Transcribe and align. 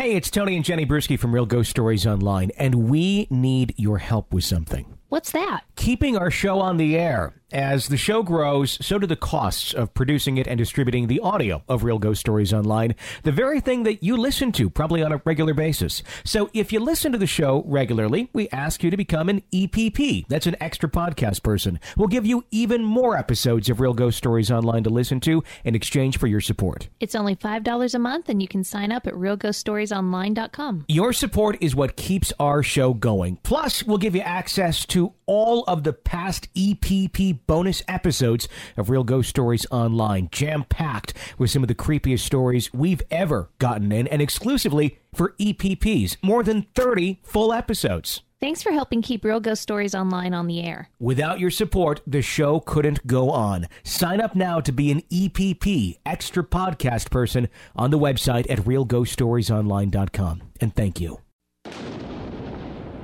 Hey, 0.00 0.16
it's 0.16 0.30
Tony 0.30 0.56
and 0.56 0.64
Jenny 0.64 0.86
Brueski 0.86 1.18
from 1.18 1.34
Real 1.34 1.44
Ghost 1.44 1.68
Stories 1.68 2.06
Online, 2.06 2.50
and 2.56 2.88
we 2.88 3.26
need 3.28 3.74
your 3.76 3.98
help 3.98 4.32
with 4.32 4.44
something. 4.44 4.96
What's 5.10 5.30
that? 5.32 5.64
Keeping 5.76 6.16
our 6.16 6.30
show 6.30 6.58
on 6.58 6.78
the 6.78 6.96
air. 6.96 7.34
As 7.52 7.88
the 7.88 7.96
show 7.96 8.22
grows, 8.22 8.78
so 8.80 8.96
do 9.00 9.08
the 9.08 9.16
costs 9.16 9.72
of 9.72 9.92
producing 9.92 10.36
it 10.36 10.46
and 10.46 10.56
distributing 10.56 11.08
the 11.08 11.18
audio 11.18 11.64
of 11.68 11.82
Real 11.82 11.98
Ghost 11.98 12.20
Stories 12.20 12.52
Online, 12.52 12.94
the 13.24 13.32
very 13.32 13.60
thing 13.60 13.82
that 13.82 14.04
you 14.04 14.16
listen 14.16 14.52
to 14.52 14.70
probably 14.70 15.02
on 15.02 15.10
a 15.10 15.20
regular 15.24 15.52
basis. 15.52 16.04
So 16.24 16.48
if 16.54 16.72
you 16.72 16.78
listen 16.78 17.10
to 17.10 17.18
the 17.18 17.26
show 17.26 17.64
regularly, 17.66 18.30
we 18.32 18.48
ask 18.50 18.84
you 18.84 18.90
to 18.90 18.96
become 18.96 19.28
an 19.28 19.42
EPP. 19.52 20.28
That's 20.28 20.46
an 20.46 20.54
extra 20.60 20.88
podcast 20.88 21.42
person. 21.42 21.80
We'll 21.96 22.06
give 22.06 22.24
you 22.24 22.44
even 22.52 22.84
more 22.84 23.16
episodes 23.16 23.68
of 23.68 23.80
Real 23.80 23.94
Ghost 23.94 24.18
Stories 24.18 24.52
Online 24.52 24.84
to 24.84 24.90
listen 24.90 25.18
to 25.20 25.42
in 25.64 25.74
exchange 25.74 26.18
for 26.18 26.28
your 26.28 26.40
support. 26.40 26.88
It's 27.00 27.16
only 27.16 27.34
$5 27.34 27.94
a 27.94 27.98
month, 27.98 28.28
and 28.28 28.40
you 28.40 28.46
can 28.46 28.62
sign 28.62 28.92
up 28.92 29.08
at 29.08 29.14
realghoststoriesonline.com. 29.14 30.84
Your 30.86 31.12
support 31.12 31.58
is 31.60 31.74
what 31.74 31.96
keeps 31.96 32.32
our 32.38 32.62
show 32.62 32.94
going. 32.94 33.40
Plus, 33.42 33.82
we'll 33.82 33.98
give 33.98 34.14
you 34.14 34.20
access 34.20 34.86
to 34.86 35.14
all 35.26 35.64
of 35.64 35.82
the 35.82 35.92
past 35.92 36.52
EPP 36.54 37.39
bonus 37.46 37.82
episodes 37.88 38.48
of 38.76 38.90
Real 38.90 39.04
Ghost 39.04 39.30
Stories 39.30 39.66
Online, 39.70 40.28
jam 40.32 40.64
packed 40.68 41.14
with 41.38 41.50
some 41.50 41.62
of 41.62 41.68
the 41.68 41.74
creepiest 41.74 42.20
stories 42.20 42.72
we've 42.72 43.02
ever 43.10 43.50
gotten 43.58 43.92
in, 43.92 44.06
and 44.06 44.20
exclusively 44.22 44.98
for 45.14 45.34
EPPs. 45.38 46.16
More 46.22 46.42
than 46.42 46.66
30 46.74 47.20
full 47.22 47.52
episodes. 47.52 48.22
Thanks 48.40 48.62
for 48.62 48.72
helping 48.72 49.02
keep 49.02 49.22
Real 49.22 49.38
Ghost 49.38 49.60
Stories 49.60 49.94
Online 49.94 50.32
on 50.32 50.46
the 50.46 50.62
air. 50.62 50.88
Without 50.98 51.40
your 51.40 51.50
support, 51.50 52.00
the 52.06 52.22
show 52.22 52.58
couldn't 52.58 53.06
go 53.06 53.30
on. 53.30 53.66
Sign 53.82 54.18
up 54.18 54.34
now 54.34 54.60
to 54.60 54.72
be 54.72 54.90
an 54.90 55.02
EPP, 55.10 55.98
extra 56.06 56.42
podcast 56.42 57.10
person, 57.10 57.48
on 57.76 57.90
the 57.90 57.98
website 57.98 58.50
at 58.50 58.60
realghoststoriesonline.com. 58.60 60.42
And 60.58 60.74
thank 60.74 61.00
you. 61.00 61.18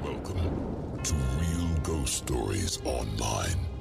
Welcome 0.03 1.01
to 1.05 1.15
Real 1.15 1.79
Ghost 1.83 2.15
Stories 2.15 2.79
Online. 2.87 3.76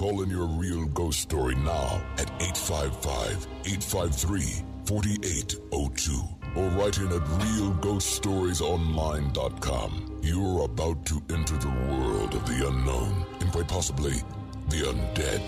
Call 0.00 0.22
in 0.22 0.30
your 0.30 0.46
real 0.46 0.86
ghost 0.86 1.20
story 1.20 1.54
now 1.56 2.00
at 2.16 2.30
855 2.40 3.46
853 3.66 4.64
4802 4.86 6.22
or 6.56 6.68
write 6.70 6.96
in 6.96 7.08
at 7.08 7.20
realghoststoriesonline.com. 7.20 10.20
You're 10.22 10.64
about 10.64 11.04
to 11.04 11.22
enter 11.28 11.58
the 11.58 11.68
world 11.68 12.34
of 12.34 12.46
the 12.46 12.66
unknown 12.66 13.26
and 13.40 13.52
quite 13.52 13.68
possibly 13.68 14.14
the 14.70 14.86
undead. 14.86 15.42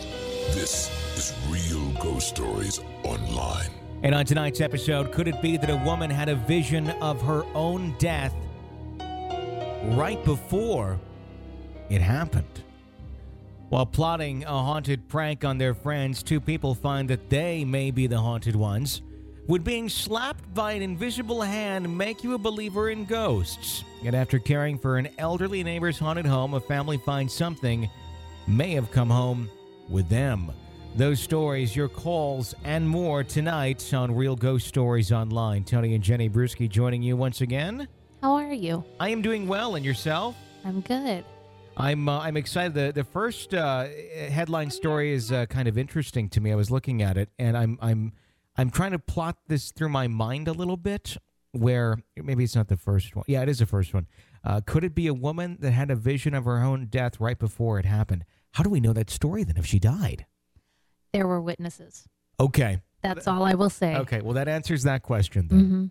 This 0.52 0.90
is 1.16 1.32
Real 1.48 1.90
Ghost 1.92 2.28
Stories 2.28 2.78
Online. 3.04 3.70
And 4.02 4.14
on 4.14 4.26
tonight's 4.26 4.60
episode, 4.60 5.12
could 5.12 5.28
it 5.28 5.40
be 5.40 5.56
that 5.56 5.70
a 5.70 5.76
woman 5.76 6.10
had 6.10 6.28
a 6.28 6.36
vision 6.36 6.90
of 7.00 7.22
her 7.22 7.42
own 7.54 7.94
death 7.98 8.34
right 9.00 10.22
before 10.26 11.00
it 11.88 12.02
happened? 12.02 12.62
While 13.72 13.86
plotting 13.86 14.44
a 14.44 14.48
haunted 14.48 15.08
prank 15.08 15.46
on 15.46 15.56
their 15.56 15.72
friends, 15.72 16.22
two 16.22 16.42
people 16.42 16.74
find 16.74 17.08
that 17.08 17.30
they 17.30 17.64
may 17.64 17.90
be 17.90 18.06
the 18.06 18.18
haunted 18.18 18.54
ones. 18.54 19.00
Would 19.46 19.64
being 19.64 19.88
slapped 19.88 20.52
by 20.52 20.72
an 20.72 20.82
invisible 20.82 21.40
hand 21.40 21.96
make 21.96 22.22
you 22.22 22.34
a 22.34 22.38
believer 22.38 22.90
in 22.90 23.06
ghosts? 23.06 23.82
And 24.04 24.14
after 24.14 24.38
caring 24.38 24.78
for 24.78 24.98
an 24.98 25.08
elderly 25.16 25.64
neighbor's 25.64 25.98
haunted 25.98 26.26
home, 26.26 26.52
a 26.52 26.60
family 26.60 26.98
finds 26.98 27.32
something 27.32 27.88
may 28.46 28.72
have 28.72 28.90
come 28.90 29.08
home 29.08 29.48
with 29.88 30.06
them. 30.10 30.52
Those 30.96 31.18
stories, 31.18 31.74
your 31.74 31.88
calls, 31.88 32.54
and 32.64 32.86
more 32.86 33.24
tonight 33.24 33.94
on 33.94 34.14
Real 34.14 34.36
Ghost 34.36 34.68
Stories 34.68 35.12
Online. 35.12 35.64
Tony 35.64 35.94
and 35.94 36.04
Jenny 36.04 36.28
Brueski 36.28 36.68
joining 36.68 37.02
you 37.02 37.16
once 37.16 37.40
again. 37.40 37.88
How 38.20 38.34
are 38.34 38.52
you? 38.52 38.84
I 39.00 39.08
am 39.08 39.22
doing 39.22 39.48
well, 39.48 39.76
and 39.76 39.84
yourself? 39.84 40.36
I'm 40.62 40.82
good. 40.82 41.24
I'm 41.76 42.08
uh, 42.08 42.20
I'm 42.20 42.36
excited. 42.36 42.74
The 42.74 42.92
the 42.92 43.04
first 43.04 43.54
uh, 43.54 43.86
headline 44.28 44.70
story 44.70 45.12
is 45.12 45.32
uh, 45.32 45.46
kind 45.46 45.68
of 45.68 45.78
interesting 45.78 46.28
to 46.30 46.40
me. 46.40 46.52
I 46.52 46.54
was 46.54 46.70
looking 46.70 47.02
at 47.02 47.16
it, 47.16 47.30
and 47.38 47.56
I'm 47.56 47.78
I'm 47.80 48.12
I'm 48.56 48.70
trying 48.70 48.92
to 48.92 48.98
plot 48.98 49.38
this 49.48 49.72
through 49.72 49.88
my 49.88 50.06
mind 50.06 50.48
a 50.48 50.52
little 50.52 50.76
bit. 50.76 51.16
Where 51.52 51.98
maybe 52.16 52.44
it's 52.44 52.56
not 52.56 52.68
the 52.68 52.78
first 52.78 53.14
one. 53.14 53.26
Yeah, 53.28 53.42
it 53.42 53.48
is 53.48 53.58
the 53.58 53.66
first 53.66 53.92
one. 53.92 54.06
Uh, 54.42 54.62
could 54.64 54.84
it 54.84 54.94
be 54.94 55.06
a 55.06 55.12
woman 55.14 55.58
that 55.60 55.72
had 55.72 55.90
a 55.90 55.96
vision 55.96 56.32
of 56.32 56.46
her 56.46 56.62
own 56.62 56.86
death 56.86 57.20
right 57.20 57.38
before 57.38 57.78
it 57.78 57.84
happened? 57.84 58.24
How 58.52 58.62
do 58.62 58.70
we 58.70 58.80
know 58.80 58.94
that 58.94 59.10
story 59.10 59.44
then 59.44 59.58
if 59.58 59.66
she 59.66 59.78
died? 59.78 60.24
There 61.12 61.26
were 61.26 61.42
witnesses. 61.42 62.08
Okay. 62.40 62.80
That's 63.02 63.28
all 63.28 63.44
I 63.44 63.52
will 63.52 63.68
say. 63.68 63.96
Okay. 63.96 64.22
Well, 64.22 64.32
that 64.34 64.48
answers 64.48 64.84
that 64.84 65.02
question 65.02 65.48
then. 65.48 65.60
hmm 65.60 65.86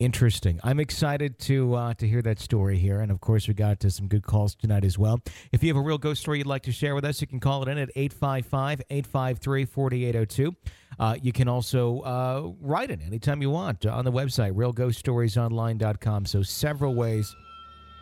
Interesting. 0.00 0.58
I'm 0.64 0.80
excited 0.80 1.38
to 1.40 1.74
uh, 1.74 1.92
to 1.94 2.08
hear 2.08 2.22
that 2.22 2.40
story 2.40 2.78
here, 2.78 3.00
and 3.00 3.12
of 3.12 3.20
course, 3.20 3.46
we 3.46 3.52
got 3.52 3.82
some 3.82 4.08
good 4.08 4.22
calls 4.22 4.54
tonight 4.54 4.82
as 4.82 4.96
well. 4.96 5.20
If 5.52 5.62
you 5.62 5.68
have 5.68 5.76
a 5.76 5.82
real 5.82 5.98
ghost 5.98 6.22
story 6.22 6.38
you'd 6.38 6.46
like 6.46 6.62
to 6.62 6.72
share 6.72 6.94
with 6.94 7.04
us, 7.04 7.20
you 7.20 7.26
can 7.26 7.38
call 7.38 7.62
it 7.62 7.68
in 7.68 7.76
at 7.76 7.94
855-853-4802. 7.94 10.56
Uh, 10.98 11.16
you 11.20 11.32
can 11.32 11.48
also 11.48 12.00
uh, 12.00 12.50
write 12.62 12.90
it 12.90 13.00
anytime 13.04 13.42
you 13.42 13.50
want 13.50 13.84
on 13.84 14.06
the 14.06 14.12
website 14.12 14.52
realghoststoriesonline.com. 14.52 16.24
So 16.24 16.42
several 16.42 16.94
ways 16.94 17.36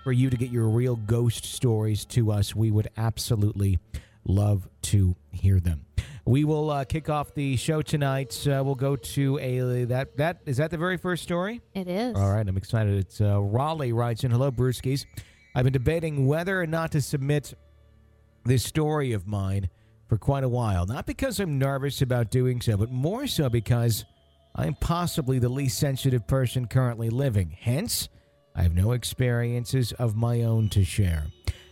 for 0.05 0.13
you 0.13 0.31
to 0.31 0.37
get 0.37 0.51
your 0.51 0.69
real 0.69 0.95
ghost 0.95 1.47
stories 1.47 2.05
to 2.07 2.31
us. 2.31 2.55
We 2.55 2.71
would 2.71 2.87
absolutely 2.97 3.81
love 4.25 4.69
to 4.83 5.17
hear 5.33 5.59
them. 5.59 5.87
We 6.29 6.45
will 6.45 6.69
uh, 6.69 6.85
kick 6.85 7.09
off 7.09 7.33
the 7.33 7.57
show 7.57 7.81
tonight. 7.81 8.47
Uh, 8.47 8.63
we'll 8.63 8.75
go 8.75 8.97
to 8.97 9.39
a 9.39 9.85
that 9.87 10.19
that 10.19 10.43
is 10.45 10.59
that 10.59 10.71
the 10.71 10.77
very 10.77 10.99
first 10.99 11.23
story. 11.23 11.63
It 11.73 11.89
is. 11.89 12.15
All 12.15 12.31
right, 12.31 12.47
I'm 12.47 12.59
excited. 12.59 12.99
It's 12.99 13.19
uh, 13.19 13.41
Raleigh 13.41 13.95
writes 13.95 14.25
in. 14.25 14.31
Hello, 14.31 14.51
Brueskis. 14.51 15.07
I've 15.55 15.65
been 15.65 15.73
debating 15.73 16.27
whether 16.27 16.61
or 16.61 16.67
not 16.67 16.93
to 16.93 17.01
submit 17.01 17.55
this 18.45 18.63
story 18.63 19.15
of 19.15 19.27
mine 19.27 19.71
for 20.07 20.19
quite 20.19 20.45
a 20.45 20.51
while. 20.51 20.85
Not 20.85 21.07
because 21.07 21.41
I'm 21.41 21.59
nervous 21.59 22.03
about 22.03 22.31
doing 22.31 22.61
so, 22.61 22.77
but 22.77 22.91
more 22.91 23.27
so 23.27 23.49
because 23.49 24.05
I'm 24.55 24.75
possibly 24.75 25.39
the 25.39 25.49
least 25.49 25.79
sensitive 25.79 26.27
person 26.27 26.67
currently 26.67 27.09
living. 27.09 27.57
Hence, 27.59 28.11
I 28.55 28.65
have 28.65 28.75
no 28.75 28.93
experiences 28.93 29.93
of 29.93 30.15
my 30.15 30.43
own 30.43 30.69
to 30.71 30.85
share. 30.85 31.29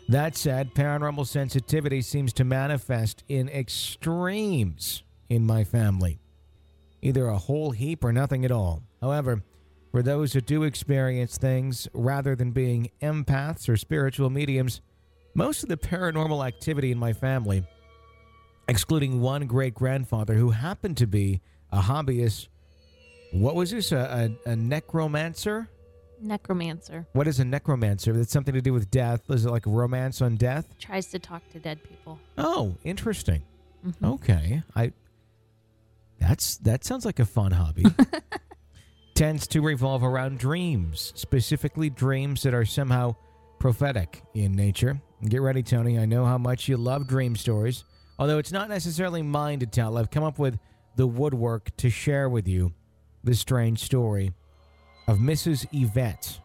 That 0.09 0.37
said, 0.37 0.75
paranormal 0.75 1.27
sensitivity 1.27 2.01
seems 2.01 2.33
to 2.35 2.45
manifest 2.45 3.25
in 3.29 3.49
extremes 3.49 5.03
in 5.29 5.45
my 5.45 5.65
family. 5.65 6.21
Either 7.03 7.27
a 7.27 7.39
whole 7.39 7.73
heap 7.73 8.05
or 8.05 8.13
nothing 8.13 8.45
at 8.45 8.53
all. 8.53 8.83
However, 9.01 9.43
for 9.91 10.03
those 10.03 10.33
who 10.33 10.41
do 10.41 10.63
experience 10.63 11.39
things, 11.39 11.89
rather 11.93 12.37
than 12.37 12.53
being 12.53 12.91
empaths 13.03 13.69
or 13.69 13.77
spiritual 13.77 14.31
mediums, 14.31 14.81
most 15.35 15.63
of 15.63 15.69
the 15.69 15.77
paranormal 15.77 16.47
activity 16.47 16.93
in 16.93 16.99
my 16.99 17.13
family, 17.13 17.65
excluding 18.69 19.21
one 19.21 19.47
great 19.47 19.75
grandfather 19.75 20.35
who 20.35 20.51
happened 20.51 20.97
to 20.99 21.07
be 21.07 21.41
a 21.73 21.81
hobbyist, 21.81 22.49
what 23.33 23.55
was 23.55 23.73
this, 23.73 23.91
a, 23.91 24.31
a, 24.47 24.51
a 24.51 24.57
necromancer? 24.57 25.69
Necromancer 26.21 27.07
What 27.13 27.27
is 27.29 27.41
a 27.41 27.45
necromancer? 27.45 28.19
It's 28.19 28.33
something 28.33 28.55
to 28.55 28.61
do 28.63 28.73
with 28.73 28.91
death. 28.91 29.23
Is 29.31 29.45
it 29.45 29.51
like 29.51 29.65
romance 29.67 30.21
on 30.23 30.37
death? 30.37 30.67
tries 30.79 31.07
to 31.09 31.19
talk 31.19 31.49
to 31.51 31.59
dead 31.59 31.83
people. 31.85 32.19
Oh, 32.39 32.77
interesting. 32.85 33.43
Mhm. 33.87 34.15
Okay, 34.15 34.63
I. 34.75 34.93
That's 36.19 36.57
that 36.59 36.85
sounds 36.85 37.05
like 37.05 37.19
a 37.19 37.27
fun 37.27 37.53
hobby. 37.53 37.85
Tends 39.15 39.47
to 39.49 39.61
revolve 39.61 40.03
around 40.03 40.39
dreams, 40.39 41.13
specifically 41.15 41.89
dreams 41.91 42.43
that 42.43 42.53
are 42.55 42.65
somehow 42.67 43.15
prophetic 43.59 44.23
in 44.35 44.53
nature. 44.53 45.01
Get 45.27 45.41
ready, 45.41 45.63
Tony. 45.63 45.99
I 45.99 46.05
know 46.05 46.25
how 46.27 46.37
much 46.39 46.69
you 46.69 46.77
love 46.77 47.07
dream 47.07 47.37
stories. 47.37 47.85
Although 48.19 48.39
it's 48.39 48.53
not 48.53 48.69
necessarily 48.69 49.23
mine 49.23 49.61
to 49.61 49.67
tell, 49.67 49.97
I've 49.97 50.11
come 50.11 50.25
up 50.25 50.39
with 50.39 50.59
the 50.97 51.07
woodwork 51.07 51.75
to 51.79 51.89
share 51.91 52.29
with 52.29 52.47
you 52.49 52.73
this 53.25 53.41
strange 53.41 53.81
story 53.83 54.33
of 55.07 55.19
Mrs. 55.19 55.67
Yvette. 55.73 56.41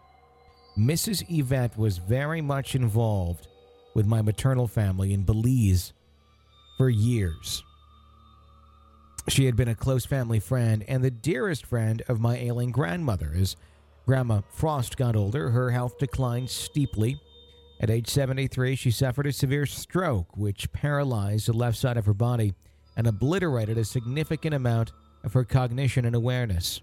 Mrs. 0.77 1.23
Yvette 1.29 1.77
was 1.77 1.97
very 1.97 2.41
much 2.41 2.75
involved 2.75 3.47
with 3.93 4.05
my 4.05 4.21
maternal 4.21 4.67
family 4.67 5.13
in 5.13 5.23
Belize 5.23 5.93
for 6.77 6.89
years. 6.89 7.63
She 9.27 9.45
had 9.45 9.55
been 9.55 9.67
a 9.67 9.75
close 9.75 10.05
family 10.05 10.39
friend 10.39 10.83
and 10.87 11.03
the 11.03 11.11
dearest 11.11 11.65
friend 11.65 12.01
of 12.07 12.19
my 12.19 12.37
ailing 12.37 12.71
grandmother, 12.71 13.31
as 13.35 13.55
Grandma 14.05 14.41
Frost 14.51 14.97
got 14.97 15.15
older, 15.15 15.51
her 15.51 15.71
health 15.71 15.99
declined 15.99 16.49
steeply. 16.49 17.19
At 17.79 17.89
age 17.89 18.07
73, 18.07 18.75
she 18.75 18.91
suffered 18.91 19.27
a 19.27 19.33
severe 19.33 19.65
stroke, 19.65 20.35
which 20.37 20.71
paralyzed 20.71 21.47
the 21.47 21.53
left 21.53 21.77
side 21.77 21.97
of 21.97 22.05
her 22.05 22.13
body 22.13 22.53
and 22.95 23.07
obliterated 23.07 23.77
a 23.77 23.85
significant 23.85 24.53
amount 24.53 24.91
of 25.23 25.33
her 25.33 25.43
cognition 25.43 26.05
and 26.05 26.15
awareness. 26.15 26.81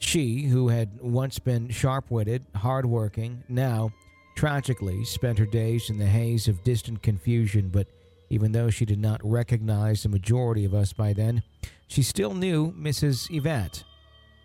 She, 0.00 0.44
who 0.44 0.68
had 0.68 1.00
once 1.00 1.38
been 1.38 1.68
sharp 1.68 2.10
witted, 2.10 2.44
hard 2.56 2.86
working, 2.86 3.44
now, 3.48 3.92
tragically, 4.34 5.04
spent 5.04 5.38
her 5.38 5.46
days 5.46 5.88
in 5.90 5.98
the 5.98 6.06
haze 6.06 6.48
of 6.48 6.64
distant 6.64 7.02
confusion. 7.02 7.68
But 7.68 7.86
even 8.30 8.52
though 8.52 8.70
she 8.70 8.84
did 8.84 8.98
not 8.98 9.20
recognize 9.22 10.02
the 10.02 10.08
majority 10.08 10.64
of 10.64 10.74
us 10.74 10.92
by 10.92 11.12
then, 11.12 11.42
she 11.86 12.02
still 12.02 12.34
knew 12.34 12.72
Mrs. 12.72 13.28
Yvette 13.30 13.84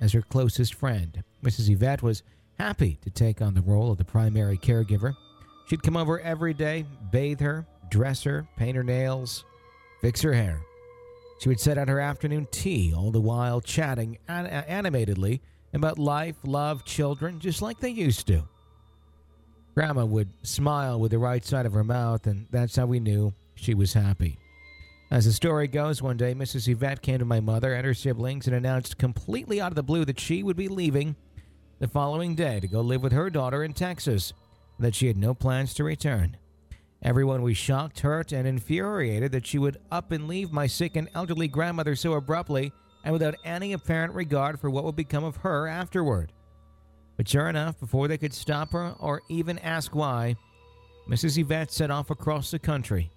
as 0.02 0.12
her 0.12 0.22
closest 0.22 0.74
friend. 0.74 1.24
Mrs. 1.44 1.70
Yvette 1.70 2.04
was 2.04 2.22
happy 2.60 3.00
to 3.02 3.10
take 3.10 3.42
on 3.42 3.54
the 3.54 3.62
role 3.62 3.92
of 3.92 3.98
the 3.98 4.06
primary 4.06 4.58
caregiver. 4.58 5.16
She'd 5.68 5.84
come 5.84 5.98
over 5.98 6.20
every 6.20 6.54
day, 6.54 6.86
bathe 7.12 7.40
her, 7.40 7.66
dress 7.90 8.24
her, 8.24 8.48
paint 8.58 8.76
her 8.76 8.84
nails, 8.84 9.46
fix 10.02 10.22
her 10.22 10.34
hair. 10.34 10.62
She 11.40 11.50
would 11.50 11.60
set 11.60 11.78
out 11.78 11.90
her 11.90 12.00
afternoon 12.00 12.48
tea, 12.52 12.94
all 12.96 13.12
the 13.12 13.22
while 13.22 13.62
chatting 13.62 14.18
an- 14.28 14.46
uh, 14.46 14.64
animatedly 14.68 15.42
about 15.74 16.00
life, 16.00 16.36
love, 16.44 16.86
children, 16.86 17.40
just 17.40 17.62
like 17.62 17.80
they 17.80 17.90
used 17.90 18.28
to. 18.28 18.44
Grandma 19.74 20.06
would 20.06 20.30
smile 20.44 21.00
with 21.00 21.12
the 21.12 21.20
right 21.20 21.44
side 21.44 21.66
of 21.66 21.74
her 21.74 21.84
mouth, 21.84 22.26
and 22.28 22.48
that's 22.50 22.78
how 22.78 22.86
we 22.86 23.02
knew 23.02 23.34
she 23.56 23.74
was 23.74 23.94
happy. 23.94 24.38
As 25.12 25.26
the 25.26 25.34
story 25.34 25.68
goes, 25.68 26.02
one 26.02 26.18
day 26.18 26.34
Mrs. 26.34 26.68
Yvette 26.68 27.02
came 27.02 27.20
to 27.20 27.26
my 27.26 27.40
mother 27.40 27.74
and 27.74 27.86
her 27.86 27.94
siblings 27.94 28.48
and 28.48 28.56
announced 28.56 28.98
completely 28.98 29.60
out 29.62 29.72
of 29.72 29.76
the 29.76 29.84
blue 29.84 30.06
that 30.06 30.20
she 30.20 30.42
would 30.44 30.56
be 30.56 30.68
leaving 30.68 31.16
the 31.80 31.88
following 31.88 32.36
day 32.36 32.60
to 32.62 32.68
go 32.68 32.80
live 32.80 33.04
with 33.04 33.12
her 33.12 33.30
daughter 33.30 33.64
in 33.64 33.74
Texas, 33.74 34.34
and 34.78 34.86
that 34.86 34.96
she 34.96 35.08
had 35.08 35.18
no 35.18 35.34
plans 35.34 35.74
to 35.74 35.84
return. 35.84 36.38
Everyone 37.02 37.42
was 37.42 37.58
shocked, 37.58 38.00
hurt, 38.00 38.32
and 38.32 38.48
infuriated 38.48 39.32
that 39.32 39.46
she 39.46 39.60
would 39.60 39.78
up 39.92 40.12
and 40.12 40.28
leave 40.28 40.52
my 40.52 40.68
sick 40.68 40.96
and 40.96 41.10
elderly 41.14 41.48
grandmother 41.48 41.96
so 41.96 42.14
abruptly 42.14 42.72
and 43.04 43.14
without 43.14 43.36
any 43.46 43.74
apparent 43.74 44.14
regard 44.14 44.60
for 44.60 44.70
what 44.70 44.84
would 44.84 44.96
become 44.96 45.24
of 45.24 45.38
her 45.38 45.68
afterward. 45.68 46.32
But 47.18 47.30
sure 47.30 47.48
enough, 47.48 47.80
before 47.80 48.08
they 48.08 48.18
could 48.18 48.34
stop 48.34 48.72
her 48.74 48.96
or 49.00 49.22
even 49.30 49.60
ask 49.60 49.96
why, 49.96 50.36
Mrs. 51.08 51.38
Yvette 51.38 51.72
set 51.72 51.92
off 51.92 52.10
across 52.10 52.50
the 52.52 52.60
country 52.60 53.12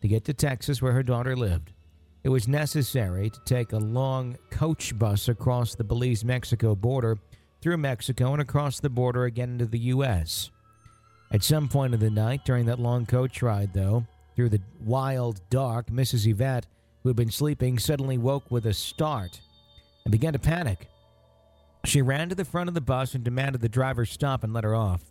to 0.00 0.08
get 0.08 0.24
to 0.24 0.34
Texas 0.34 0.80
where 0.80 0.92
her 0.92 1.02
daughter 1.02 1.36
lived. 1.36 1.72
It 2.24 2.30
was 2.30 2.48
necessary 2.48 3.30
to 3.30 3.40
take 3.44 3.72
a 3.72 3.78
long 3.78 4.36
coach 4.50 4.98
bus 4.98 5.28
across 5.28 5.74
the 5.74 5.84
Belize 5.84 6.24
Mexico 6.24 6.74
border, 6.74 7.18
through 7.60 7.76
Mexico, 7.76 8.32
and 8.32 8.40
across 8.40 8.80
the 8.80 8.88
border 8.88 9.24
again 9.24 9.50
into 9.50 9.66
the 9.66 9.78
U.S. 9.78 10.50
At 11.32 11.44
some 11.44 11.68
point 11.68 11.94
of 11.94 12.00
the 12.00 12.10
night 12.10 12.44
during 12.44 12.66
that 12.66 12.80
long 12.80 13.06
coach 13.06 13.40
ride, 13.40 13.72
though, 13.72 14.04
through 14.34 14.48
the 14.48 14.60
wild 14.80 15.40
dark, 15.48 15.86
Mrs. 15.86 16.26
Yvette, 16.26 16.66
who 17.02 17.08
had 17.08 17.16
been 17.16 17.30
sleeping, 17.30 17.78
suddenly 17.78 18.18
woke 18.18 18.50
with 18.50 18.66
a 18.66 18.74
start 18.74 19.40
and 20.04 20.12
began 20.12 20.32
to 20.32 20.38
panic. 20.38 20.88
She 21.84 22.02
ran 22.02 22.28
to 22.28 22.34
the 22.34 22.44
front 22.44 22.68
of 22.68 22.74
the 22.74 22.80
bus 22.80 23.14
and 23.14 23.24
demanded 23.24 23.60
the 23.60 23.68
driver 23.68 24.04
stop 24.04 24.42
and 24.44 24.52
let 24.52 24.64
her 24.64 24.74
off. 24.74 25.02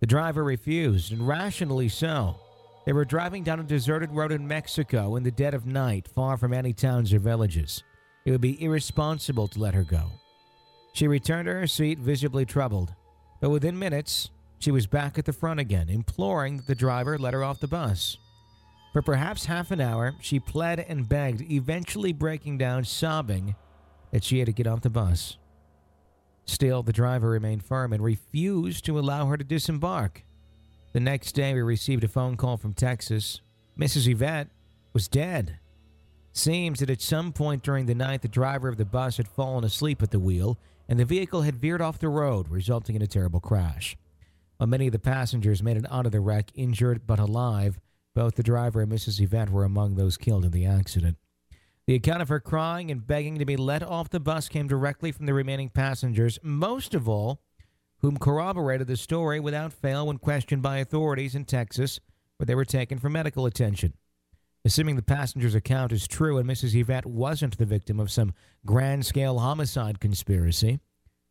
The 0.00 0.06
driver 0.06 0.44
refused, 0.44 1.12
and 1.12 1.26
rationally 1.26 1.88
so. 1.88 2.36
They 2.86 2.92
were 2.92 3.04
driving 3.04 3.42
down 3.42 3.58
a 3.58 3.64
deserted 3.64 4.12
road 4.12 4.32
in 4.32 4.46
Mexico 4.46 5.16
in 5.16 5.22
the 5.22 5.30
dead 5.30 5.54
of 5.54 5.66
night, 5.66 6.08
far 6.08 6.36
from 6.36 6.52
any 6.52 6.72
towns 6.72 7.12
or 7.12 7.18
villages. 7.18 7.82
It 8.24 8.30
would 8.30 8.40
be 8.40 8.62
irresponsible 8.62 9.48
to 9.48 9.58
let 9.58 9.74
her 9.74 9.82
go. 9.82 10.10
She 10.92 11.08
returned 11.08 11.46
to 11.46 11.52
her 11.52 11.66
seat, 11.66 11.98
visibly 11.98 12.44
troubled. 12.44 12.94
But 13.40 13.50
within 13.50 13.78
minutes, 13.78 14.30
she 14.58 14.70
was 14.70 14.86
back 14.86 15.18
at 15.18 15.24
the 15.24 15.32
front 15.32 15.60
again, 15.60 15.88
imploring 15.88 16.56
that 16.56 16.66
the 16.66 16.74
driver 16.74 17.18
let 17.18 17.34
her 17.34 17.44
off 17.44 17.60
the 17.60 17.68
bus. 17.68 18.18
For 18.92 19.02
perhaps 19.02 19.44
half 19.44 19.70
an 19.70 19.80
hour, 19.80 20.14
she 20.20 20.40
pled 20.40 20.80
and 20.80 21.08
begged, 21.08 21.42
eventually 21.50 22.12
breaking 22.12 22.58
down, 22.58 22.84
sobbing 22.84 23.54
that 24.10 24.24
she 24.24 24.38
had 24.38 24.46
to 24.46 24.52
get 24.52 24.66
off 24.66 24.80
the 24.80 24.90
bus. 24.90 25.36
Still, 26.46 26.82
the 26.82 26.92
driver 26.92 27.28
remained 27.28 27.62
firm 27.62 27.92
and 27.92 28.02
refused 28.02 28.84
to 28.86 28.98
allow 28.98 29.26
her 29.26 29.36
to 29.36 29.44
disembark. 29.44 30.24
The 30.94 31.00
next 31.00 31.32
day, 31.32 31.52
we 31.52 31.60
received 31.60 32.02
a 32.04 32.08
phone 32.08 32.36
call 32.36 32.56
from 32.56 32.72
Texas. 32.72 33.42
Mrs. 33.78 34.10
Yvette 34.10 34.48
was 34.94 35.06
dead. 35.06 35.58
Seems 36.32 36.80
that 36.80 36.90
at 36.90 37.02
some 37.02 37.32
point 37.32 37.62
during 37.62 37.86
the 37.86 37.94
night, 37.94 38.22
the 38.22 38.28
driver 38.28 38.68
of 38.68 38.78
the 38.78 38.84
bus 38.86 39.18
had 39.18 39.28
fallen 39.28 39.64
asleep 39.64 40.02
at 40.02 40.10
the 40.10 40.18
wheel, 40.18 40.58
and 40.88 40.98
the 40.98 41.04
vehicle 41.04 41.42
had 41.42 41.56
veered 41.56 41.82
off 41.82 41.98
the 41.98 42.08
road, 42.08 42.48
resulting 42.48 42.96
in 42.96 43.02
a 43.02 43.06
terrible 43.06 43.40
crash. 43.40 43.96
While 44.58 44.66
many 44.66 44.86
of 44.86 44.92
the 44.92 44.98
passengers 44.98 45.62
made 45.62 45.76
it 45.76 45.90
out 45.90 46.04
of 46.04 46.12
the 46.12 46.20
wreck 46.20 46.50
injured 46.54 47.06
but 47.06 47.20
alive, 47.20 47.78
both 48.14 48.34
the 48.34 48.42
driver 48.42 48.80
and 48.80 48.90
Mrs. 48.90 49.20
Yvette 49.20 49.50
were 49.50 49.64
among 49.64 49.94
those 49.94 50.16
killed 50.16 50.44
in 50.44 50.50
the 50.50 50.66
accident. 50.66 51.16
The 51.86 51.94
account 51.94 52.22
of 52.22 52.28
her 52.28 52.40
crying 52.40 52.90
and 52.90 53.06
begging 53.06 53.38
to 53.38 53.44
be 53.44 53.56
let 53.56 53.84
off 53.84 54.10
the 54.10 54.18
bus 54.18 54.48
came 54.48 54.66
directly 54.66 55.12
from 55.12 55.26
the 55.26 55.32
remaining 55.32 55.68
passengers, 55.68 56.40
most 56.42 56.92
of 56.92 57.08
all, 57.08 57.40
whom 58.00 58.16
corroborated 58.16 58.88
the 58.88 58.96
story 58.96 59.38
without 59.38 59.72
fail 59.72 60.08
when 60.08 60.18
questioned 60.18 60.60
by 60.60 60.78
authorities 60.78 61.36
in 61.36 61.44
Texas, 61.44 62.00
where 62.36 62.46
they 62.46 62.56
were 62.56 62.64
taken 62.64 62.98
for 62.98 63.08
medical 63.08 63.46
attention. 63.46 63.94
Assuming 64.64 64.96
the 64.96 65.02
passenger's 65.02 65.54
account 65.54 65.92
is 65.92 66.08
true 66.08 66.36
and 66.36 66.48
Mrs. 66.48 66.74
Yvette 66.74 67.06
wasn't 67.06 67.56
the 67.58 67.64
victim 67.64 68.00
of 68.00 68.10
some 68.10 68.34
grand 68.66 69.06
scale 69.06 69.38
homicide 69.38 70.00
conspiracy, 70.00 70.80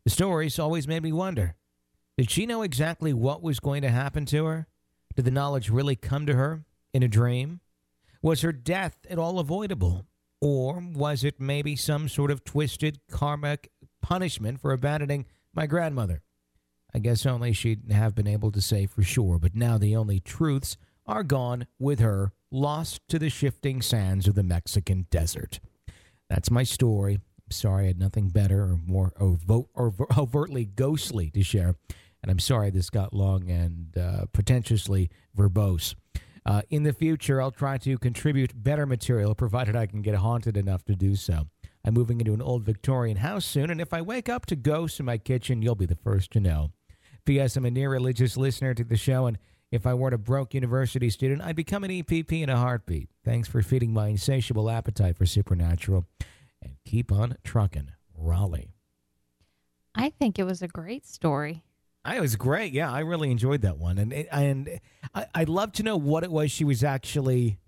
the 0.05 0.09
stories 0.09 0.57
always 0.57 0.87
made 0.87 1.03
me 1.03 1.11
wonder 1.11 1.55
did 2.17 2.31
she 2.31 2.45
know 2.45 2.63
exactly 2.63 3.13
what 3.13 3.43
was 3.43 3.59
going 3.59 3.83
to 3.83 3.89
happen 3.89 4.25
to 4.27 4.45
her? 4.45 4.67
Did 5.15 5.25
the 5.25 5.31
knowledge 5.31 5.69
really 5.69 5.95
come 5.95 6.25
to 6.25 6.35
her 6.35 6.63
in 6.93 7.03
a 7.03 7.07
dream? 7.07 7.59
Was 8.21 8.41
her 8.41 8.51
death 8.51 8.97
at 9.09 9.19
all 9.19 9.39
avoidable? 9.39 10.05
Or 10.41 10.79
was 10.79 11.23
it 11.23 11.39
maybe 11.39 11.75
some 11.75 12.09
sort 12.09 12.31
of 12.31 12.43
twisted 12.43 12.99
karmic 13.09 13.71
punishment 14.01 14.59
for 14.59 14.71
abandoning 14.71 15.25
my 15.53 15.67
grandmother? 15.67 16.21
I 16.93 16.99
guess 16.99 17.25
only 17.25 17.53
she'd 17.53 17.91
have 17.91 18.15
been 18.15 18.27
able 18.27 18.51
to 18.51 18.61
say 18.61 18.85
for 18.85 19.03
sure, 19.03 19.37
but 19.39 19.55
now 19.55 19.77
the 19.77 19.95
only 19.95 20.19
truths 20.19 20.77
are 21.05 21.23
gone 21.23 21.67
with 21.79 21.99
her, 21.99 22.31
lost 22.51 23.01
to 23.09 23.19
the 23.19 23.29
shifting 23.29 23.81
sands 23.81 24.27
of 24.27 24.35
the 24.35 24.43
Mexican 24.43 25.07
desert. 25.09 25.59
That's 26.29 26.51
my 26.51 26.63
story. 26.63 27.19
Sorry 27.49 27.85
I 27.85 27.87
had 27.87 27.99
nothing 27.99 28.29
better 28.29 28.61
or 28.61 28.79
more 28.85 29.13
or 29.19 29.93
overtly 30.17 30.65
ghostly 30.65 31.29
to 31.31 31.43
share. 31.43 31.75
And 32.27 32.33
I'm 32.33 32.39
sorry 32.39 32.71
this 32.71 32.89
got 32.89 33.13
long 33.13 33.49
and 33.49 33.97
uh, 33.97 34.25
pretentiously 34.33 35.09
verbose. 35.33 35.95
Uh, 36.45 36.61
in 36.69 36.83
the 36.83 36.91
future, 36.91 37.41
I'll 37.41 37.51
try 37.51 37.77
to 37.77 37.97
contribute 37.97 38.51
better 38.61 38.85
material, 38.85 39.33
provided 39.33 39.77
I 39.77 39.85
can 39.85 40.01
get 40.01 40.13
haunted 40.15 40.57
enough 40.57 40.83
to 40.85 40.95
do 40.97 41.15
so. 41.15 41.47
I'm 41.85 41.93
moving 41.93 42.19
into 42.19 42.33
an 42.33 42.41
old 42.41 42.63
Victorian 42.63 43.15
house 43.15 43.45
soon, 43.45 43.69
and 43.69 43.79
if 43.79 43.93
I 43.93 44.01
wake 44.01 44.27
up 44.27 44.45
to 44.47 44.57
ghosts 44.57 44.99
in 44.99 45.05
my 45.05 45.17
kitchen, 45.17 45.61
you'll 45.61 45.75
be 45.75 45.85
the 45.85 45.95
first 45.95 46.31
to 46.31 46.41
know. 46.41 46.71
P.S. 47.23 47.55
I'm 47.55 47.63
a 47.63 47.71
near 47.71 47.89
religious 47.89 48.35
listener 48.35 48.73
to 48.73 48.83
the 48.83 48.97
show, 48.97 49.25
and 49.25 49.37
if 49.71 49.87
I 49.87 49.93
weren't 49.93 50.13
a 50.13 50.17
broke 50.17 50.53
university 50.53 51.09
student, 51.09 51.41
I'd 51.41 51.55
become 51.55 51.85
an 51.85 51.91
EPP 51.91 52.43
in 52.43 52.49
a 52.49 52.57
heartbeat. 52.57 53.07
Thanks 53.23 53.47
for 53.47 53.61
feeding 53.61 53.93
my 53.93 54.09
insatiable 54.09 54.69
appetite 54.69 55.17
for 55.17 55.25
supernatural. 55.25 56.05
And 56.61 56.75
keep 56.83 57.09
on 57.09 57.37
trucking, 57.45 57.91
Raleigh. 58.13 58.73
I 59.95 60.09
think 60.09 60.37
it 60.37 60.43
was 60.43 60.61
a 60.61 60.67
great 60.67 61.05
story. 61.07 61.63
I 62.07 62.19
was 62.21 62.35
great. 62.35 62.71
Yeah, 62.73 62.91
I 62.91 63.01
really 63.01 63.29
enjoyed 63.31 63.61
that 63.61 63.77
one, 63.77 63.97
and 63.97 64.13
and 64.13 64.79
I, 65.13 65.25
I'd 65.35 65.49
love 65.49 65.73
to 65.73 65.83
know 65.83 65.97
what 65.97 66.23
it 66.23 66.31
was 66.31 66.51
she 66.51 66.63
was 66.63 66.83
actually 66.83 67.59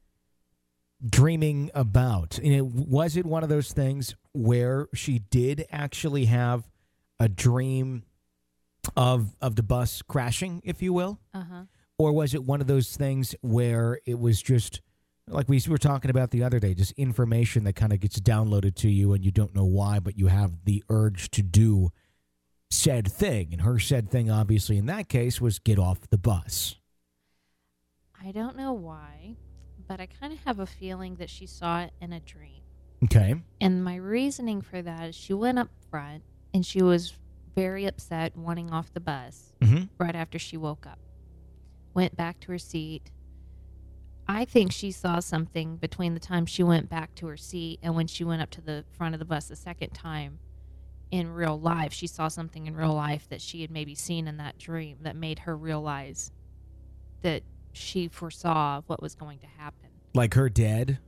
dreaming 1.05 1.71
about. 1.73 2.39
You 2.41 2.57
know, 2.57 2.63
was 2.73 3.17
it 3.17 3.25
one 3.25 3.43
of 3.43 3.49
those 3.49 3.71
things 3.71 4.15
where 4.33 4.87
she 4.93 5.19
did 5.19 5.65
actually 5.71 6.25
have 6.25 6.69
a 7.19 7.29
dream 7.29 8.03
of 8.95 9.35
of 9.41 9.55
the 9.55 9.63
bus 9.63 10.01
crashing, 10.01 10.61
if 10.63 10.81
you 10.81 10.93
will, 10.93 11.19
Uh 11.33 11.43
huh. 11.43 11.63
or 11.97 12.11
was 12.13 12.33
it 12.33 12.43
one 12.43 12.61
of 12.61 12.67
those 12.67 12.95
things 12.95 13.35
where 13.41 13.99
it 14.05 14.19
was 14.19 14.41
just 14.41 14.81
like 15.27 15.47
we 15.47 15.61
were 15.69 15.77
talking 15.77 16.09
about 16.09 16.31
the 16.31 16.43
other 16.43 16.59
day, 16.59 16.73
just 16.73 16.91
information 16.93 17.63
that 17.65 17.73
kind 17.75 17.93
of 17.93 17.99
gets 17.99 18.19
downloaded 18.19 18.73
to 18.75 18.89
you 18.89 19.13
and 19.13 19.23
you 19.23 19.31
don't 19.31 19.53
know 19.53 19.65
why, 19.65 19.99
but 19.99 20.17
you 20.17 20.27
have 20.27 20.65
the 20.65 20.83
urge 20.89 21.29
to 21.31 21.43
do 21.43 21.89
said 22.69 23.11
thing. 23.11 23.49
And 23.51 23.61
her 23.61 23.79
said 23.79 24.09
thing, 24.09 24.29
obviously, 24.29 24.77
in 24.77 24.85
that 24.87 25.09
case, 25.09 25.41
was 25.41 25.59
get 25.59 25.79
off 25.79 26.09
the 26.09 26.17
bus. 26.17 26.75
I 28.23 28.31
don't 28.31 28.57
know 28.57 28.73
why, 28.73 29.37
but 29.87 29.99
I 29.99 30.07
kind 30.07 30.33
of 30.33 30.39
have 30.45 30.59
a 30.59 30.65
feeling 30.65 31.15
that 31.15 31.29
she 31.29 31.45
saw 31.45 31.81
it 31.81 31.91
in 32.01 32.13
a 32.13 32.19
dream. 32.19 32.61
Okay. 33.05 33.35
And 33.61 33.83
my 33.83 33.95
reasoning 33.95 34.61
for 34.61 34.81
that 34.81 35.09
is 35.09 35.15
she 35.15 35.33
went 35.33 35.57
up 35.57 35.69
front 35.89 36.23
and 36.53 36.65
she 36.65 36.81
was 36.83 37.13
very 37.55 37.85
upset, 37.85 38.35
wanting 38.37 38.71
off 38.71 38.93
the 38.93 38.99
bus 38.99 39.53
Mm-hmm. 39.61 39.83
right 39.97 40.15
after 40.15 40.39
she 40.39 40.55
woke 40.57 40.85
up. 40.85 40.99
Went 41.93 42.15
back 42.15 42.39
to 42.41 42.51
her 42.51 42.57
seat. 42.57 43.11
I 44.27 44.45
think 44.45 44.71
she 44.71 44.91
saw 44.91 45.19
something 45.19 45.77
between 45.77 46.13
the 46.13 46.19
time 46.19 46.45
she 46.45 46.61
went 46.63 46.87
back 46.89 47.15
to 47.15 47.27
her 47.27 47.35
seat 47.37 47.79
and 47.81 47.95
when 47.95 48.07
she 48.07 48.23
went 48.23 48.41
up 48.41 48.51
to 48.51 48.61
the 48.61 48.85
front 48.91 49.15
of 49.15 49.19
the 49.19 49.25
bus 49.25 49.47
the 49.47 49.55
second 49.55 49.89
time. 49.89 50.39
In 51.11 51.31
real 51.33 51.59
life. 51.59 51.93
She 51.93 52.07
saw 52.07 52.27
something 52.27 52.67
in 52.67 52.75
real 52.75 52.93
life 52.93 53.27
that 53.29 53.41
she 53.41 53.61
had 53.61 53.71
maybe 53.71 53.95
seen 53.95 54.27
in 54.27 54.37
that 54.37 54.57
dream 54.57 54.97
that 55.01 55.15
made 55.15 55.39
her 55.39 55.55
realize 55.57 56.31
that 57.21 57.43
she 57.73 58.07
foresaw 58.07 58.81
what 58.87 59.01
was 59.01 59.15
going 59.15 59.39
to 59.39 59.47
happen. 59.47 59.89
Like 60.13 60.33
her 60.35 60.49
dead 60.49 60.99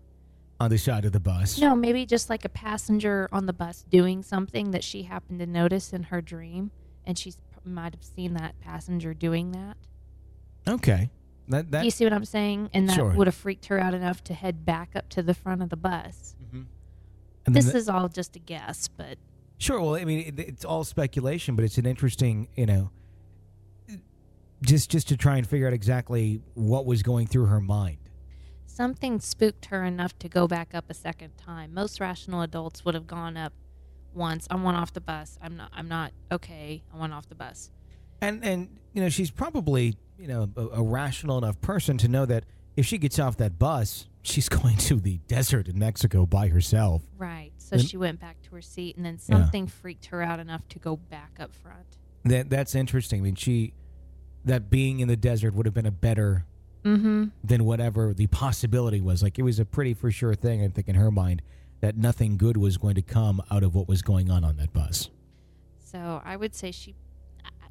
on 0.59 0.69
the 0.69 0.77
side 0.77 1.05
of 1.05 1.11
the 1.11 1.19
bus. 1.19 1.59
No, 1.59 1.75
maybe 1.75 2.05
just 2.05 2.29
like 2.29 2.45
a 2.45 2.49
passenger 2.49 3.27
on 3.31 3.45
the 3.45 3.53
bus 3.53 3.83
doing 3.89 4.21
something 4.23 4.71
that 4.71 4.83
she 4.83 5.03
happened 5.03 5.39
to 5.39 5.45
notice 5.47 5.91
in 5.93 6.03
her 6.03 6.21
dream, 6.21 6.71
and 7.05 7.17
she 7.17 7.33
might 7.63 7.93
have 7.93 8.03
seen 8.03 8.33
that 8.35 8.59
passenger 8.59 9.13
doing 9.13 9.51
that. 9.51 9.77
Okay. 10.67 11.09
That 11.47 11.71
that 11.71 11.83
you 11.85 11.91
see 11.91 12.05
what 12.05 12.13
I'm 12.13 12.25
saying? 12.25 12.69
And 12.73 12.87
that 12.89 12.95
Sure. 12.95 13.11
would 13.13 13.27
have 13.27 13.35
freaked 13.35 13.65
her 13.67 13.79
out 13.79 13.93
enough 13.93 14.23
to 14.25 14.33
head 14.33 14.65
back 14.65 14.95
up 14.95 15.09
to 15.09 15.23
the 15.23 15.33
front 15.33 15.61
of 15.61 15.69
the 15.69 15.75
bus. 15.75 16.35
Mhm. 16.53 16.65
This 17.45 17.71
the- 17.71 17.77
is 17.77 17.89
all 17.89 18.07
just 18.07 18.35
a 18.35 18.39
guess, 18.39 18.87
but 18.87 19.17
Sure. 19.61 19.79
Well, 19.79 19.93
I 19.95 20.05
mean, 20.05 20.19
it, 20.27 20.39
it's 20.39 20.65
all 20.65 20.83
speculation, 20.83 21.55
but 21.55 21.63
it's 21.63 21.77
an 21.77 21.85
interesting, 21.85 22.47
you 22.55 22.65
know, 22.65 22.89
just 24.63 24.89
just 24.89 25.07
to 25.09 25.17
try 25.17 25.37
and 25.37 25.45
figure 25.47 25.67
out 25.67 25.73
exactly 25.73 26.41
what 26.55 26.85
was 26.87 27.03
going 27.03 27.27
through 27.27 27.45
her 27.45 27.61
mind. 27.61 27.97
something 28.65 29.19
spooked 29.19 29.65
her 29.65 29.83
enough 29.83 30.17
to 30.17 30.27
go 30.29 30.47
back 30.47 30.73
up 30.73 30.85
a 30.89 30.93
second 30.95 31.37
time. 31.37 31.73
Most 31.73 31.99
rational 31.99 32.41
adults 32.41 32.83
would 32.85 32.95
have 32.95 33.05
gone 33.05 33.37
up 33.37 33.53
once. 34.15 34.47
I 34.49 34.55
want 34.55 34.77
off 34.77 34.93
the 34.93 35.01
bus. 35.01 35.37
I'm 35.41 35.55
not. 35.57 35.69
I'm 35.73 35.87
not 35.87 36.11
okay. 36.31 36.81
I 36.91 36.97
want 36.97 37.13
off 37.13 37.29
the 37.29 37.35
bus. 37.35 37.69
And 38.19 38.43
and 38.43 38.79
you 38.93 39.01
know, 39.03 39.09
she's 39.09 39.29
probably 39.29 39.95
you 40.17 40.27
know 40.27 40.49
a, 40.57 40.67
a 40.79 40.83
rational 40.83 41.37
enough 41.37 41.61
person 41.61 41.99
to 41.99 42.07
know 42.07 42.25
that 42.25 42.45
if 42.75 42.87
she 42.87 42.97
gets 42.97 43.19
off 43.19 43.37
that 43.37 43.59
bus, 43.59 44.07
she's 44.23 44.49
going 44.49 44.77
to 44.77 44.99
the 44.99 45.17
desert 45.27 45.67
in 45.67 45.77
Mexico 45.79 46.25
by 46.25 46.47
herself. 46.49 47.03
Right. 47.17 47.51
So 47.57 47.77
Then- 47.77 47.85
she 47.85 47.97
went 47.97 48.19
back 48.19 48.41
to 48.43 48.51
her 48.55 48.61
seat, 48.61 48.95
and 48.97 49.05
then 49.05 49.13
Yeah. 49.15 49.37
something 49.37 49.67
freaked 49.67 50.07
her 50.07 50.21
out 50.21 50.39
enough 50.39 50.67
to 50.69 50.79
go 50.79 50.95
back 50.97 51.37
up 51.39 51.53
front. 51.53 51.97
That 52.25 52.49
that's 52.49 52.75
interesting. 52.75 53.21
I 53.21 53.23
mean, 53.23 53.35
she 53.35 53.73
that 54.45 54.69
being 54.69 54.99
in 54.99 55.07
the 55.07 55.15
desert 55.15 55.53
would 55.53 55.65
have 55.65 55.73
been 55.75 55.85
a 55.85 55.91
better 55.91 56.45
Mm-hmm. 56.83 57.25
than 57.43 57.63
whatever 57.63 58.11
the 58.11 58.25
possibility 58.27 58.99
was. 59.01 59.21
Like 59.21 59.37
it 59.37 59.43
was 59.43 59.59
a 59.59 59.65
pretty 59.65 59.93
for 59.93 60.09
sure 60.09 60.33
thing. 60.33 60.63
I 60.63 60.67
think 60.69 60.87
in 60.87 60.95
her 60.95 61.11
mind 61.11 61.43
that 61.79 61.95
nothing 61.95 62.37
good 62.37 62.57
was 62.57 62.77
going 62.77 62.95
to 62.95 63.03
come 63.03 63.39
out 63.51 63.61
of 63.61 63.75
what 63.75 63.87
was 63.87 64.01
going 64.01 64.31
on 64.31 64.43
on 64.43 64.55
that 64.57 64.73
bus. 64.73 65.09
So 65.79 66.21
I 66.25 66.35
would 66.35 66.55
say 66.55 66.71
she, 66.71 66.95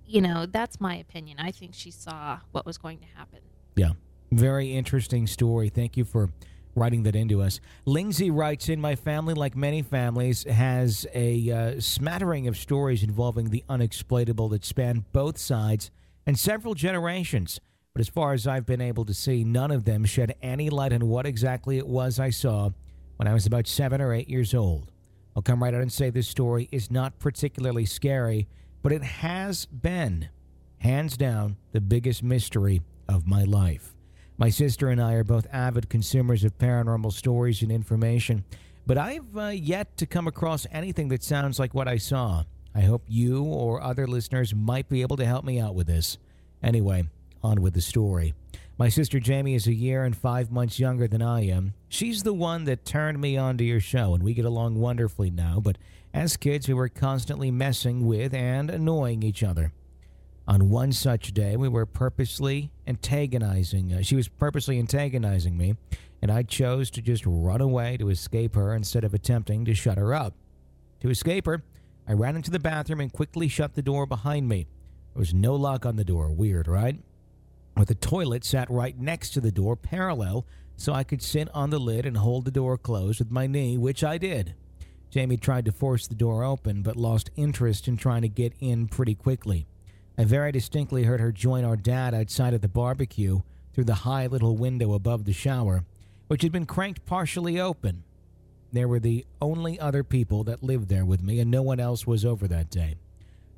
you 0.07 0.21
know, 0.21 0.47
that's 0.47 0.81
my 0.81 0.95
opinion. 0.97 1.39
I 1.41 1.51
think 1.51 1.75
she 1.75 1.91
saw 1.91 2.39
what 2.53 2.65
was 2.65 2.79
going 2.79 2.99
to 2.99 3.07
happen. 3.17 3.41
Yeah. 3.75 3.93
Very 4.33 4.73
interesting 4.73 5.27
story. 5.27 5.69
Thank 5.69 5.97
you 5.97 6.05
for 6.05 6.31
writing 6.77 7.03
that 7.03 7.17
into 7.17 7.43
us. 7.43 7.61
Lindsay 7.85 8.31
writes 8.31 8.69
in 8.69 8.81
My 8.81 8.95
family, 8.95 9.35
like 9.35 9.57
many 9.57 9.83
families, 9.83 10.45
has 10.45 11.07
a 11.13 11.51
uh, 11.51 11.81
smattering 11.81 12.47
of 12.47 12.57
stories 12.57 13.03
involving 13.03 13.51
the 13.51 13.65
unexplainable 13.69 14.49
that 14.51 14.65
span 14.65 15.05
both 15.13 15.37
sides 15.37 15.91
and 16.27 16.39
several 16.39 16.75
generations. 16.75 17.61
But 17.93 18.01
as 18.01 18.09
far 18.09 18.33
as 18.33 18.47
I've 18.47 18.67
been 18.67 18.81
able 18.81 19.05
to 19.07 19.15
see, 19.15 19.43
none 19.43 19.73
of 19.73 19.85
them 19.85 20.05
shed 20.05 20.37
any 20.41 20.71
light 20.71 20.93
on 20.93 21.09
what 21.09 21.27
exactly 21.27 21.77
it 21.79 21.89
was 21.89 22.21
I 22.21 22.31
saw 22.31 22.71
when 23.17 23.27
I 23.27 23.35
was 23.35 23.47
about 23.47 23.67
seven 23.67 24.01
or 24.01 24.15
eight 24.15 24.29
years 24.29 24.55
old. 24.55 24.93
I'll 25.35 25.43
come 25.43 25.63
right 25.63 25.75
out 25.75 25.83
and 25.83 25.93
say 25.93 26.11
this 26.11 26.29
story 26.29 26.69
is 26.71 26.91
not 26.91 27.19
particularly 27.19 27.85
scary, 27.85 28.47
but 28.83 28.93
it 28.93 29.03
has 29.03 29.67
been, 29.67 30.29
hands 30.79 31.17
down, 31.17 31.57
the 31.73 31.81
biggest 31.81 32.23
mystery 32.23 32.81
of 33.09 33.27
my 33.27 33.43
life. 33.43 33.95
My 34.41 34.49
sister 34.49 34.89
and 34.89 35.03
I 35.03 35.13
are 35.13 35.23
both 35.23 35.47
avid 35.53 35.91
consumers 35.91 36.45
of 36.45 36.57
paranormal 36.57 37.13
stories 37.13 37.61
and 37.61 37.71
information, 37.71 38.43
but 38.87 38.97
I've 38.97 39.37
uh, 39.37 39.49
yet 39.49 39.99
to 39.99 40.07
come 40.07 40.27
across 40.27 40.67
anything 40.73 41.09
that 41.09 41.23
sounds 41.23 41.59
like 41.59 41.75
what 41.75 41.87
I 41.87 41.99
saw. 41.99 42.45
I 42.75 42.81
hope 42.81 43.03
you 43.07 43.45
or 43.45 43.83
other 43.83 44.07
listeners 44.07 44.55
might 44.55 44.89
be 44.89 45.03
able 45.03 45.19
to 45.19 45.27
help 45.27 45.45
me 45.45 45.61
out 45.61 45.75
with 45.75 45.89
this. 45.89 46.17
Anyway, 46.63 47.05
on 47.43 47.61
with 47.61 47.75
the 47.75 47.83
story. 47.83 48.33
My 48.79 48.89
sister 48.89 49.21
Jamie 49.21 49.57
is 49.57 49.67
a 49.67 49.75
year 49.75 50.05
and 50.05 50.17
five 50.17 50.51
months 50.51 50.79
younger 50.81 51.07
than 51.07 51.21
I 51.21 51.45
am. 51.45 51.75
She's 51.91 52.23
the 52.23 52.33
one 52.33 52.65
that 52.65 52.87
turned 52.87 53.21
me 53.21 53.37
on 53.37 53.59
to 53.59 53.65
your 53.65 53.79
show, 53.81 54.15
and 54.15 54.23
we 54.23 54.33
get 54.33 54.47
along 54.47 54.77
wonderfully 54.77 55.29
now, 55.29 55.61
but 55.63 55.77
as 56.15 56.39
kids, 56.39 56.67
we 56.67 56.73
were 56.73 56.89
constantly 56.89 57.51
messing 57.51 58.07
with 58.07 58.33
and 58.33 58.71
annoying 58.71 59.23
each 59.23 59.43
other. 59.43 59.75
On 60.51 60.69
one 60.69 60.91
such 60.91 61.33
day, 61.33 61.57
we 61.57 61.69
were 61.69 61.87
purposely 61.87 62.73
antagonizing. 62.85 63.93
Uh, 63.93 64.03
she 64.03 64.17
was 64.17 64.27
purposely 64.27 64.81
antagonizing 64.81 65.57
me, 65.57 65.77
and 66.21 66.29
I 66.29 66.43
chose 66.43 66.91
to 66.91 67.01
just 67.01 67.23
run 67.25 67.61
away 67.61 67.97
to 67.99 68.09
escape 68.09 68.57
her 68.57 68.75
instead 68.75 69.05
of 69.05 69.15
attempting 69.15 69.65
to 69.67 69.75
shut 69.75 69.97
her 69.97 70.13
up. 70.13 70.35
To 71.03 71.09
escape 71.09 71.47
her, 71.47 71.63
I 72.09 72.15
ran 72.15 72.35
into 72.35 72.51
the 72.51 72.59
bathroom 72.59 72.99
and 72.99 73.13
quickly 73.13 73.47
shut 73.47 73.75
the 73.75 73.81
door 73.81 74.07
behind 74.07 74.49
me. 74.49 74.67
There 75.15 75.21
was 75.21 75.33
no 75.33 75.55
lock 75.55 75.87
on 75.87 75.95
the 75.95 76.05
door. 76.05 76.33
Weird, 76.33 76.67
right? 76.67 76.99
But 77.77 77.87
the 77.87 77.95
toilet 77.95 78.45
sat 78.45 78.69
right 78.69 78.99
next 78.99 79.31
to 79.35 79.41
the 79.41 79.53
door, 79.53 79.77
parallel, 79.77 80.47
so 80.77 80.93
I 80.93 81.05
could 81.05 81.23
sit 81.23 81.49
on 81.55 81.71
the 81.71 81.79
lid 81.79 82.05
and 82.05 82.17
hold 82.17 82.45
the 82.45 82.51
door 82.51 82.77
closed 82.77 83.21
with 83.21 83.31
my 83.31 83.47
knee, 83.47 83.79
which 83.79 84.03
I 84.03 84.19
did. 84.19 84.57
Jamie 85.11 85.37
tried 85.37 85.67
to 85.67 85.73
force 85.73 86.09
the 86.09 86.17
door 86.17 86.43
open, 86.43 86.83
but 86.83 86.97
lost 86.97 87.31
interest 87.37 87.87
in 87.87 87.97
trying 87.97 88.23
to 88.23 88.29
get 88.29 88.53
in 88.59 88.89
pretty 88.89 89.15
quickly. 89.15 89.69
I 90.21 90.25
very 90.25 90.53
distinctly 90.53 91.05
heard 91.05 91.21
her 91.21 91.33
join 91.33 91.65
our 91.65 91.79
dad 91.79 92.13
outside 92.13 92.53
of 92.53 92.61
the 92.61 92.69
barbecue 92.69 93.41
through 93.73 93.85
the 93.85 93.95
high 93.95 94.27
little 94.27 94.55
window 94.55 94.93
above 94.93 95.25
the 95.25 95.33
shower, 95.33 95.87
which 96.29 96.43
had 96.43 96.53
been 96.53 96.67
cranked 96.67 97.07
partially 97.07 97.59
open. 97.59 98.05
There 98.71 98.87
were 98.87 99.01
the 99.01 99.25
only 99.41 99.81
other 99.81 100.05
people 100.05 100.45
that 100.45 100.63
lived 100.63 100.91
there 100.91 101.07
with 101.07 101.23
me, 101.23 101.41
and 101.41 101.51
no 101.51 101.63
one 101.63 101.81
else 101.81 102.07
was 102.07 102.27
over 102.27 102.47
that 102.49 102.69
day. 102.69 102.97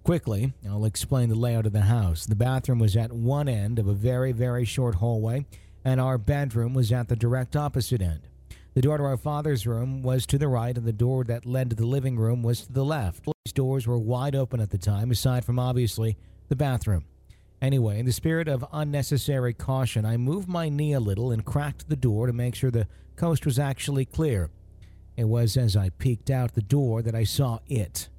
Quickly, 0.04 0.52
I'll 0.64 0.84
explain 0.84 1.30
the 1.30 1.34
layout 1.34 1.66
of 1.66 1.72
the 1.72 1.80
house. 1.80 2.26
The 2.26 2.36
bathroom 2.36 2.78
was 2.78 2.96
at 2.96 3.12
one 3.12 3.48
end 3.48 3.80
of 3.80 3.88
a 3.88 3.92
very, 3.92 4.30
very 4.30 4.64
short 4.64 4.94
hallway, 4.94 5.46
and 5.84 6.00
our 6.00 6.16
bedroom 6.16 6.74
was 6.74 6.92
at 6.92 7.08
the 7.08 7.16
direct 7.16 7.56
opposite 7.56 8.00
end. 8.00 8.28
The 8.74 8.82
door 8.82 8.98
to 8.98 9.02
our 9.02 9.16
father's 9.16 9.66
room 9.66 10.00
was 10.00 10.26
to 10.26 10.38
the 10.38 10.46
right, 10.46 10.78
and 10.78 10.86
the 10.86 10.92
door 10.92 11.24
that 11.24 11.44
led 11.44 11.70
to 11.70 11.76
the 11.76 11.86
living 11.86 12.16
room 12.20 12.44
was 12.44 12.66
to 12.66 12.72
the 12.72 12.84
left. 12.84 13.24
These 13.44 13.52
doors 13.52 13.88
were 13.88 13.98
wide 13.98 14.36
open 14.36 14.60
at 14.60 14.70
the 14.70 14.78
time, 14.78 15.10
aside 15.10 15.44
from 15.44 15.58
obviously 15.58 16.16
the 16.52 16.56
bathroom. 16.56 17.06
Anyway, 17.62 17.98
in 17.98 18.04
the 18.04 18.12
spirit 18.12 18.46
of 18.46 18.62
unnecessary 18.74 19.54
caution, 19.54 20.04
I 20.04 20.18
moved 20.18 20.48
my 20.48 20.68
knee 20.68 20.92
a 20.92 21.00
little 21.00 21.30
and 21.30 21.42
cracked 21.42 21.88
the 21.88 21.96
door 21.96 22.26
to 22.26 22.32
make 22.34 22.54
sure 22.54 22.70
the 22.70 22.88
coast 23.16 23.46
was 23.46 23.58
actually 23.58 24.04
clear. 24.04 24.50
It 25.16 25.24
was 25.24 25.56
as 25.56 25.78
I 25.78 25.88
peeked 25.88 26.28
out 26.28 26.52
the 26.52 26.60
door 26.60 27.00
that 27.00 27.14
I 27.14 27.24
saw 27.24 27.60
it. 27.68 28.10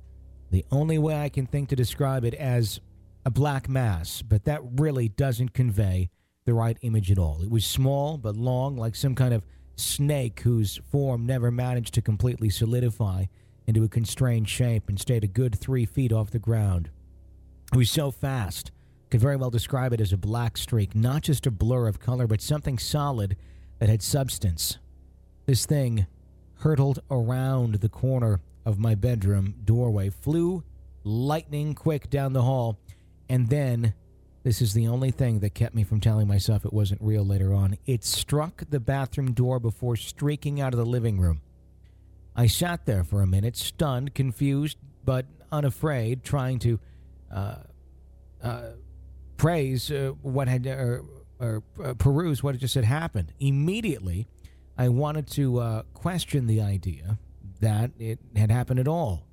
The 0.50 0.66
only 0.72 0.98
way 0.98 1.22
I 1.22 1.30
can 1.30 1.46
think 1.46 1.70
to 1.70 1.76
describe 1.76 2.26
it 2.26 2.34
as 2.34 2.80
a 3.24 3.30
black 3.30 3.70
mass, 3.70 4.24
but 4.24 4.46
that 4.46 4.62
really 4.80 5.10
doesn't 5.10 5.54
convey 5.54 6.10
the 6.46 6.56
right 6.56 6.78
image 6.82 7.12
at 7.12 7.20
all. 7.20 7.44
It 7.44 7.52
was 7.52 7.68
small 7.68 8.18
but 8.18 8.36
long, 8.36 8.78
like 8.78 8.96
some 8.96 9.14
kind 9.14 9.36
of 9.36 9.46
snake 9.76 10.40
whose 10.40 10.82
form 10.90 11.28
never 11.28 11.52
managed 11.52 11.94
to 11.94 12.02
completely 12.02 12.50
solidify 12.50 13.26
into 13.68 13.84
a 13.84 13.90
constrained 13.90 14.50
shape 14.50 14.90
and 14.90 15.00
stayed 15.00 15.24
a 15.24 15.28
good 15.28 15.54
three 15.56 15.86
feet 15.86 16.12
off 16.12 16.32
the 16.32 16.40
ground. 16.40 16.90
It 17.74 17.78
was 17.78 17.90
so 17.90 18.12
fast, 18.12 18.72
could 19.10 19.20
very 19.20 19.36
well 19.36 19.50
describe 19.50 19.94
it 19.94 20.02
as 20.02 20.14
a 20.14 20.18
black 20.18 20.58
streak, 20.58 20.94
not 20.94 21.24
just 21.24 21.48
a 21.48 21.52
blur 21.52 21.88
of 21.88 22.00
color, 22.00 22.28
but 22.28 22.40
something 22.40 22.78
solid 22.78 23.36
that 23.80 23.90
had 23.90 24.04
substance. 24.04 24.78
This 25.48 25.66
thing 25.66 26.06
hurtled 26.60 27.00
around 27.10 27.76
the 27.76 27.90
corner 27.90 28.42
of 28.64 28.78
my 28.78 28.94
bedroom 28.94 29.56
doorway, 29.66 30.12
flew 30.12 30.64
lightning 31.04 31.74
quick 31.74 32.12
down 32.12 32.34
the 32.34 32.44
hall, 32.44 32.78
and 33.28 33.50
then 33.50 33.96
this 34.44 34.62
is 34.62 34.74
the 34.74 34.88
only 34.88 35.10
thing 35.10 35.40
that 35.40 35.56
kept 35.56 35.74
me 35.74 35.84
from 35.84 36.00
telling 36.00 36.28
myself 36.28 36.66
it 36.66 36.74
wasn't 36.74 37.02
real 37.02 37.26
later 37.26 37.56
on. 37.56 37.80
It 37.88 38.04
struck 38.04 38.70
the 38.70 38.80
bathroom 38.80 39.34
door 39.34 39.60
before 39.60 39.96
streaking 39.96 40.62
out 40.62 40.74
of 40.74 40.78
the 40.78 40.86
living 40.86 41.20
room. 41.20 41.42
I 42.36 42.46
sat 42.46 42.86
there 42.86 43.04
for 43.04 43.24
a 43.24 43.28
minute, 43.28 43.58
stunned, 43.58 44.14
confused, 44.14 44.78
but 45.04 45.26
unafraid, 45.52 46.24
trying 46.24 46.60
to 46.60 46.80
praise 49.38 49.92
uh, 49.92 50.14
what 50.22 50.48
had 50.48 50.66
or, 50.68 51.04
or 51.40 51.64
uh, 51.84 51.94
peruse 51.96 52.44
what 52.44 52.56
had 52.56 52.62
just 52.62 52.76
had 52.76 52.86
happened. 52.86 53.34
Immediately, 53.40 54.28
I 54.78 54.90
wanted 54.90 55.28
to 55.32 55.60
uh, 55.60 55.84
question 55.94 56.48
the 56.48 56.62
idea 56.62 57.18
that 57.60 57.92
it 58.00 58.20
had 58.36 58.52
happened 58.52 58.80
at 58.80 58.88
all. 58.88 59.28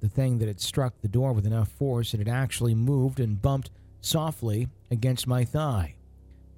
The 0.00 0.08
thing 0.08 0.38
that 0.38 0.48
had 0.48 0.60
struck 0.60 1.00
the 1.00 1.08
door 1.08 1.32
with 1.32 1.46
enough 1.46 1.68
force 1.68 2.12
that 2.12 2.20
it 2.20 2.28
actually 2.28 2.74
moved 2.74 3.18
and 3.18 3.40
bumped 3.40 3.70
softly 4.00 4.68
against 4.90 5.26
my 5.26 5.44
thigh. 5.44 5.96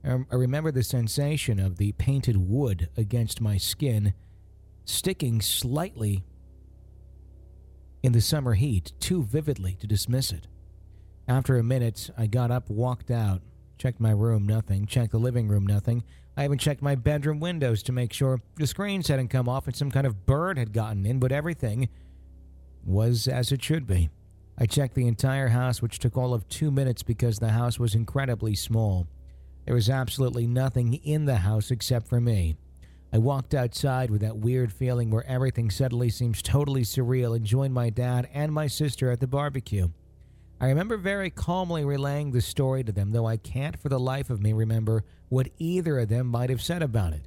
I 0.05 0.19
I 0.31 0.35
remember 0.35 0.71
the 0.71 0.83
sensation 0.83 1.59
of 1.61 1.77
the 1.77 1.93
painted 1.93 2.37
wood 2.37 2.89
against 2.97 3.41
my 3.41 3.57
skin 3.57 4.15
sticking 4.85 5.41
slightly 5.41 6.25
in 8.03 8.13
the 8.13 8.21
summer 8.21 8.55
heat, 8.55 8.93
too 9.01 9.23
vividly 9.23 9.77
to 9.81 9.87
dismiss 9.87 10.33
it. 10.33 10.47
After 11.29 11.59
a 11.59 11.63
minute, 11.63 12.09
I 12.17 12.27
got 12.27 12.51
up, 12.51 12.71
walked 12.71 13.11
out, 13.11 13.43
checked 13.77 14.01
my 14.01 14.13
room, 14.13 14.47
nothing, 14.47 14.87
checked 14.87 15.13
the 15.13 15.19
living 15.19 15.47
room, 15.47 15.67
nothing. 15.67 16.03
I 16.39 16.45
even 16.45 16.57
checked 16.57 16.81
my 16.81 16.95
bedroom 16.95 17.39
windows 17.39 17.83
to 17.83 17.93
make 17.93 18.15
sure 18.15 18.41
the 18.57 18.67
screens 18.67 19.09
hadn't 19.09 19.29
come 19.29 19.47
off 19.47 19.67
and 19.67 19.77
some 19.77 19.91
kind 19.91 20.07
of 20.07 20.25
bird 20.25 20.57
had 20.57 20.73
gotten 20.73 21.05
in, 21.05 21.19
but 21.19 21.31
everything 21.31 21.91
was 22.83 23.29
as 23.29 23.53
it 23.53 23.63
should 23.63 23.87
be. 23.87 24.09
I 24.57 24.65
checked 24.65 24.95
the 24.95 25.07
entire 25.07 25.49
house, 25.49 25.83
which 25.83 25.99
took 25.99 26.17
all 26.17 26.33
of 26.33 26.49
two 26.49 26.71
minutes 26.71 27.03
because 27.03 27.39
the 27.39 27.51
house 27.51 27.79
was 27.79 27.95
incredibly 27.95 28.55
small. 28.55 29.07
There 29.67 29.75
was 29.75 29.91
absolutely 29.91 30.47
nothing 30.47 30.95
in 30.95 31.27
the 31.27 31.37
house 31.37 31.71
except 31.71 32.09
for 32.09 32.23
me. 32.23 32.57
I 33.13 33.19
walked 33.19 33.53
outside 33.53 34.11
with 34.11 34.23
that 34.23 34.39
weird 34.39 34.73
feeling 34.73 35.11
where 35.11 35.27
everything 35.27 35.71
suddenly 35.71 36.09
seems 36.09 36.41
totally 36.41 36.83
surreal 36.83 37.37
and 37.37 37.45
joined 37.45 37.75
my 37.75 37.91
dad 37.91 38.31
and 38.33 38.51
my 38.51 38.67
sister 38.67 39.11
at 39.11 39.21
the 39.21 39.27
barbecue. 39.27 39.91
I 40.61 40.67
remember 40.67 40.97
very 40.97 41.31
calmly 41.31 41.85
relaying 41.85 42.33
the 42.33 42.41
story 42.41 42.83
to 42.83 42.91
them, 42.91 43.13
though 43.13 43.27
I 43.27 43.37
can't 43.37 43.79
for 43.79 43.89
the 43.89 44.01
life 44.01 44.29
of 44.29 44.43
me 44.43 44.53
remember 44.53 45.05
what 45.29 45.51
either 45.59 46.01
of 46.01 46.09
them 46.09 46.27
might 46.27 46.51
have 46.51 46.63
said 46.63 46.83
about 46.83 47.13
it. 47.13 47.27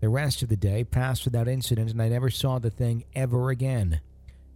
The 0.00 0.10
rest 0.10 0.42
of 0.42 0.50
the 0.50 0.56
day 0.56 0.84
passed 0.84 1.24
without 1.24 1.48
incident, 1.48 1.90
and 1.90 2.02
I 2.02 2.08
never 2.08 2.28
saw 2.28 2.58
the 2.58 2.70
thing 2.70 3.04
ever 3.14 3.48
again. 3.50 4.00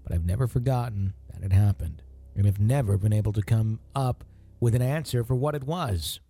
But 0.02 0.12
I've 0.12 0.26
never 0.26 0.46
forgotten 0.46 1.14
that 1.32 1.42
it 1.42 1.52
happened, 1.52 2.02
and 2.36 2.44
have 2.44 2.60
never 2.60 2.98
been 2.98 3.12
able 3.12 3.32
to 3.32 3.42
come 3.42 3.80
up 3.94 4.24
with 4.60 4.74
an 4.74 4.82
answer 4.82 5.24
for 5.24 5.34
what 5.34 5.54
it 5.54 5.64
was. 5.64 6.20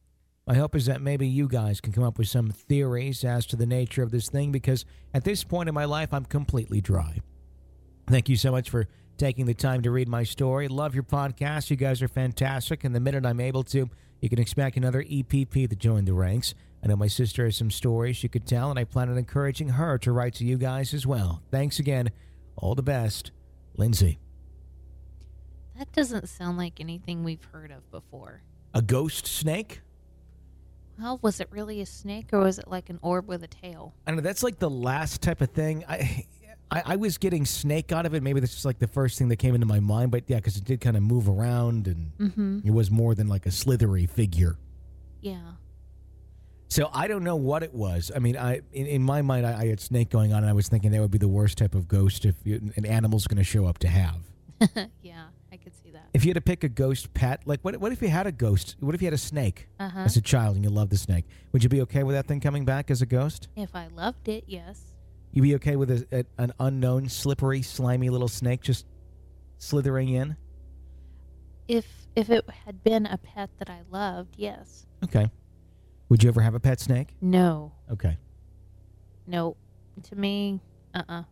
My 0.47 0.54
hope 0.54 0.76
is 0.76 0.87
that 0.87 1.00
maybe 1.00 1.26
you 1.26 1.49
guys 1.49 1.81
can 1.81 1.93
come 1.93 2.04
up 2.04 2.19
with 2.19 2.28
some 2.28 2.50
theories 2.50 3.25
as 3.25 3.47
to 3.47 3.57
the 3.57 3.66
nature 3.66 4.02
of 4.02 4.12
this 4.12 4.28
thing, 4.28 4.52
because 4.52 4.85
at 5.12 5.25
this 5.25 5.43
point 5.43 5.69
in 5.69 5.75
my 5.75 5.87
life, 5.87 6.14
I'm 6.14 6.25
completely 6.25 6.81
dry. 6.81 7.19
Thank 8.07 8.28
you 8.28 8.37
so 8.37 8.52
much 8.52 8.71
for 8.71 8.87
taking 9.16 9.47
the 9.47 9.54
time 9.54 9.83
to 9.83 9.90
read 9.90 10.09
my 10.09 10.23
story. 10.25 10.68
Love 10.68 10.94
your 10.94 11.04
podcast. 11.04 11.71
You 11.71 11.76
guys 11.76 12.02
are 12.02 12.09
fantastic. 12.09 12.85
And 12.85 12.94
the 12.94 13.00
minute 13.00 13.25
I'm 13.25 13.40
able 13.40 13.64
to, 13.64 13.88
you 14.21 14.28
can 14.28 14.38
expect 14.38 14.76
another 14.76 15.02
EPP 15.02 15.68
to 15.68 15.76
join 15.76 16.04
the 16.04 16.14
ranks. 16.14 16.54
I 16.83 16.88
know 16.88 16.97
my 16.97 17.06
sister 17.06 17.44
has 17.44 17.56
some 17.56 17.71
stories 17.71 18.16
she 18.16 18.28
could 18.28 18.47
tell, 18.47 18.71
and 18.71 18.78
I 18.78 18.85
plan 18.85 19.09
on 19.09 19.16
encouraging 19.16 19.71
her 19.71 19.97
to 19.99 20.12
write 20.12 20.35
to 20.35 20.44
you 20.44 20.59
guys 20.59 20.92
as 20.92 21.06
well. 21.06 21.42
Thanks 21.50 21.78
again. 21.78 22.11
All 22.56 22.75
the 22.75 22.83
best. 22.83 23.30
Lindsay. 23.76 24.18
That 25.78 25.90
doesn't 25.92 26.28
sound 26.28 26.59
like 26.59 26.80
anything 26.80 27.25
we've 27.25 27.42
heard 27.52 27.71
of 27.71 27.90
before. 27.90 28.42
A 28.75 28.83
ghost 28.83 29.26
snake? 29.26 29.80
Well, 30.99 31.18
was 31.23 31.40
it 31.40 31.49
really 31.50 31.80
a 31.80 31.87
snake 31.87 32.26
or 32.33 32.40
was 32.40 32.59
it 32.59 32.68
like 32.68 32.88
an 32.90 33.00
orb 33.02 33.26
with 33.26 33.42
a 33.42 33.49
tail? 33.49 33.94
I 34.06 34.11
don't 34.11 34.16
know. 34.16 34.23
That's 34.23 34.42
like 34.44 34.59
the 34.59 34.71
last 34.71 35.23
type 35.23 35.40
of 35.40 35.50
thing. 35.50 35.85
I, 35.88 36.26
I, 36.71 36.83
I 36.87 36.97
was 36.97 37.18
getting 37.18 37.44
snake 37.44 37.92
out 37.92 38.06
of 38.06 38.14
it. 38.14 38.23
Maybe 38.23 38.40
this 38.40 38.56
is 38.56 38.64
like 38.64 38.78
the 38.78 38.88
first 38.88 39.18
thing 39.18 39.28
that 39.28 39.37
came 39.37 39.54
into 39.54 39.66
my 39.66 39.80
mind. 39.80 40.11
But 40.11 40.25
yeah, 40.26 40.37
because 40.37 40.56
it 40.56 40.64
did 40.64 40.80
kind 40.80 40.97
of 40.97 41.02
move 41.02 41.28
around 41.28 41.87
and 41.87 42.12
Mm-hmm. 42.18 42.61
it 42.64 42.71
was 42.73 42.90
more 42.90 43.14
than 43.14 43.28
like 43.28 43.47
a 43.47 43.50
slithery 43.50 44.06
figure. 44.06 44.56
Yeah. 45.21 45.38
So 46.68 46.90
I 46.92 47.06
don't 47.06 47.23
know 47.23 47.37
what 47.37 47.62
it 47.62 47.73
was. 47.73 48.11
I 48.14 48.18
mean, 48.18 48.37
I 48.37 48.61
in, 48.73 48.87
in 48.87 49.02
my 49.02 49.23
mind, 49.23 49.47
I, 49.47 49.61
I 49.61 49.66
had 49.68 49.78
snake 49.80 50.11
going 50.11 50.33
on, 50.33 50.38
and 50.42 50.49
I 50.50 50.52
was 50.52 50.68
thinking 50.68 50.90
that 50.90 51.00
would 51.00 51.11
be 51.11 51.18
the 51.18 51.28
worst 51.28 51.59
type 51.59 51.75
of 51.75 51.87
ghost 51.87 52.25
if 52.25 52.35
you, 52.44 52.73
an 52.76 52.85
animal's 52.87 53.26
going 53.26 53.38
to 53.38 53.44
show 53.44 53.66
up 53.66 53.78
to 53.78 53.88
have. 53.88 54.16
yeah, 55.02 55.25
I 55.52 55.56
could 55.56 55.75
see 55.75 55.90
that. 55.92 56.09
If 56.14 56.25
you 56.25 56.30
had 56.30 56.35
to 56.37 56.40
pick 56.40 56.64
a 56.64 56.68
ghost 56.68 57.14
pet, 57.14 57.42
like 57.47 57.61
what? 57.62 57.76
What 57.76 57.92
if 57.92 58.02
you 58.02 58.09
had 58.09 58.26
a 58.26 58.33
ghost? 58.33 58.75
What 58.80 58.94
if 58.94 59.02
you 59.02 59.06
had 59.06 59.14
a 59.14 59.18
snake 59.18 59.68
Uh 59.78 59.88
huh. 59.88 60.00
as 60.00 60.16
a 60.16 60.21
child 60.23 60.56
and 60.56 60.64
you 60.64 60.71
loved 60.71 60.90
the 60.90 60.97
snake? 60.97 61.26
Would 61.52 61.62
you 61.62 61.68
be 61.68 61.80
okay 61.83 62.02
with 62.02 62.16
that 62.16 62.26
thing 62.26 62.40
coming 62.40 62.64
back 62.64 62.90
as 62.90 63.02
a 63.02 63.06
ghost? 63.06 63.49
If 63.54 63.76
I 63.76 63.87
loved 63.94 64.26
it, 64.28 64.44
yes. 64.49 64.80
You'd 65.35 65.43
be 65.43 65.55
okay 65.57 65.75
with 65.75 65.91
a, 65.91 66.07
a, 66.12 66.25
an 66.41 66.53
unknown, 66.61 67.09
slippery, 67.09 67.61
slimy 67.61 68.09
little 68.09 68.29
snake 68.29 68.62
just 68.62 68.87
slithering 69.59 70.09
in? 70.09 70.37
If 71.67 71.87
if 72.14 72.31
it 72.31 72.49
had 72.64 72.85
been 72.85 73.07
a 73.07 73.19
pet 73.19 73.50
that 73.59 73.69
I 73.69 73.81
loved, 73.91 74.37
yes. 74.38 74.87
Okay. 75.03 75.29
Would 76.09 76.23
you 76.23 76.29
ever 76.29 76.41
have 76.41 76.55
a 76.55 76.61
pet 76.61 76.79
snake? 76.79 77.17
No. 77.21 77.73
Okay. 77.91 78.17
No. 79.26 79.57
To 80.05 80.14
me, 80.14 80.61
uh 80.95 80.99
uh-uh. 80.99 81.21
uh. 81.21 81.23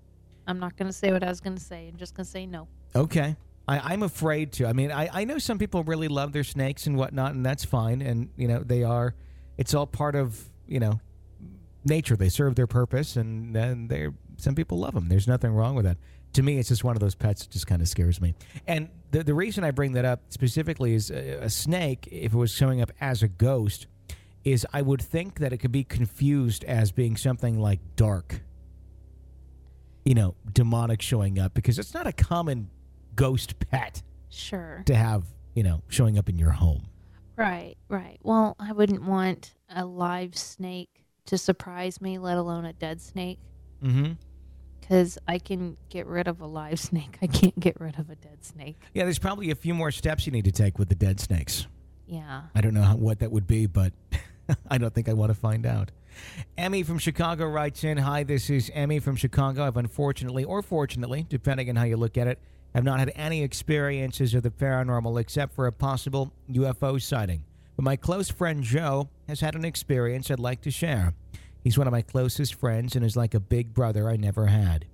i 0.49 0.51
am 0.51 0.59
not 0.59 0.77
gonna 0.77 0.93
say 0.93 1.13
what 1.13 1.23
I 1.23 1.29
was 1.29 1.41
gonna 1.41 1.61
say. 1.61 1.87
I'm 1.87 1.97
just 1.97 2.15
gonna 2.15 2.25
say 2.25 2.45
no. 2.45 2.67
Okay. 2.97 3.37
I, 3.69 3.93
I'm 3.93 4.03
afraid 4.03 4.51
to. 4.55 4.67
I 4.67 4.73
mean, 4.73 4.91
I, 4.91 5.09
I 5.13 5.25
know 5.25 5.39
some 5.39 5.59
people 5.59 5.85
really 5.85 6.09
love 6.09 6.33
their 6.33 6.43
snakes 6.43 6.89
and 6.89 6.97
whatnot, 6.97 7.35
and 7.35 7.47
that's 7.47 7.65
fine. 7.65 8.03
And, 8.03 8.31
you 8.37 8.49
know, 8.49 8.59
they 8.59 8.83
are, 8.83 9.15
it's 9.57 9.75
all 9.75 9.87
part 9.87 10.17
of, 10.17 10.51
you 10.67 10.81
know, 10.81 11.01
nature. 11.85 12.17
They 12.17 12.29
serve 12.29 12.55
their 12.55 12.67
purpose, 12.67 13.17
and, 13.17 13.57
and 13.57 13.89
they're, 13.89 14.13
some 14.37 14.55
people 14.55 14.79
love 14.79 14.95
them. 14.95 15.09
There's 15.09 15.29
nothing 15.29 15.53
wrong 15.53 15.75
with 15.75 15.85
that. 15.85 15.99
To 16.35 16.43
me, 16.43 16.59
it's 16.59 16.69
just 16.71 16.83
one 16.83 16.97
of 16.97 17.01
those 17.01 17.15
pets 17.15 17.43
that 17.43 17.51
just 17.53 17.67
kind 17.67 17.83
of 17.83 17.89
scares 17.89 18.21
me. 18.21 18.35
And 18.67 18.89
the, 19.11 19.23
the 19.23 19.35
reason 19.35 19.65
I 19.65 19.71
bring 19.71 19.93
that 19.93 20.05
up 20.05 20.23
specifically 20.31 20.95
is 20.95 21.11
a, 21.11 21.45
a 21.45 21.51
snake, 21.51 22.09
if 22.11 22.33
it 22.33 22.37
was 22.37 22.53
showing 22.53 22.81
up 22.81 22.91
as 23.01 23.23
a 23.23 23.29
ghost, 23.29 23.87
is 24.45 24.67
I 24.73 24.83
would 24.83 25.03
think 25.03 25.39
that 25.41 25.53
it 25.53 25.59
could 25.59 25.73
be 25.73 25.85
confused 25.85 26.65
as 26.65 26.91
being 26.91 27.17
something 27.17 27.59
like 27.61 27.81
dark, 27.97 28.41
you 30.05 30.15
know, 30.15 30.35
demonic 30.53 31.01
showing 31.03 31.39
up, 31.39 31.55
because 31.55 31.79
it's 31.79 31.95
not 31.95 32.07
a 32.07 32.13
common 32.13 32.71
ghost 33.15 33.59
pet 33.61 34.03
Sure. 34.31 34.83
to 34.87 34.95
have, 34.95 35.25
you 35.55 35.63
know, 35.63 35.83
showing 35.89 36.19
up 36.19 36.29
in 36.29 36.39
your 36.39 36.51
home. 36.53 36.87
Right, 37.37 37.77
right. 37.89 38.19
Well, 38.23 38.57
I 38.59 38.73
wouldn't 38.73 39.05
want 39.05 39.55
a 39.69 39.85
live 39.85 40.37
snake 40.37 41.02
to 41.27 41.39
surprise 41.39 42.01
me, 42.01 42.19
let 42.19 42.37
alone 42.37 42.65
a 42.65 42.73
dead 42.73 43.01
snake. 43.01 43.39
Mm-hmm. 43.83 44.13
Because 44.81 45.19
I 45.29 45.39
can 45.39 45.77
get 45.89 46.07
rid 46.07 46.29
of 46.29 46.41
a 46.41 46.47
live 46.47 46.81
snake. 46.89 47.19
I 47.23 47.27
can't 47.27 47.59
get 47.59 47.81
rid 47.81 47.99
of 47.99 48.11
a 48.11 48.17
dead 48.17 48.45
snake. 48.45 48.77
Yeah, 48.95 49.05
there's 49.05 49.19
probably 49.19 49.51
a 49.51 49.55
few 49.55 49.75
more 49.75 49.91
steps 49.91 50.27
you 50.27 50.33
need 50.33 50.45
to 50.45 50.53
take 50.53 50.79
with 50.79 50.89
the 50.89 50.95
dead 50.95 51.21
snakes. 51.21 51.67
Yeah. 52.07 52.43
I 52.55 52.61
don't 52.61 52.75
know 52.75 52.83
how, 52.83 52.97
what 52.97 53.21
that 53.21 53.31
would 53.31 53.47
be, 53.47 53.67
but 53.67 53.93
I 54.71 54.79
don't 54.79 54.93
think 54.93 55.09
I 55.09 55.13
want 55.13 55.31
to 55.31 55.39
find 55.39 55.65
out. 55.67 55.91
Emmy 56.59 56.83
from 56.83 56.99
Chicago 56.99 57.47
writes 57.47 57.85
in 57.85 57.97
Hi, 57.97 58.23
this 58.23 58.51
is 58.51 58.71
Emmy 58.75 58.99
from 58.99 59.17
Chicago. 59.17 59.67
I've 59.67 59.77
unfortunately, 59.79 60.45
or 60.45 60.63
fortunately, 60.63 61.27
depending 61.29 61.71
on 61.71 61.77
how 61.77 61.85
you 61.85 61.97
look 61.97 62.19
at 62.19 62.27
it, 62.27 62.39
have 62.75 62.85
not 62.85 62.99
had 62.99 63.13
any 63.15 63.43
experiences 63.43 64.35
of 64.35 64.43
the 64.43 64.51
paranormal 64.51 65.21
except 65.21 65.55
for 65.55 65.67
a 65.67 65.73
possible 65.73 66.33
UFO 66.51 67.01
sighting. 67.01 67.45
But 67.83 67.87
my 67.87 67.97
close 67.97 68.31
friend 68.31 68.63
Joe 68.63 69.09
has 69.27 69.41
had 69.41 69.57
an 69.57 69.65
experience 69.65 70.31
I'd 70.31 70.39
like 70.39 70.61
to 70.61 70.71
share. 70.71 71.15
He's 71.65 71.77
one 71.77 71.89
of 71.89 71.93
my 71.93 72.03
closest 72.03 72.55
friends 72.55 72.95
and 72.95 73.05
is 73.05 73.17
like 73.17 73.35
a 73.35 73.41
big 73.41 73.75
brother 73.75 74.09
I 74.09 74.17
never 74.17 74.47
had. 74.47 74.87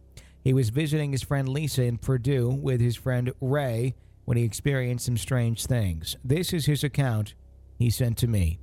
He 0.43 0.55
was 0.55 0.71
visiting 0.71 1.13
his 1.13 1.23
friend 1.23 1.51
Lisa 1.51 1.83
in 1.83 1.99
Purdue 1.99 2.49
with 2.49 2.81
his 2.81 2.97
friend 2.97 3.31
Ray 3.43 3.95
when 4.25 4.39
he 4.39 4.43
experienced 4.43 5.05
some 5.05 5.19
strange 5.19 5.67
things. 5.67 6.17
This 6.25 6.55
is 6.55 6.65
his 6.65 6.83
account 6.83 7.35
he 7.77 7.91
sent 7.91 8.17
to 8.19 8.27
me. 8.27 8.59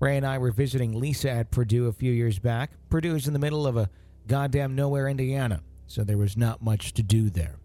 Ray 0.00 0.16
and 0.16 0.26
I 0.26 0.38
were 0.38 0.52
visiting 0.52 0.98
Lisa 0.98 1.30
at 1.30 1.50
Purdue 1.50 1.86
a 1.86 1.92
few 1.92 2.12
years 2.12 2.38
back. 2.38 2.70
Purdue 2.88 3.16
is 3.16 3.26
in 3.26 3.34
the 3.34 3.38
middle 3.38 3.66
of 3.66 3.76
a 3.76 3.90
goddamn 4.26 4.74
nowhere, 4.74 5.06
Indiana, 5.06 5.60
so 5.86 6.02
there 6.02 6.16
was 6.16 6.34
not 6.34 6.62
much 6.62 6.94
to 6.94 7.02
do 7.02 7.28
there. 7.28 7.58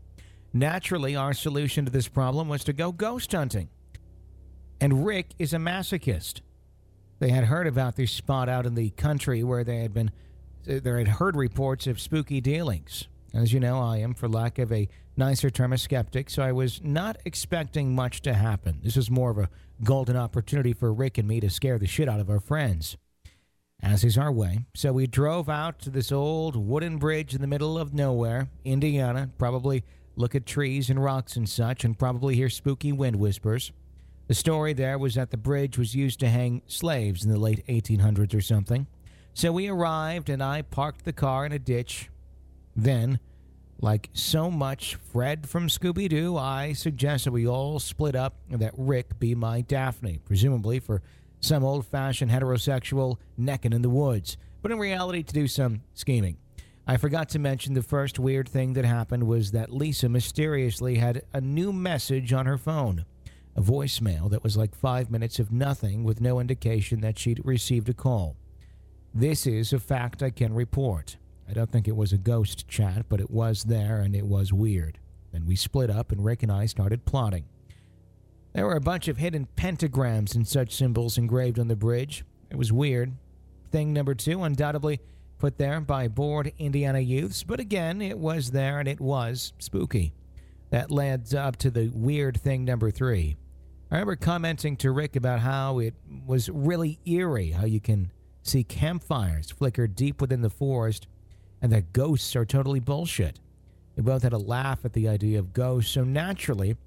Naturally, 0.51 1.15
our 1.15 1.31
solution 1.31 1.85
to 1.85 1.91
this 1.91 2.09
problem 2.09 2.49
was 2.49 2.65
to 2.65 2.73
go 2.73 2.91
ghost 2.91 3.31
hunting. 3.31 3.69
And 4.81 5.05
Rick 5.05 5.35
is 5.37 5.53
a 5.53 5.57
masochist. 5.57 6.41
They 7.19 7.29
had 7.29 7.45
heard 7.45 7.67
about 7.67 7.95
this 7.95 8.11
spot 8.11 8.49
out 8.49 8.65
in 8.65 8.73
the 8.73 8.89
country 8.89 9.43
where 9.43 9.63
they 9.63 9.77
had 9.77 9.93
been 9.93 10.09
they 10.65 10.81
had 10.97 11.07
heard 11.07 11.35
reports 11.35 11.87
of 11.87 11.99
spooky 11.99 12.41
dealings. 12.41 13.07
As 13.33 13.53
you 13.53 13.59
know, 13.59 13.79
I 13.79 13.97
am, 13.97 14.13
for 14.13 14.27
lack 14.27 14.59
of 14.59 14.71
a 14.71 14.89
nicer 15.15 15.49
term, 15.49 15.73
a 15.73 15.77
skeptic, 15.77 16.29
so 16.29 16.43
I 16.43 16.51
was 16.51 16.81
not 16.83 17.17
expecting 17.25 17.95
much 17.95 18.21
to 18.23 18.33
happen. 18.33 18.79
This 18.83 18.95
was 18.95 19.09
more 19.09 19.31
of 19.31 19.37
a 19.37 19.49
golden 19.83 20.17
opportunity 20.17 20.73
for 20.73 20.93
Rick 20.93 21.17
and 21.17 21.27
me 21.27 21.39
to 21.39 21.49
scare 21.49 21.79
the 21.79 21.87
shit 21.87 22.09
out 22.09 22.19
of 22.19 22.29
our 22.29 22.39
friends. 22.39 22.97
As 23.81 24.03
is 24.03 24.17
our 24.17 24.31
way. 24.31 24.65
So 24.75 24.93
we 24.93 25.07
drove 25.07 25.49
out 25.49 25.79
to 25.79 25.89
this 25.89 26.11
old 26.11 26.55
wooden 26.55 26.97
bridge 26.97 27.33
in 27.33 27.41
the 27.41 27.47
middle 27.47 27.77
of 27.77 27.93
nowhere, 27.93 28.49
Indiana, 28.63 29.29
probably 29.37 29.83
look 30.15 30.35
at 30.35 30.45
trees 30.45 30.89
and 30.89 31.03
rocks 31.03 31.35
and 31.35 31.49
such, 31.49 31.83
and 31.83 31.97
probably 31.97 32.35
hear 32.35 32.49
spooky 32.49 32.91
wind 32.91 33.15
whispers. 33.15 33.71
The 34.31 34.35
story 34.35 34.71
there 34.71 34.97
was 34.97 35.15
that 35.15 35.29
the 35.29 35.35
bridge 35.35 35.77
was 35.77 35.93
used 35.93 36.21
to 36.21 36.29
hang 36.29 36.61
slaves 36.65 37.25
in 37.25 37.31
the 37.31 37.37
late 37.37 37.67
1800s 37.67 38.33
or 38.33 38.39
something. 38.39 38.87
So 39.33 39.51
we 39.51 39.67
arrived, 39.67 40.29
and 40.29 40.41
I 40.41 40.61
parked 40.61 41.03
the 41.03 41.11
car 41.11 41.45
in 41.45 41.51
a 41.51 41.59
ditch. 41.59 42.09
Then, 42.73 43.19
like 43.81 44.09
so 44.13 44.49
much 44.49 44.95
Fred 44.95 45.49
from 45.49 45.67
Scooby 45.67 46.07
Doo, 46.07 46.37
I 46.37 46.71
suggested 46.71 47.33
we 47.33 47.45
all 47.45 47.77
split 47.79 48.15
up 48.15 48.37
and 48.49 48.61
that 48.61 48.73
Rick 48.77 49.19
be 49.19 49.35
my 49.35 49.59
Daphne, 49.59 50.21
presumably 50.23 50.79
for 50.79 51.01
some 51.41 51.65
old 51.65 51.85
fashioned 51.85 52.31
heterosexual 52.31 53.17
necking 53.35 53.73
in 53.73 53.81
the 53.81 53.89
woods, 53.89 54.37
but 54.61 54.71
in 54.71 54.79
reality 54.79 55.23
to 55.23 55.33
do 55.33 55.45
some 55.45 55.81
scheming. 55.93 56.37
I 56.87 56.95
forgot 56.95 57.27
to 57.31 57.39
mention 57.39 57.73
the 57.73 57.83
first 57.83 58.17
weird 58.17 58.47
thing 58.47 58.75
that 58.75 58.85
happened 58.85 59.27
was 59.27 59.51
that 59.51 59.73
Lisa 59.73 60.07
mysteriously 60.07 60.95
had 60.95 61.23
a 61.33 61.41
new 61.41 61.73
message 61.73 62.31
on 62.31 62.45
her 62.45 62.57
phone. 62.57 63.03
A 63.55 63.61
voicemail 63.61 64.29
that 64.29 64.43
was 64.43 64.55
like 64.55 64.73
five 64.75 65.11
minutes 65.11 65.39
of 65.39 65.51
nothing 65.51 66.03
with 66.03 66.21
no 66.21 66.39
indication 66.39 67.01
that 67.01 67.19
she'd 67.19 67.41
received 67.43 67.89
a 67.89 67.93
call. 67.93 68.37
This 69.13 69.45
is 69.45 69.73
a 69.73 69.79
fact 69.79 70.23
I 70.23 70.29
can 70.29 70.53
report. 70.53 71.17
I 71.49 71.53
don't 71.53 71.69
think 71.69 71.87
it 71.87 71.95
was 71.97 72.13
a 72.13 72.17
ghost 72.17 72.67
chat, 72.69 73.07
but 73.09 73.19
it 73.19 73.29
was 73.29 73.63
there 73.63 73.99
and 73.99 74.15
it 74.15 74.25
was 74.25 74.53
weird. 74.53 74.99
Then 75.33 75.45
we 75.45 75.57
split 75.57 75.89
up 75.89 76.11
and 76.11 76.23
Rick 76.23 76.43
and 76.43 76.51
I 76.51 76.65
started 76.65 77.05
plotting. 77.05 77.45
There 78.53 78.65
were 78.65 78.75
a 78.75 78.81
bunch 78.81 79.07
of 79.07 79.17
hidden 79.17 79.47
pentagrams 79.57 80.35
and 80.35 80.47
such 80.47 80.73
symbols 80.73 81.17
engraved 81.17 81.59
on 81.59 81.67
the 81.67 81.75
bridge. 81.75 82.23
It 82.49 82.57
was 82.57 82.71
weird. 82.71 83.13
Thing 83.69 83.93
number 83.93 84.15
two, 84.15 84.43
undoubtedly 84.43 84.99
put 85.39 85.57
there 85.57 85.81
by 85.81 86.07
bored 86.07 86.53
Indiana 86.57 86.99
youths, 86.99 87.43
but 87.43 87.59
again, 87.59 88.01
it 88.01 88.17
was 88.17 88.51
there 88.51 88.79
and 88.79 88.87
it 88.87 89.01
was 89.01 89.53
spooky. 89.59 90.13
That 90.69 90.91
led 90.91 91.33
up 91.33 91.57
to 91.57 91.71
the 91.71 91.89
weird 91.93 92.39
thing 92.39 92.63
number 92.63 92.91
three. 92.91 93.37
I 93.91 93.95
remember 93.95 94.15
commenting 94.15 94.77
to 94.77 94.91
Rick 94.91 95.17
about 95.17 95.41
how 95.41 95.79
it 95.79 95.93
was 96.25 96.49
really 96.49 96.97
eerie 97.05 97.51
how 97.51 97.65
you 97.65 97.81
can 97.81 98.13
see 98.41 98.63
campfires 98.63 99.51
flicker 99.51 99.85
deep 99.85 100.21
within 100.21 100.41
the 100.41 100.49
forest 100.49 101.07
and 101.61 101.73
that 101.73 101.91
ghosts 101.91 102.33
are 102.37 102.45
totally 102.45 102.79
bullshit. 102.79 103.41
We 103.97 104.03
both 104.03 104.23
had 104.23 104.31
a 104.31 104.37
laugh 104.37 104.85
at 104.85 104.93
the 104.93 105.09
idea 105.09 105.39
of 105.39 105.51
ghosts, 105.51 105.91
so 105.91 106.05
naturally, 106.05 106.77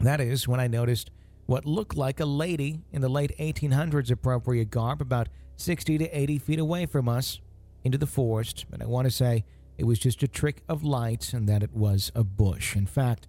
that 0.00 0.20
is 0.20 0.48
when 0.48 0.58
I 0.58 0.66
noticed 0.66 1.12
what 1.46 1.64
looked 1.64 1.96
like 1.96 2.18
a 2.18 2.26
lady 2.26 2.80
in 2.90 3.02
the 3.02 3.08
late 3.08 3.32
1800s 3.38 4.10
appropriate 4.10 4.68
garb 4.68 5.00
about 5.00 5.28
60 5.54 5.96
to 5.98 6.08
80 6.08 6.38
feet 6.38 6.58
away 6.58 6.86
from 6.86 7.08
us 7.08 7.40
into 7.84 7.98
the 7.98 8.06
forest, 8.06 8.66
but 8.68 8.82
I 8.82 8.86
want 8.86 9.04
to 9.06 9.12
say 9.12 9.44
it 9.78 9.84
was 9.84 10.00
just 10.00 10.24
a 10.24 10.28
trick 10.28 10.64
of 10.68 10.82
light 10.82 11.32
and 11.32 11.48
that 11.48 11.62
it 11.62 11.72
was 11.72 12.10
a 12.16 12.24
bush. 12.24 12.74
In 12.74 12.86
fact, 12.86 13.28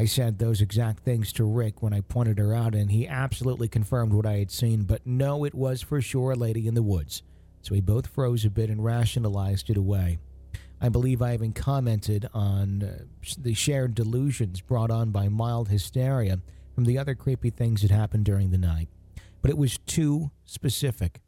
I 0.00 0.06
said 0.06 0.38
those 0.38 0.62
exact 0.62 1.04
things 1.04 1.30
to 1.34 1.44
Rick 1.44 1.82
when 1.82 1.92
I 1.92 2.00
pointed 2.00 2.38
her 2.38 2.54
out, 2.54 2.74
and 2.74 2.90
he 2.90 3.06
absolutely 3.06 3.68
confirmed 3.68 4.14
what 4.14 4.24
I 4.24 4.38
had 4.38 4.50
seen, 4.50 4.84
but 4.84 5.06
no, 5.06 5.44
it 5.44 5.54
was 5.54 5.82
for 5.82 6.00
sure 6.00 6.30
a 6.30 6.36
lady 6.36 6.66
in 6.66 6.72
the 6.72 6.82
woods. 6.82 7.22
So 7.60 7.74
we 7.74 7.82
both 7.82 8.06
froze 8.06 8.46
a 8.46 8.50
bit 8.50 8.70
and 8.70 8.82
rationalized 8.82 9.68
it 9.68 9.76
away. 9.76 10.16
I 10.80 10.88
believe 10.88 11.20
I 11.20 11.34
even 11.34 11.52
commented 11.52 12.30
on 12.32 12.82
uh, 12.82 13.04
the 13.36 13.52
shared 13.52 13.94
delusions 13.94 14.62
brought 14.62 14.90
on 14.90 15.10
by 15.10 15.28
mild 15.28 15.68
hysteria 15.68 16.38
from 16.74 16.84
the 16.84 16.96
other 16.96 17.14
creepy 17.14 17.50
things 17.50 17.82
that 17.82 17.90
happened 17.90 18.24
during 18.24 18.52
the 18.52 18.56
night. 18.56 18.88
But 19.42 19.50
it 19.50 19.58
was 19.58 19.76
too 19.84 20.30
specific. 20.46 21.20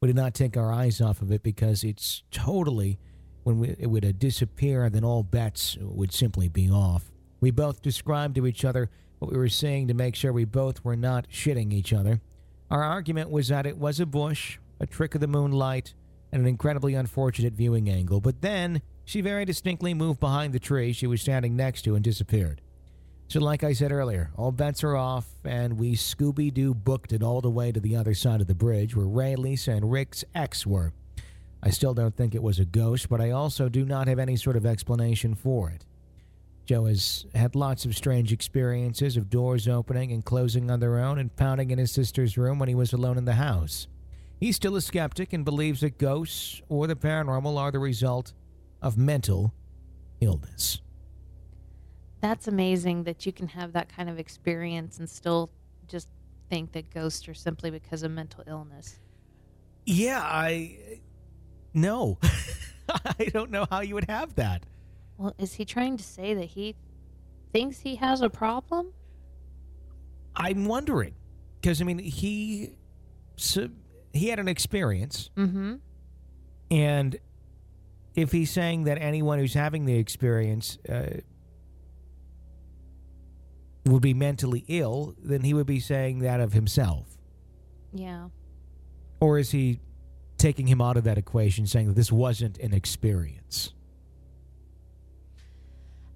We 0.00 0.06
did 0.06 0.16
not 0.16 0.32
take 0.32 0.56
our 0.56 0.72
eyes 0.72 1.02
off 1.02 1.20
of 1.20 1.30
it 1.30 1.42
because 1.42 1.84
it's 1.84 2.22
totally, 2.30 2.98
when 3.42 3.58
we, 3.58 3.76
it 3.78 3.90
would 3.90 4.06
uh, 4.06 4.12
disappear, 4.16 4.88
then 4.88 5.04
all 5.04 5.22
bets 5.22 5.76
would 5.82 6.14
simply 6.14 6.48
be 6.48 6.70
off. 6.70 7.10
We 7.40 7.50
both 7.50 7.82
described 7.82 8.34
to 8.36 8.46
each 8.46 8.64
other 8.64 8.90
what 9.18 9.30
we 9.30 9.36
were 9.36 9.48
seeing 9.48 9.88
to 9.88 9.94
make 9.94 10.14
sure 10.14 10.32
we 10.32 10.44
both 10.44 10.84
were 10.84 10.96
not 10.96 11.28
shitting 11.28 11.72
each 11.72 11.92
other. 11.92 12.20
Our 12.70 12.82
argument 12.82 13.30
was 13.30 13.48
that 13.48 13.66
it 13.66 13.78
was 13.78 14.00
a 14.00 14.06
bush, 14.06 14.58
a 14.80 14.86
trick 14.86 15.14
of 15.14 15.20
the 15.20 15.26
moonlight, 15.26 15.94
and 16.32 16.42
an 16.42 16.48
incredibly 16.48 16.94
unfortunate 16.94 17.54
viewing 17.54 17.88
angle, 17.88 18.20
but 18.20 18.42
then 18.42 18.82
she 19.04 19.20
very 19.20 19.44
distinctly 19.44 19.94
moved 19.94 20.20
behind 20.20 20.52
the 20.52 20.58
tree 20.58 20.92
she 20.92 21.06
was 21.06 21.22
standing 21.22 21.56
next 21.56 21.82
to 21.82 21.94
and 21.94 22.02
disappeared. 22.02 22.60
So, 23.28 23.40
like 23.40 23.64
I 23.64 23.72
said 23.72 23.90
earlier, 23.90 24.30
all 24.36 24.52
bets 24.52 24.84
are 24.84 24.96
off, 24.96 25.26
and 25.44 25.78
we 25.78 25.94
Scooby 25.94 26.52
Doo 26.52 26.74
booked 26.74 27.12
it 27.12 27.22
all 27.22 27.40
the 27.40 27.50
way 27.50 27.72
to 27.72 27.80
the 27.80 27.96
other 27.96 28.14
side 28.14 28.40
of 28.40 28.46
the 28.46 28.54
bridge 28.54 28.94
where 28.94 29.06
Ray, 29.06 29.34
Lisa, 29.34 29.72
and 29.72 29.90
Rick's 29.90 30.24
ex 30.34 30.66
were. 30.66 30.92
I 31.62 31.70
still 31.70 31.94
don't 31.94 32.16
think 32.16 32.34
it 32.34 32.42
was 32.42 32.60
a 32.60 32.64
ghost, 32.64 33.08
but 33.08 33.20
I 33.20 33.30
also 33.30 33.68
do 33.68 33.84
not 33.84 34.06
have 34.06 34.20
any 34.20 34.36
sort 34.36 34.56
of 34.56 34.66
explanation 34.66 35.34
for 35.34 35.70
it. 35.70 35.84
Joe 36.66 36.86
has 36.86 37.26
had 37.32 37.54
lots 37.54 37.84
of 37.84 37.96
strange 37.96 38.32
experiences 38.32 39.16
of 39.16 39.30
doors 39.30 39.68
opening 39.68 40.10
and 40.10 40.24
closing 40.24 40.68
on 40.68 40.80
their 40.80 40.98
own 40.98 41.18
and 41.18 41.34
pounding 41.36 41.70
in 41.70 41.78
his 41.78 41.92
sister's 41.92 42.36
room 42.36 42.58
when 42.58 42.68
he 42.68 42.74
was 42.74 42.92
alone 42.92 43.16
in 43.16 43.24
the 43.24 43.34
house. 43.34 43.86
He's 44.40 44.56
still 44.56 44.74
a 44.74 44.80
skeptic 44.80 45.32
and 45.32 45.44
believes 45.44 45.80
that 45.80 45.96
ghosts 45.96 46.60
or 46.68 46.88
the 46.88 46.96
paranormal 46.96 47.56
are 47.56 47.70
the 47.70 47.78
result 47.78 48.32
of 48.82 48.98
mental 48.98 49.54
illness. 50.20 50.82
That's 52.20 52.48
amazing 52.48 53.04
that 53.04 53.24
you 53.24 53.32
can 53.32 53.48
have 53.48 53.72
that 53.74 53.88
kind 53.88 54.10
of 54.10 54.18
experience 54.18 54.98
and 54.98 55.08
still 55.08 55.50
just 55.86 56.08
think 56.50 56.72
that 56.72 56.90
ghosts 56.92 57.28
are 57.28 57.34
simply 57.34 57.70
because 57.70 58.02
of 58.02 58.10
mental 58.10 58.42
illness. 58.46 58.98
Yeah, 59.84 60.20
I. 60.20 60.98
No. 61.72 62.18
I 62.88 63.26
don't 63.26 63.52
know 63.52 63.66
how 63.70 63.80
you 63.80 63.94
would 63.94 64.08
have 64.08 64.34
that. 64.34 64.64
Well, 65.18 65.34
is 65.38 65.54
he 65.54 65.64
trying 65.64 65.96
to 65.96 66.02
say 66.04 66.34
that 66.34 66.44
he 66.44 66.76
thinks 67.52 67.80
he 67.80 67.96
has 67.96 68.20
a 68.20 68.30
problem? 68.30 68.92
I'm 70.34 70.66
wondering. 70.66 71.14
Because, 71.60 71.80
I 71.80 71.84
mean, 71.84 71.98
he. 71.98 72.76
So, 73.36 73.68
he 74.12 74.28
had 74.28 74.38
an 74.38 74.48
experience. 74.48 75.30
Mm-hmm. 75.36 75.76
And 76.70 77.18
if 78.14 78.32
he's 78.32 78.50
saying 78.50 78.84
that 78.84 78.98
anyone 78.98 79.38
who's 79.38 79.54
having 79.54 79.84
the 79.84 79.98
experience 79.98 80.78
uh, 80.88 81.20
would 83.84 84.02
be 84.02 84.14
mentally 84.14 84.64
ill, 84.68 85.14
then 85.22 85.42
he 85.42 85.54
would 85.54 85.66
be 85.66 85.80
saying 85.80 86.20
that 86.20 86.40
of 86.40 86.52
himself. 86.52 87.16
Yeah. 87.92 88.28
Or 89.20 89.38
is 89.38 89.50
he 89.50 89.80
taking 90.38 90.66
him 90.66 90.80
out 90.80 90.96
of 90.96 91.04
that 91.04 91.18
equation, 91.18 91.66
saying 91.66 91.88
that 91.88 91.96
this 91.96 92.12
wasn't 92.12 92.58
an 92.58 92.74
experience? 92.74 93.72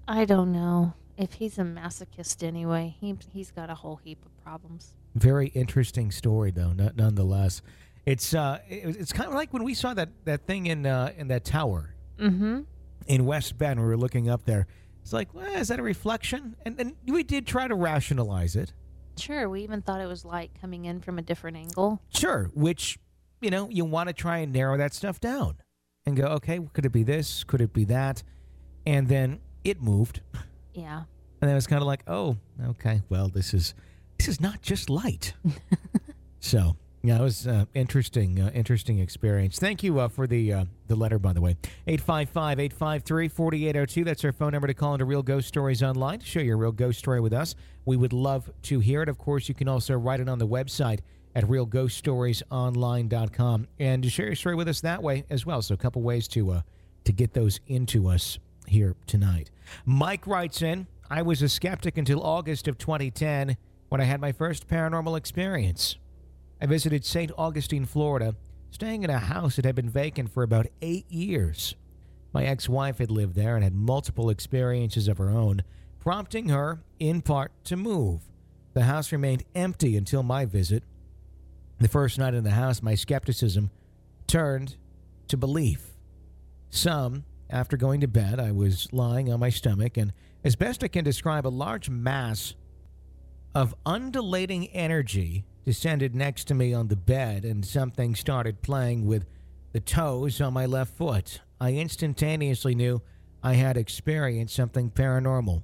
I 0.07 0.25
don't 0.25 0.51
know. 0.51 0.93
If 1.17 1.33
he's 1.33 1.57
a 1.57 1.63
masochist 1.63 2.41
anyway, 2.45 2.95
he 2.99 3.15
he's 3.31 3.51
got 3.51 3.69
a 3.69 3.75
whole 3.75 3.97
heap 3.97 4.25
of 4.25 4.35
problems. 4.43 4.93
Very 5.15 5.47
interesting 5.47 6.09
story, 6.11 6.51
though, 6.51 6.71
n- 6.71 6.91
nonetheless. 6.95 7.61
It's 8.05 8.33
uh, 8.33 8.59
it, 8.67 8.95
it's 8.99 9.13
kind 9.13 9.27
of 9.29 9.35
like 9.35 9.53
when 9.53 9.63
we 9.63 9.73
saw 9.73 9.93
that 9.93 10.09
that 10.25 10.47
thing 10.47 10.65
in 10.67 10.85
uh, 10.85 11.11
in 11.17 11.27
that 11.27 11.45
tower 11.45 11.93
Mm-hmm. 12.19 12.61
in 13.07 13.25
West 13.25 13.57
Bend. 13.57 13.79
We 13.79 13.85
were 13.85 13.97
looking 13.97 14.29
up 14.29 14.45
there. 14.45 14.67
It's 15.01 15.11
like, 15.13 15.33
well, 15.33 15.45
is 15.55 15.69
that 15.69 15.79
a 15.79 15.83
reflection? 15.83 16.55
And 16.65 16.79
and 16.79 16.95
we 17.05 17.23
did 17.23 17.45
try 17.45 17.67
to 17.67 17.75
rationalize 17.75 18.55
it. 18.55 18.73
Sure, 19.17 19.49
we 19.49 19.61
even 19.63 19.81
thought 19.81 20.01
it 20.01 20.07
was 20.07 20.23
light 20.25 20.51
coming 20.59 20.85
in 20.85 21.01
from 21.01 21.19
a 21.19 21.21
different 21.21 21.57
angle. 21.57 22.01
Sure, 22.13 22.49
which 22.55 22.97
you 23.41 23.49
know 23.51 23.69
you 23.69 23.85
want 23.85 24.07
to 24.09 24.13
try 24.13 24.37
and 24.39 24.51
narrow 24.53 24.77
that 24.77 24.93
stuff 24.93 25.19
down 25.19 25.57
and 26.05 26.15
go, 26.17 26.25
okay, 26.25 26.59
could 26.73 26.85
it 26.85 26.91
be 26.91 27.03
this? 27.03 27.43
Could 27.43 27.61
it 27.61 27.73
be 27.73 27.85
that? 27.85 28.23
And 28.85 29.07
then 29.07 29.39
it 29.63 29.81
moved, 29.81 30.21
Yeah. 30.73 30.97
and 30.99 31.05
then 31.41 31.49
it 31.51 31.55
was 31.55 31.67
kind 31.67 31.81
of 31.81 31.87
like, 31.87 32.03
oh, 32.07 32.37
okay, 32.67 33.01
well, 33.09 33.29
this 33.29 33.53
is 33.53 33.73
this 34.17 34.27
is 34.27 34.41
not 34.41 34.61
just 34.61 34.89
light. 34.89 35.33
so 36.39 36.75
yeah, 37.03 37.17
it 37.17 37.21
was 37.23 37.47
uh, 37.47 37.65
interesting, 37.73 38.39
uh, 38.39 38.51
interesting 38.53 38.99
experience. 38.99 39.57
Thank 39.57 39.81
you 39.81 39.99
uh, 39.99 40.07
for 40.07 40.27
the 40.27 40.53
uh, 40.53 40.65
the 40.87 40.95
letter, 40.95 41.17
by 41.17 41.33
the 41.33 41.41
way. 41.41 41.55
855-853-4802. 41.87 44.05
That's 44.05 44.23
our 44.23 44.31
phone 44.31 44.51
number 44.51 44.67
to 44.67 44.75
call 44.75 44.93
into 44.93 45.05
Real 45.05 45.23
Ghost 45.23 45.47
Stories 45.47 45.81
Online 45.81 46.19
to 46.19 46.25
share 46.25 46.43
your 46.43 46.57
real 46.57 46.71
ghost 46.71 46.99
story 46.99 47.19
with 47.19 47.33
us. 47.33 47.55
We 47.85 47.97
would 47.97 48.13
love 48.13 48.51
to 48.63 48.79
hear 48.79 49.01
it. 49.01 49.09
Of 49.09 49.17
course, 49.17 49.49
you 49.49 49.55
can 49.55 49.67
also 49.67 49.95
write 49.95 50.19
it 50.19 50.29
on 50.29 50.37
the 50.37 50.47
website 50.47 50.99
at 51.33 51.45
realghoststoriesonline.com 51.45 53.67
and 53.79 54.03
to 54.03 54.09
share 54.09 54.25
your 54.27 54.35
story 54.35 54.55
with 54.55 54.67
us 54.67 54.81
that 54.81 55.01
way 55.01 55.23
as 55.29 55.45
well. 55.45 55.61
So 55.61 55.73
a 55.73 55.77
couple 55.77 56.01
ways 56.01 56.27
to 56.29 56.51
uh, 56.51 56.61
to 57.05 57.13
get 57.13 57.33
those 57.33 57.59
into 57.67 58.07
us 58.07 58.37
here 58.71 58.95
tonight. 59.05 59.51
Mike 59.85 60.25
writes 60.25 60.61
in, 60.61 60.87
I 61.09 61.21
was 61.21 61.41
a 61.41 61.49
skeptic 61.49 61.97
until 61.97 62.23
August 62.23 62.67
of 62.67 62.77
2010 62.77 63.57
when 63.89 64.01
I 64.01 64.05
had 64.05 64.21
my 64.21 64.31
first 64.31 64.67
paranormal 64.67 65.17
experience. 65.17 65.97
I 66.61 66.65
visited 66.65 67.05
St. 67.05 67.31
Augustine, 67.37 67.85
Florida, 67.85 68.35
staying 68.71 69.03
in 69.03 69.09
a 69.09 69.19
house 69.19 69.57
that 69.57 69.65
had 69.65 69.75
been 69.75 69.89
vacant 69.89 70.31
for 70.31 70.43
about 70.43 70.67
eight 70.81 71.09
years. 71.11 71.75
My 72.33 72.45
ex 72.45 72.69
wife 72.69 72.99
had 72.99 73.11
lived 73.11 73.35
there 73.35 73.55
and 73.55 73.63
had 73.63 73.75
multiple 73.75 74.29
experiences 74.29 75.07
of 75.07 75.17
her 75.17 75.29
own, 75.29 75.63
prompting 75.99 76.49
her, 76.49 76.81
in 76.97 77.21
part, 77.21 77.51
to 77.65 77.75
move. 77.75 78.21
The 78.73 78.83
house 78.83 79.11
remained 79.11 79.43
empty 79.53 79.97
until 79.97 80.23
my 80.23 80.45
visit. 80.45 80.83
The 81.79 81.89
first 81.89 82.17
night 82.17 82.33
in 82.33 82.45
the 82.45 82.51
house, 82.51 82.81
my 82.81 82.95
skepticism 82.95 83.69
turned 84.27 84.77
to 85.27 85.35
belief. 85.35 85.91
Some, 86.69 87.25
after 87.51 87.77
going 87.77 88.01
to 88.01 88.07
bed, 88.07 88.39
I 88.39 88.51
was 88.51 88.91
lying 88.91 89.31
on 89.31 89.39
my 89.39 89.49
stomach, 89.49 89.97
and 89.97 90.13
as 90.43 90.55
best 90.55 90.83
I 90.83 90.87
can 90.87 91.03
describe, 91.03 91.45
a 91.45 91.49
large 91.49 91.89
mass 91.89 92.55
of 93.53 93.75
undulating 93.85 94.67
energy 94.69 95.45
descended 95.65 96.15
next 96.15 96.45
to 96.45 96.55
me 96.55 96.73
on 96.73 96.87
the 96.87 96.95
bed, 96.95 97.45
and 97.45 97.65
something 97.65 98.15
started 98.15 98.61
playing 98.61 99.05
with 99.05 99.25
the 99.73 99.79
toes 99.79 100.41
on 100.41 100.53
my 100.53 100.65
left 100.65 100.95
foot. 100.97 101.41
I 101.59 101.73
instantaneously 101.73 102.73
knew 102.73 103.01
I 103.43 103.53
had 103.53 103.77
experienced 103.77 104.55
something 104.55 104.89
paranormal. 104.89 105.63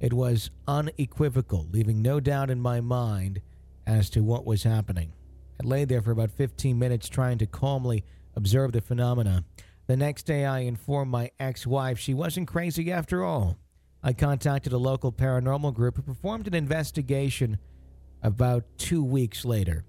It 0.00 0.12
was 0.12 0.50
unequivocal, 0.68 1.68
leaving 1.70 2.02
no 2.02 2.20
doubt 2.20 2.50
in 2.50 2.60
my 2.60 2.80
mind 2.80 3.40
as 3.86 4.10
to 4.10 4.22
what 4.22 4.44
was 4.44 4.62
happening. 4.62 5.12
I 5.62 5.66
lay 5.66 5.84
there 5.84 6.02
for 6.02 6.10
about 6.10 6.30
15 6.30 6.78
minutes 6.78 7.08
trying 7.08 7.38
to 7.38 7.46
calmly 7.46 8.04
observe 8.34 8.72
the 8.72 8.80
phenomena. 8.80 9.44
The 9.86 9.96
next 9.96 10.22
day, 10.22 10.46
I 10.46 10.60
informed 10.60 11.10
my 11.10 11.30
ex 11.38 11.66
wife 11.66 11.98
she 11.98 12.14
wasn't 12.14 12.48
crazy 12.48 12.90
after 12.90 13.22
all. 13.22 13.58
I 14.02 14.12
contacted 14.12 14.72
a 14.72 14.78
local 14.78 15.12
paranormal 15.12 15.74
group 15.74 15.96
who 15.96 16.02
performed 16.02 16.46
an 16.46 16.54
investigation 16.54 17.58
about 18.22 18.64
two 18.78 19.04
weeks 19.04 19.44
later. 19.44 19.84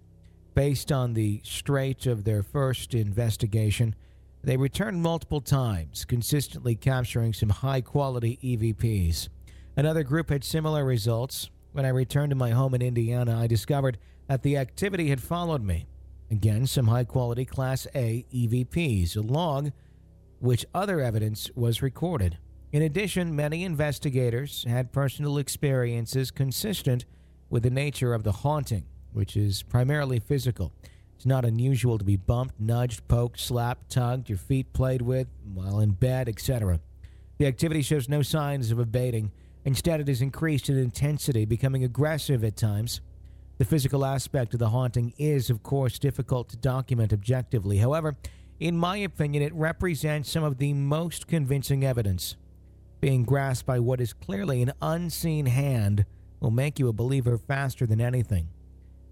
Based 0.53 0.91
on 0.91 1.13
the 1.13 1.41
straight 1.43 2.05
of 2.05 2.23
their 2.23 2.43
first 2.43 2.93
investigation, 2.93 3.95
they 4.43 4.57
returned 4.57 5.01
multiple 5.01 5.41
times, 5.41 6.05
consistently 6.05 6.75
capturing 6.75 7.33
some 7.33 7.49
high 7.49 7.81
quality 7.81 8.37
EVPs. 8.43 9.29
Another 9.77 10.03
group 10.03 10.29
had 10.29 10.43
similar 10.43 10.85
results. 10.85 11.49
When 11.71 11.85
I 11.85 11.89
returned 11.89 12.29
to 12.29 12.35
my 12.35 12.51
home 12.51 12.73
in 12.73 12.81
Indiana, 12.81 13.39
I 13.39 13.47
discovered 13.47 13.97
that 14.27 14.43
the 14.43 14.57
activity 14.57 15.09
had 15.09 15.21
followed 15.21 15.63
me. 15.63 15.87
Again, 16.31 16.67
some 16.67 16.87
high 16.87 17.03
quality 17.03 17.45
Class 17.45 17.87
A 17.95 18.25
EVPs, 18.33 19.15
along 19.17 19.73
which 20.39 20.65
other 20.73 20.99
evidence 20.99 21.49
was 21.55 21.81
recorded. 21.81 22.37
In 22.71 22.81
addition, 22.81 23.35
many 23.35 23.63
investigators 23.63 24.65
had 24.67 24.91
personal 24.91 25.37
experiences 25.37 26.31
consistent 26.31 27.05
with 27.49 27.63
the 27.63 27.69
nature 27.69 28.13
of 28.13 28.23
the 28.23 28.31
haunting, 28.31 28.85
which 29.13 29.37
is 29.37 29.63
primarily 29.63 30.19
physical. 30.19 30.73
It's 31.15 31.25
not 31.25 31.45
unusual 31.45 31.97
to 31.97 32.03
be 32.03 32.17
bumped, 32.17 32.59
nudged, 32.59 33.07
poked, 33.07 33.39
slapped, 33.39 33.89
tugged, 33.89 34.29
your 34.29 34.37
feet 34.37 34.73
played 34.73 35.01
with 35.01 35.27
while 35.53 35.79
in 35.79 35.91
bed, 35.91 36.27
etc. 36.27 36.79
The 37.37 37.47
activity 37.47 37.81
shows 37.81 38.09
no 38.09 38.21
signs 38.21 38.71
of 38.71 38.79
abating. 38.79 39.31
Instead, 39.63 40.01
it 40.01 40.07
has 40.07 40.21
increased 40.21 40.69
in 40.69 40.77
intensity, 40.77 41.45
becoming 41.45 41.83
aggressive 41.83 42.43
at 42.43 42.57
times. 42.57 43.01
The 43.57 43.65
physical 43.65 44.03
aspect 44.03 44.53
of 44.53 44.59
the 44.59 44.69
haunting 44.69 45.13
is, 45.17 45.49
of 45.49 45.63
course, 45.63 45.97
difficult 45.97 46.49
to 46.49 46.57
document 46.57 47.13
objectively. 47.13 47.77
However, 47.77 48.17
in 48.59 48.77
my 48.77 48.97
opinion, 48.97 49.43
it 49.43 49.53
represents 49.53 50.29
some 50.29 50.43
of 50.43 50.57
the 50.57 50.73
most 50.73 51.27
convincing 51.27 51.83
evidence. 51.83 52.37
Being 53.01 53.23
grasped 53.23 53.67
by 53.67 53.79
what 53.79 53.99
is 53.99 54.13
clearly 54.13 54.61
an 54.61 54.71
unseen 54.81 55.45
hand 55.47 56.05
will 56.39 56.51
make 56.51 56.79
you 56.79 56.87
a 56.87 56.93
believer 56.93 57.37
faster 57.37 57.85
than 57.85 57.99
anything. 57.99 58.49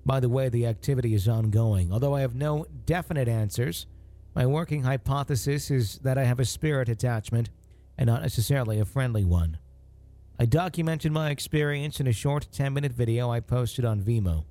By 0.05 0.19
the 0.19 0.29
way, 0.29 0.49
the 0.49 0.65
activity 0.65 1.13
is 1.13 1.27
ongoing. 1.27 1.91
Although 1.91 2.15
I 2.15 2.21
have 2.21 2.35
no 2.35 2.65
definite 2.85 3.27
answers, 3.27 3.85
my 4.35 4.45
working 4.45 4.83
hypothesis 4.83 5.69
is 5.69 5.99
that 5.99 6.17
I 6.17 6.23
have 6.23 6.39
a 6.39 6.45
spirit 6.45 6.89
attachment 6.89 7.49
and 7.97 8.07
not 8.07 8.21
necessarily 8.21 8.79
a 8.79 8.85
friendly 8.85 9.23
one. 9.23 9.57
I 10.39 10.45
documented 10.45 11.11
my 11.11 11.29
experience 11.29 11.99
in 11.99 12.07
a 12.07 12.13
short 12.13 12.47
10 12.51 12.73
minute 12.73 12.91
video 12.91 13.29
I 13.29 13.39
posted 13.39 13.85
on 13.85 14.01
Vimeo. 14.01 14.45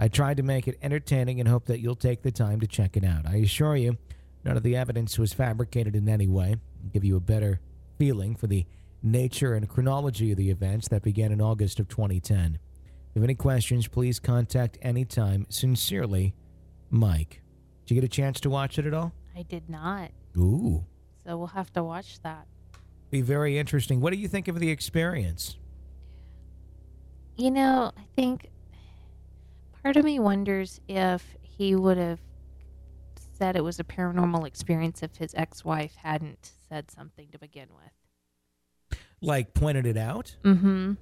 I 0.00 0.08
tried 0.08 0.38
to 0.38 0.42
make 0.42 0.66
it 0.66 0.78
entertaining 0.82 1.38
and 1.40 1.48
hope 1.48 1.66
that 1.66 1.80
you'll 1.80 1.94
take 1.94 2.22
the 2.22 2.32
time 2.32 2.60
to 2.60 2.66
check 2.66 2.96
it 2.96 3.04
out. 3.04 3.26
I 3.26 3.36
assure 3.36 3.76
you, 3.76 3.96
none 4.44 4.56
of 4.56 4.62
the 4.62 4.76
evidence 4.76 5.18
was 5.18 5.32
fabricated 5.32 5.94
in 5.94 6.08
any 6.08 6.26
way. 6.26 6.56
I'll 6.82 6.90
give 6.92 7.04
you 7.04 7.16
a 7.16 7.20
better 7.20 7.60
feeling 7.98 8.34
for 8.34 8.46
the 8.46 8.66
nature 9.02 9.54
and 9.54 9.68
chronology 9.68 10.32
of 10.32 10.38
the 10.38 10.50
events 10.50 10.88
that 10.88 11.02
began 11.02 11.32
in 11.32 11.40
August 11.40 11.78
of 11.80 11.88
2010. 11.88 12.58
If 12.58 13.16
you 13.16 13.20
have 13.20 13.24
any 13.24 13.34
questions, 13.34 13.88
please 13.88 14.18
contact 14.18 14.78
anytime. 14.82 15.46
Sincerely, 15.48 16.34
Mike. 16.90 17.42
Did 17.84 17.94
you 17.94 18.00
get 18.00 18.06
a 18.06 18.08
chance 18.08 18.40
to 18.40 18.50
watch 18.50 18.78
it 18.78 18.86
at 18.86 18.94
all? 18.94 19.12
I 19.36 19.42
did 19.42 19.68
not. 19.68 20.10
Ooh. 20.36 20.84
So 21.24 21.36
we'll 21.36 21.48
have 21.48 21.72
to 21.74 21.84
watch 21.84 22.20
that. 22.22 22.46
Be 23.10 23.20
very 23.20 23.58
interesting. 23.58 24.00
What 24.00 24.12
do 24.12 24.18
you 24.18 24.28
think 24.28 24.48
of 24.48 24.58
the 24.58 24.70
experience? 24.70 25.58
You 27.36 27.50
know, 27.50 27.92
I 27.96 28.02
think 28.16 28.50
part 29.82 29.96
of 29.96 30.04
me 30.04 30.18
wonders 30.18 30.80
if 30.88 31.36
he 31.40 31.74
would 31.74 31.98
have 31.98 32.20
said 33.38 33.56
it 33.56 33.64
was 33.64 33.78
a 33.80 33.84
paranormal 33.84 34.46
experience 34.46 35.02
if 35.02 35.16
his 35.16 35.34
ex 35.36 35.64
wife 35.64 35.94
hadn't 35.96 36.52
said 36.68 36.90
something 36.90 37.28
to 37.32 37.38
begin 37.38 37.68
with. 37.74 38.98
Like 39.20 39.54
pointed 39.54 39.86
it 39.86 39.96
out? 39.96 40.36
Mm 40.42 40.58
hmm. 40.60 40.92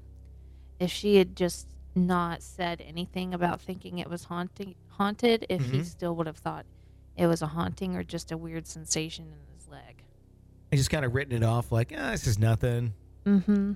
If 0.78 0.90
she 0.90 1.16
had 1.16 1.36
just 1.36 1.66
not 1.94 2.42
said 2.42 2.80
anything 2.86 3.34
about 3.34 3.60
thinking 3.60 3.98
it 3.98 4.08
was 4.08 4.24
haunting, 4.24 4.74
haunted, 4.88 5.44
if 5.48 5.60
he 5.70 5.78
Mhm. 5.80 5.84
still 5.84 6.14
would 6.16 6.26
have 6.26 6.38
thought 6.38 6.64
it 7.16 7.26
was 7.26 7.42
a 7.42 7.48
haunting 7.48 7.96
or 7.96 8.02
just 8.02 8.32
a 8.32 8.36
weird 8.38 8.66
sensation 8.66 9.26
in 9.26 9.54
his 9.54 9.68
leg. 9.68 10.04
I 10.72 10.76
just 10.76 10.88
kind 10.90 11.04
of 11.04 11.14
written 11.14 11.34
it 11.34 11.42
off 11.42 11.72
like, 11.72 11.92
ah, 11.94 12.12
this 12.12 12.26
is 12.26 12.38
nothing. 12.38 12.94
Mm-hmm. 13.26 13.72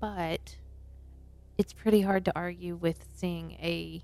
But 0.00 0.56
it's 1.58 1.72
pretty 1.72 2.00
hard 2.00 2.24
to 2.26 2.32
argue 2.36 2.76
with 2.76 3.04
seeing 3.14 3.52
a, 3.52 4.02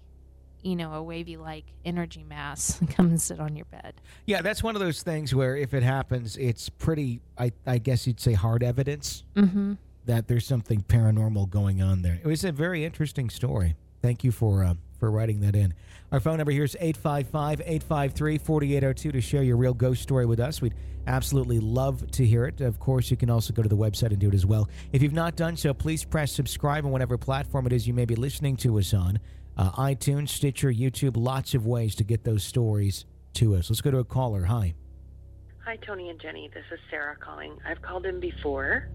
you 0.62 0.76
know, 0.76 0.92
a 0.94 1.02
wavy 1.02 1.36
like 1.36 1.64
energy 1.84 2.22
mass 2.22 2.80
come 2.90 3.06
and 3.06 3.20
sit 3.20 3.40
on 3.40 3.56
your 3.56 3.64
bed. 3.66 3.94
Yeah, 4.26 4.42
that's 4.42 4.62
one 4.62 4.76
of 4.76 4.80
those 4.80 5.02
things 5.02 5.34
where 5.34 5.56
if 5.56 5.74
it 5.74 5.82
happens, 5.82 6.36
it's 6.36 6.68
pretty, 6.68 7.20
I, 7.38 7.52
I 7.66 7.78
guess 7.78 8.06
you'd 8.06 8.20
say 8.20 8.34
hard 8.34 8.62
evidence 8.62 9.24
Mm-hmm. 9.36 9.74
that 10.06 10.28
there's 10.28 10.46
something 10.46 10.82
paranormal 10.82 11.50
going 11.50 11.80
on 11.82 12.02
there. 12.02 12.18
It 12.22 12.26
was 12.26 12.44
a 12.44 12.52
very 12.52 12.84
interesting 12.84 13.30
story. 13.30 13.76
Thank 14.02 14.22
you 14.24 14.32
for 14.32 14.64
uh, 14.64 14.74
for 15.00 15.10
writing 15.10 15.40
that 15.40 15.56
in. 15.56 15.74
Our 16.12 16.20
phone 16.20 16.36
number 16.36 16.52
here 16.52 16.64
is 16.64 16.76
855 16.78 17.60
853 17.60 18.38
4802 18.38 19.12
to 19.12 19.20
share 19.20 19.42
your 19.42 19.56
real 19.56 19.74
ghost 19.74 20.02
story 20.02 20.26
with 20.26 20.38
us. 20.38 20.60
We'd 20.60 20.74
absolutely 21.06 21.58
love 21.58 22.08
to 22.12 22.24
hear 22.24 22.44
it. 22.44 22.60
Of 22.60 22.78
course, 22.78 23.10
you 23.10 23.16
can 23.16 23.30
also 23.30 23.52
go 23.52 23.62
to 23.62 23.68
the 23.68 23.76
website 23.76 24.10
and 24.10 24.18
do 24.18 24.28
it 24.28 24.34
as 24.34 24.46
well. 24.46 24.68
If 24.92 25.02
you've 25.02 25.12
not 25.12 25.34
done 25.34 25.56
so, 25.56 25.74
please 25.74 26.04
press 26.04 26.30
subscribe 26.30 26.84
on 26.84 26.92
whatever 26.92 27.18
platform 27.18 27.66
it 27.66 27.72
is 27.72 27.88
you 27.88 27.94
may 27.94 28.04
be 28.04 28.14
listening 28.14 28.56
to 28.58 28.78
us 28.78 28.94
on 28.94 29.18
uh, 29.56 29.70
iTunes, 29.72 30.28
Stitcher, 30.28 30.72
YouTube, 30.72 31.16
lots 31.16 31.54
of 31.54 31.66
ways 31.66 31.94
to 31.96 32.04
get 32.04 32.24
those 32.24 32.44
stories 32.44 33.04
to 33.34 33.56
us. 33.56 33.70
Let's 33.70 33.80
go 33.80 33.90
to 33.90 33.98
a 33.98 34.04
caller. 34.04 34.44
Hi. 34.44 34.74
Hi, 35.64 35.76
Tony 35.76 36.08
and 36.08 36.20
Jenny. 36.20 36.50
This 36.52 36.64
is 36.72 36.80
Sarah 36.90 37.16
calling. 37.16 37.56
I've 37.66 37.82
called 37.82 38.06
in 38.06 38.18
before. 38.18 38.88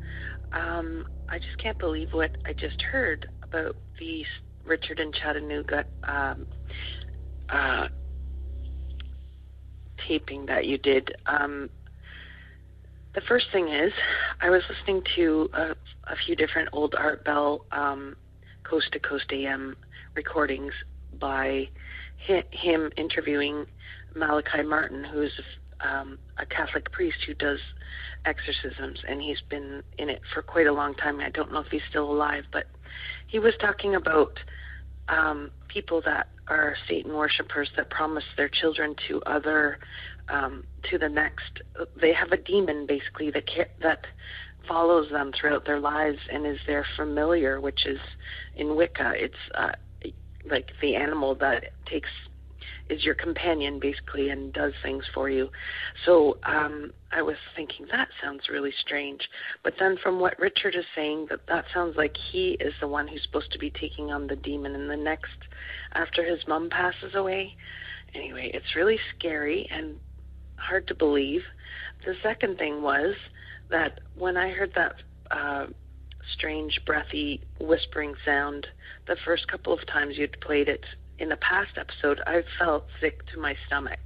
Um, 0.52 1.08
I 1.30 1.40
just 1.40 1.58
can't 1.58 1.78
believe 1.78 2.14
what 2.14 2.32
I 2.46 2.54
just 2.54 2.82
heard 2.82 3.30
about 3.44 3.76
the 4.00 4.26
Richard 4.66 5.00
in 5.00 5.12
Chattanooga 5.12 5.86
um, 6.04 6.46
uh, 7.50 7.88
taping 10.08 10.46
that 10.48 10.66
you 10.66 10.78
did. 10.78 11.16
Um, 11.26 11.70
the 13.14 13.22
first 13.22 13.46
thing 13.52 13.70
is, 13.70 13.94
I 14.42 14.50
was 14.50 14.62
listening 14.70 15.02
to 15.16 15.50
a, 15.54 15.62
a 15.72 16.16
few 16.26 16.36
different 16.36 16.70
old 16.74 16.96
Art 16.96 17.24
Bell 17.24 17.66
um, 17.72 18.16
Coast 18.64 18.92
to 18.92 19.00
Coast 19.00 19.26
AM 19.32 19.78
recordings 20.16 20.74
by 21.20 21.70
hi- 22.28 22.44
him 22.52 22.92
interviewing 22.98 23.66
Malachi 24.16 24.64
Martin, 24.64 25.04
who's 25.04 25.32
um, 25.82 26.18
a 26.38 26.46
Catholic 26.46 26.92
priest 26.92 27.18
who 27.26 27.34
does 27.34 27.60
exorcisms, 28.26 29.00
and 29.08 29.22
he's 29.22 29.42
been 29.50 29.84
in 29.98 30.10
it 30.10 30.22
for 30.34 30.42
quite 30.42 30.68
a 30.68 30.74
long 30.74 30.94
time. 30.96 31.20
I 31.20 31.30
don't 31.30 31.52
know 31.52 31.60
if 31.60 31.68
he's 31.68 31.82
still 31.90 32.12
alive, 32.12 32.44
but 32.52 32.66
he 33.28 33.40
was 33.40 33.54
talking 33.60 33.96
about 33.96 34.40
um, 35.10 35.52
people 35.68 36.02
that 36.06 36.30
are 36.48 36.76
Satan 36.88 37.14
worshippers 37.14 37.70
that 37.76 37.90
promise 37.90 38.24
their 38.38 38.50
children 38.50 38.96
to 39.08 39.22
other 39.24 39.80
um, 40.30 40.64
to 40.90 40.98
the 40.98 41.10
next. 41.10 41.62
They 42.00 42.14
have 42.14 42.32
a 42.32 42.38
demon 42.38 42.86
basically 42.86 43.32
that 43.32 43.46
that 43.82 44.06
follows 44.68 45.10
them 45.12 45.32
throughout 45.40 45.66
their 45.66 45.80
lives 45.80 46.20
and 46.32 46.46
is 46.46 46.58
their 46.66 46.86
familiar, 46.96 47.62
which 47.62 47.86
is 47.86 48.00
in 48.56 48.76
Wicca. 48.76 49.14
It's 49.16 49.36
uh, 49.56 49.72
like 50.50 50.72
the 50.82 50.96
animal 50.96 51.36
that 51.36 51.66
takes 51.86 52.10
is 52.90 53.04
your 53.04 53.16
companion 53.16 53.80
basically 53.80 54.30
and 54.30 54.54
does 54.54 54.74
things 54.84 55.04
for 55.14 55.30
you. 55.30 55.50
So 56.06 56.38
um, 56.44 56.92
I 57.12 57.22
was 57.22 57.38
thinking 57.56 57.88
that 57.92 58.10
sounds 58.22 58.50
really 58.50 58.74
strange. 58.80 59.28
But 59.64 59.74
then 59.80 59.98
from 60.02 60.20
what 60.20 60.38
Richard 60.40 60.76
is 60.76 60.86
saying, 60.96 61.28
that 61.30 61.48
that 61.48 61.66
sounds 61.74 61.96
like 61.98 62.16
he 62.32 62.58
is 62.60 62.74
the 62.80 62.88
one 62.88 63.08
who's 63.08 63.24
supposed 63.24 63.52
to 63.52 63.60
be 63.60 63.72
taking 63.72 64.12
on 64.12 64.28
the 64.28 64.36
demon 64.36 64.76
in 64.76 64.88
the 64.88 64.98
next 64.98 65.38
after 65.94 66.24
his 66.24 66.40
mom 66.48 66.70
passes 66.70 67.16
away. 67.16 67.56
Anyway, 68.14 68.52
it's 68.54 68.76
really 68.76 69.00
scary 69.18 69.68
and 69.72 69.96
hard 70.58 70.88
to 70.88 70.96
believe. 70.96 71.42
The 72.06 72.16
second 72.22 72.58
thing 72.58 72.82
was 72.82 73.16
that 73.70 74.00
when 74.16 74.38
I 74.38 74.50
heard 74.50 74.74
that 74.76 74.94
uh, 75.32 75.66
strange, 76.34 76.80
breathy, 76.86 77.42
whispering 77.60 78.14
sound 78.24 78.68
the 79.08 79.18
first 79.26 79.48
couple 79.48 79.74
of 79.74 79.86
times 79.88 80.18
you'd 80.18 80.40
played 80.42 80.68
it 80.68 80.86
in 81.20 81.32
a 81.32 81.38
past 81.38 81.78
episode, 81.78 82.22
I 82.28 82.44
felt 82.60 82.86
sick 83.00 83.26
to 83.34 83.40
my 83.40 83.56
stomach. 83.68 84.00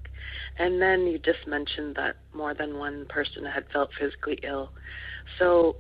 And 0.57 0.81
then 0.81 1.07
you 1.07 1.17
just 1.19 1.47
mentioned 1.47 1.95
that 1.95 2.17
more 2.33 2.53
than 2.53 2.77
one 2.77 3.05
person 3.07 3.45
had 3.45 3.65
felt 3.71 3.89
physically 3.99 4.39
ill. 4.43 4.71
So 5.37 5.77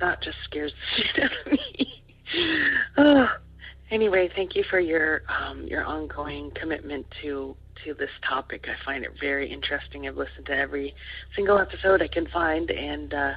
that 0.00 0.22
just 0.22 0.38
scares 0.44 0.72
the 0.72 1.02
shit 1.14 1.24
out 1.24 1.46
of 1.46 1.52
me. 1.52 2.02
oh. 2.98 3.28
Anyway, 3.90 4.30
thank 4.36 4.54
you 4.54 4.62
for 4.70 4.78
your 4.78 5.22
um, 5.28 5.66
your 5.66 5.84
ongoing 5.84 6.52
commitment 6.54 7.04
to 7.20 7.56
to 7.84 7.92
this 7.94 8.10
topic. 8.24 8.66
I 8.68 8.84
find 8.84 9.04
it 9.04 9.10
very 9.20 9.50
interesting. 9.50 10.06
I've 10.06 10.16
listened 10.16 10.46
to 10.46 10.52
every 10.56 10.94
single 11.34 11.58
episode 11.58 12.00
I 12.00 12.06
can 12.06 12.28
find, 12.28 12.70
and 12.70 13.12
uh, 13.12 13.32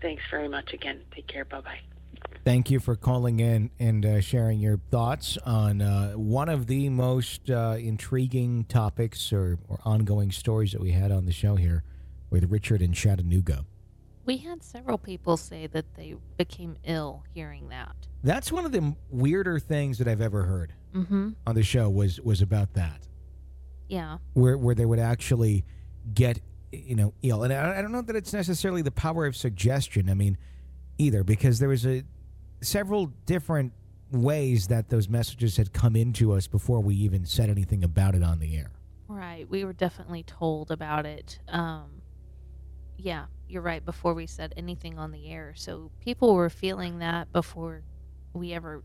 thanks 0.00 0.22
very 0.30 0.48
much 0.48 0.72
again. 0.72 1.02
Take 1.14 1.26
care. 1.26 1.44
Bye 1.44 1.60
bye. 1.60 1.97
Thank 2.44 2.70
you 2.70 2.80
for 2.80 2.96
calling 2.96 3.40
in 3.40 3.70
and 3.78 4.06
uh, 4.06 4.20
sharing 4.20 4.58
your 4.60 4.78
thoughts 4.90 5.36
on 5.44 5.82
uh, 5.82 6.12
one 6.12 6.48
of 6.48 6.66
the 6.66 6.88
most 6.88 7.50
uh, 7.50 7.76
intriguing 7.78 8.64
topics 8.64 9.32
or, 9.32 9.58
or 9.68 9.78
ongoing 9.84 10.30
stories 10.32 10.72
that 10.72 10.80
we 10.80 10.92
had 10.92 11.12
on 11.12 11.26
the 11.26 11.32
show 11.32 11.56
here 11.56 11.82
with 12.30 12.50
Richard 12.50 12.80
in 12.80 12.92
Chattanooga. 12.92 13.64
We 14.24 14.38
had 14.38 14.62
several 14.62 14.98
people 14.98 15.36
say 15.36 15.66
that 15.68 15.94
they 15.94 16.14
became 16.36 16.76
ill 16.84 17.22
hearing 17.34 17.68
that. 17.68 17.94
That's 18.22 18.50
one 18.50 18.64
of 18.64 18.72
the 18.72 18.94
weirder 19.10 19.58
things 19.58 19.98
that 19.98 20.08
I've 20.08 20.20
ever 20.22 20.44
heard 20.44 20.72
Mm-hmm. 20.94 21.30
on 21.46 21.54
the 21.54 21.62
show 21.62 21.90
was 21.90 22.18
was 22.22 22.40
about 22.40 22.72
that, 22.72 23.02
Yeah. 23.88 24.18
where 24.32 24.56
where 24.56 24.74
they 24.74 24.86
would 24.86 24.98
actually 24.98 25.66
get 26.14 26.40
you 26.72 26.96
know 26.96 27.12
ill, 27.22 27.42
and 27.42 27.52
I, 27.52 27.78
I 27.78 27.82
don't 27.82 27.92
know 27.92 28.00
that 28.00 28.16
it's 28.16 28.32
necessarily 28.32 28.80
the 28.80 28.90
power 28.90 29.26
of 29.26 29.36
suggestion. 29.36 30.08
I 30.08 30.14
mean, 30.14 30.38
either 30.98 31.24
because 31.24 31.58
there 31.58 31.68
was 31.68 31.86
a 31.86 32.02
several 32.60 33.06
different 33.26 33.72
ways 34.10 34.68
that 34.68 34.88
those 34.88 35.08
messages 35.08 35.56
had 35.56 35.72
come 35.72 35.94
into 35.96 36.32
us 36.32 36.46
before 36.46 36.80
we 36.80 36.94
even 36.94 37.24
said 37.24 37.48
anything 37.50 37.84
about 37.84 38.14
it 38.14 38.22
on 38.22 38.38
the 38.40 38.56
air. 38.56 38.70
Right. 39.06 39.48
We 39.48 39.64
were 39.64 39.72
definitely 39.72 40.22
told 40.24 40.70
about 40.70 41.06
it. 41.06 41.38
Um, 41.48 42.02
yeah. 42.96 43.26
you're 43.48 43.62
right. 43.62 43.84
Before 43.84 44.12
we 44.14 44.26
said 44.26 44.52
anything 44.56 44.98
on 44.98 45.12
the 45.12 45.30
air, 45.30 45.52
so 45.56 45.90
people 46.00 46.34
were 46.34 46.50
feeling 46.50 46.98
that 46.98 47.32
before 47.32 47.82
we 48.32 48.52
ever, 48.52 48.82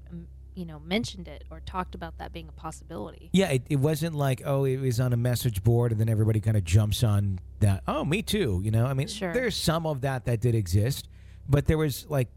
you 0.55 0.65
know, 0.65 0.79
mentioned 0.79 1.27
it 1.27 1.43
or 1.49 1.59
talked 1.61 1.95
about 1.95 2.17
that 2.19 2.31
being 2.31 2.47
a 2.47 2.51
possibility. 2.51 3.29
Yeah, 3.33 3.49
it, 3.49 3.63
it 3.69 3.77
wasn't 3.77 4.15
like, 4.15 4.41
oh, 4.45 4.65
it 4.65 4.77
was 4.77 4.99
on 4.99 5.13
a 5.13 5.17
message 5.17 5.63
board 5.63 5.91
and 5.91 5.99
then 5.99 6.09
everybody 6.09 6.39
kind 6.39 6.55
of 6.57 6.63
jumps 6.63 7.03
on 7.03 7.39
that. 7.59 7.81
Oh, 7.87 8.05
me 8.05 8.21
too. 8.21 8.61
You 8.63 8.71
know, 8.71 8.85
I 8.85 8.93
mean, 8.93 9.07
Sure. 9.07 9.33
there's 9.33 9.55
some 9.55 9.85
of 9.85 10.01
that 10.01 10.25
that 10.25 10.41
did 10.41 10.53
exist, 10.55 11.07
but 11.47 11.67
there 11.67 11.77
was 11.77 12.05
like 12.09 12.29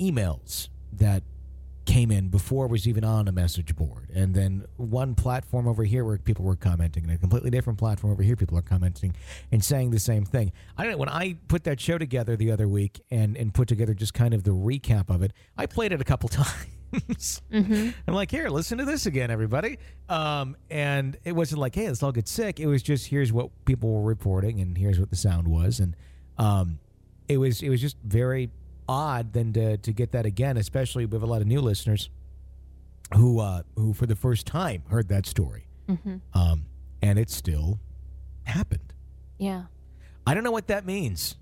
emails 0.00 0.68
that 0.92 1.22
came 1.88 2.10
in 2.10 2.28
before 2.28 2.66
it 2.66 2.70
was 2.70 2.86
even 2.86 3.02
on 3.02 3.26
a 3.28 3.32
message 3.32 3.74
board. 3.74 4.10
And 4.14 4.34
then 4.34 4.66
one 4.76 5.14
platform 5.14 5.66
over 5.66 5.84
here 5.84 6.04
where 6.04 6.18
people 6.18 6.44
were 6.44 6.54
commenting, 6.54 7.04
and 7.04 7.12
a 7.12 7.16
completely 7.16 7.48
different 7.48 7.78
platform 7.78 8.12
over 8.12 8.22
here, 8.22 8.36
people 8.36 8.58
are 8.58 8.62
commenting 8.62 9.14
and 9.50 9.64
saying 9.64 9.90
the 9.90 9.98
same 9.98 10.26
thing. 10.26 10.52
I 10.76 10.82
don't 10.82 10.92
know. 10.92 10.98
When 10.98 11.08
I 11.08 11.38
put 11.48 11.64
that 11.64 11.80
show 11.80 11.96
together 11.96 12.36
the 12.36 12.52
other 12.52 12.68
week 12.68 13.00
and, 13.10 13.38
and 13.38 13.54
put 13.54 13.68
together 13.68 13.94
just 13.94 14.12
kind 14.12 14.34
of 14.34 14.44
the 14.44 14.50
recap 14.50 15.08
of 15.08 15.22
it, 15.22 15.32
I 15.56 15.64
played 15.64 15.92
it 15.92 16.00
a 16.00 16.04
couple 16.04 16.28
times. 16.28 17.40
Mm-hmm. 17.50 17.90
I'm 18.06 18.14
like, 18.14 18.30
here, 18.30 18.50
listen 18.50 18.76
to 18.78 18.84
this 18.84 19.06
again, 19.06 19.30
everybody. 19.30 19.78
Um, 20.10 20.56
and 20.70 21.16
it 21.24 21.32
wasn't 21.32 21.62
like, 21.62 21.74
hey, 21.74 21.88
let's 21.88 22.02
all 22.02 22.12
get 22.12 22.28
sick. 22.28 22.60
It 22.60 22.66
was 22.66 22.82
just 22.82 23.06
here's 23.06 23.32
what 23.32 23.48
people 23.64 23.90
were 23.90 24.06
reporting, 24.06 24.60
and 24.60 24.76
here's 24.76 25.00
what 25.00 25.08
the 25.08 25.16
sound 25.16 25.48
was, 25.48 25.80
and 25.80 25.96
um, 26.36 26.80
it 27.28 27.36
was 27.38 27.62
it 27.62 27.68
was 27.68 27.80
just 27.80 27.96
very 28.04 28.50
odd 28.88 29.32
then 29.32 29.52
to 29.52 29.76
to 29.78 29.92
get 29.92 30.12
that 30.12 30.26
again, 30.26 30.56
especially 30.56 31.06
with 31.06 31.22
a 31.22 31.26
lot 31.26 31.40
of 31.40 31.46
new 31.46 31.60
listeners 31.60 32.10
who 33.14 33.38
uh, 33.40 33.62
who 33.76 33.92
for 33.92 34.06
the 34.06 34.16
first 34.16 34.46
time 34.46 34.82
heard 34.88 35.08
that 35.08 35.26
story, 35.26 35.66
Mm-hmm. 35.88 36.16
um, 36.34 36.64
and 37.02 37.18
it 37.18 37.30
still 37.30 37.80
happened. 38.44 38.92
Yeah. 39.38 39.64
I 40.26 40.34
don't 40.34 40.44
know 40.44 40.50
what 40.50 40.66
that 40.66 40.84
means. 40.84 41.36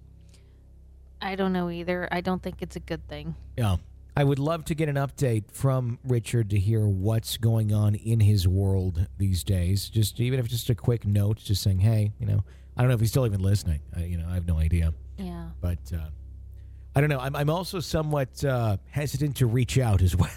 I 1.21 1.35
don't 1.35 1.53
know 1.53 1.71
either. 1.71 2.09
I 2.13 2.21
don't 2.21 2.43
think 2.43 2.63
it's 2.63 2.77
a 2.77 2.81
good 2.81 3.07
thing. 3.09 3.35
Yeah. 3.57 3.77
I 4.19 4.25
would 4.25 4.39
love 4.39 4.65
to 4.67 4.75
get 4.75 4.89
an 4.89 4.95
update 4.97 5.51
from 5.51 5.99
Richard 6.05 6.51
to 6.51 6.59
hear 6.59 6.87
what's 6.87 7.37
going 7.37 7.73
on 7.73 7.95
in 7.97 8.21
his 8.21 8.47
world 8.49 9.07
these 9.19 9.43
days. 9.45 9.89
Just 9.89 10.21
even 10.21 10.39
if 10.39 10.47
just 10.49 10.71
a 10.71 10.75
quick 10.75 11.07
note, 11.07 11.39
just 11.39 11.63
saying, 11.63 11.81
hey, 11.81 12.13
you 12.19 12.27
know, 12.27 12.45
I 12.77 12.83
don't 12.83 12.89
know 12.89 12.95
if 12.95 13.01
he's 13.01 13.11
still 13.11 13.27
even 13.27 13.41
listening. 13.43 13.81
I, 13.95 14.05
you 14.05 14.17
know, 14.19 14.27
I 14.29 14.35
have 14.35 14.47
no 14.47 14.59
idea. 14.59 14.95
Yeah. 15.19 15.49
But 15.61 15.79
uh, 15.95 16.11
I 16.95 17.01
don't 17.01 17.11
know. 17.11 17.21
I'm, 17.21 17.35
I'm 17.37 17.51
also 17.51 17.81
somewhat 17.81 18.45
uh, 18.45 18.77
hesitant 18.91 19.37
to 19.37 19.47
reach 19.47 19.79
out 19.79 20.03
as 20.03 20.15
well. 20.17 20.31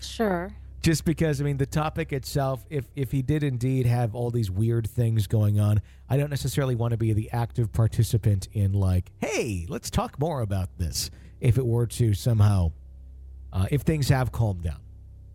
Sure. 0.00 0.52
just 0.82 1.04
because 1.04 1.40
I 1.40 1.44
mean 1.44 1.56
the 1.56 1.66
topic 1.66 2.12
itself, 2.12 2.64
if 2.70 2.84
if 2.94 3.12
he 3.12 3.22
did 3.22 3.42
indeed 3.42 3.86
have 3.86 4.14
all 4.14 4.30
these 4.30 4.50
weird 4.50 4.88
things 4.88 5.26
going 5.26 5.58
on, 5.60 5.80
I 6.08 6.16
don't 6.16 6.30
necessarily 6.30 6.74
want 6.74 6.92
to 6.92 6.96
be 6.96 7.12
the 7.12 7.30
active 7.32 7.72
participant 7.72 8.48
in 8.52 8.72
like, 8.72 9.10
hey, 9.18 9.66
let's 9.68 9.90
talk 9.90 10.18
more 10.18 10.40
about 10.42 10.76
this. 10.78 11.10
If 11.40 11.58
it 11.58 11.66
were 11.66 11.86
to 11.86 12.14
somehow, 12.14 12.72
uh, 13.52 13.66
if 13.70 13.82
things 13.82 14.08
have 14.08 14.32
calmed 14.32 14.62
down, 14.62 14.80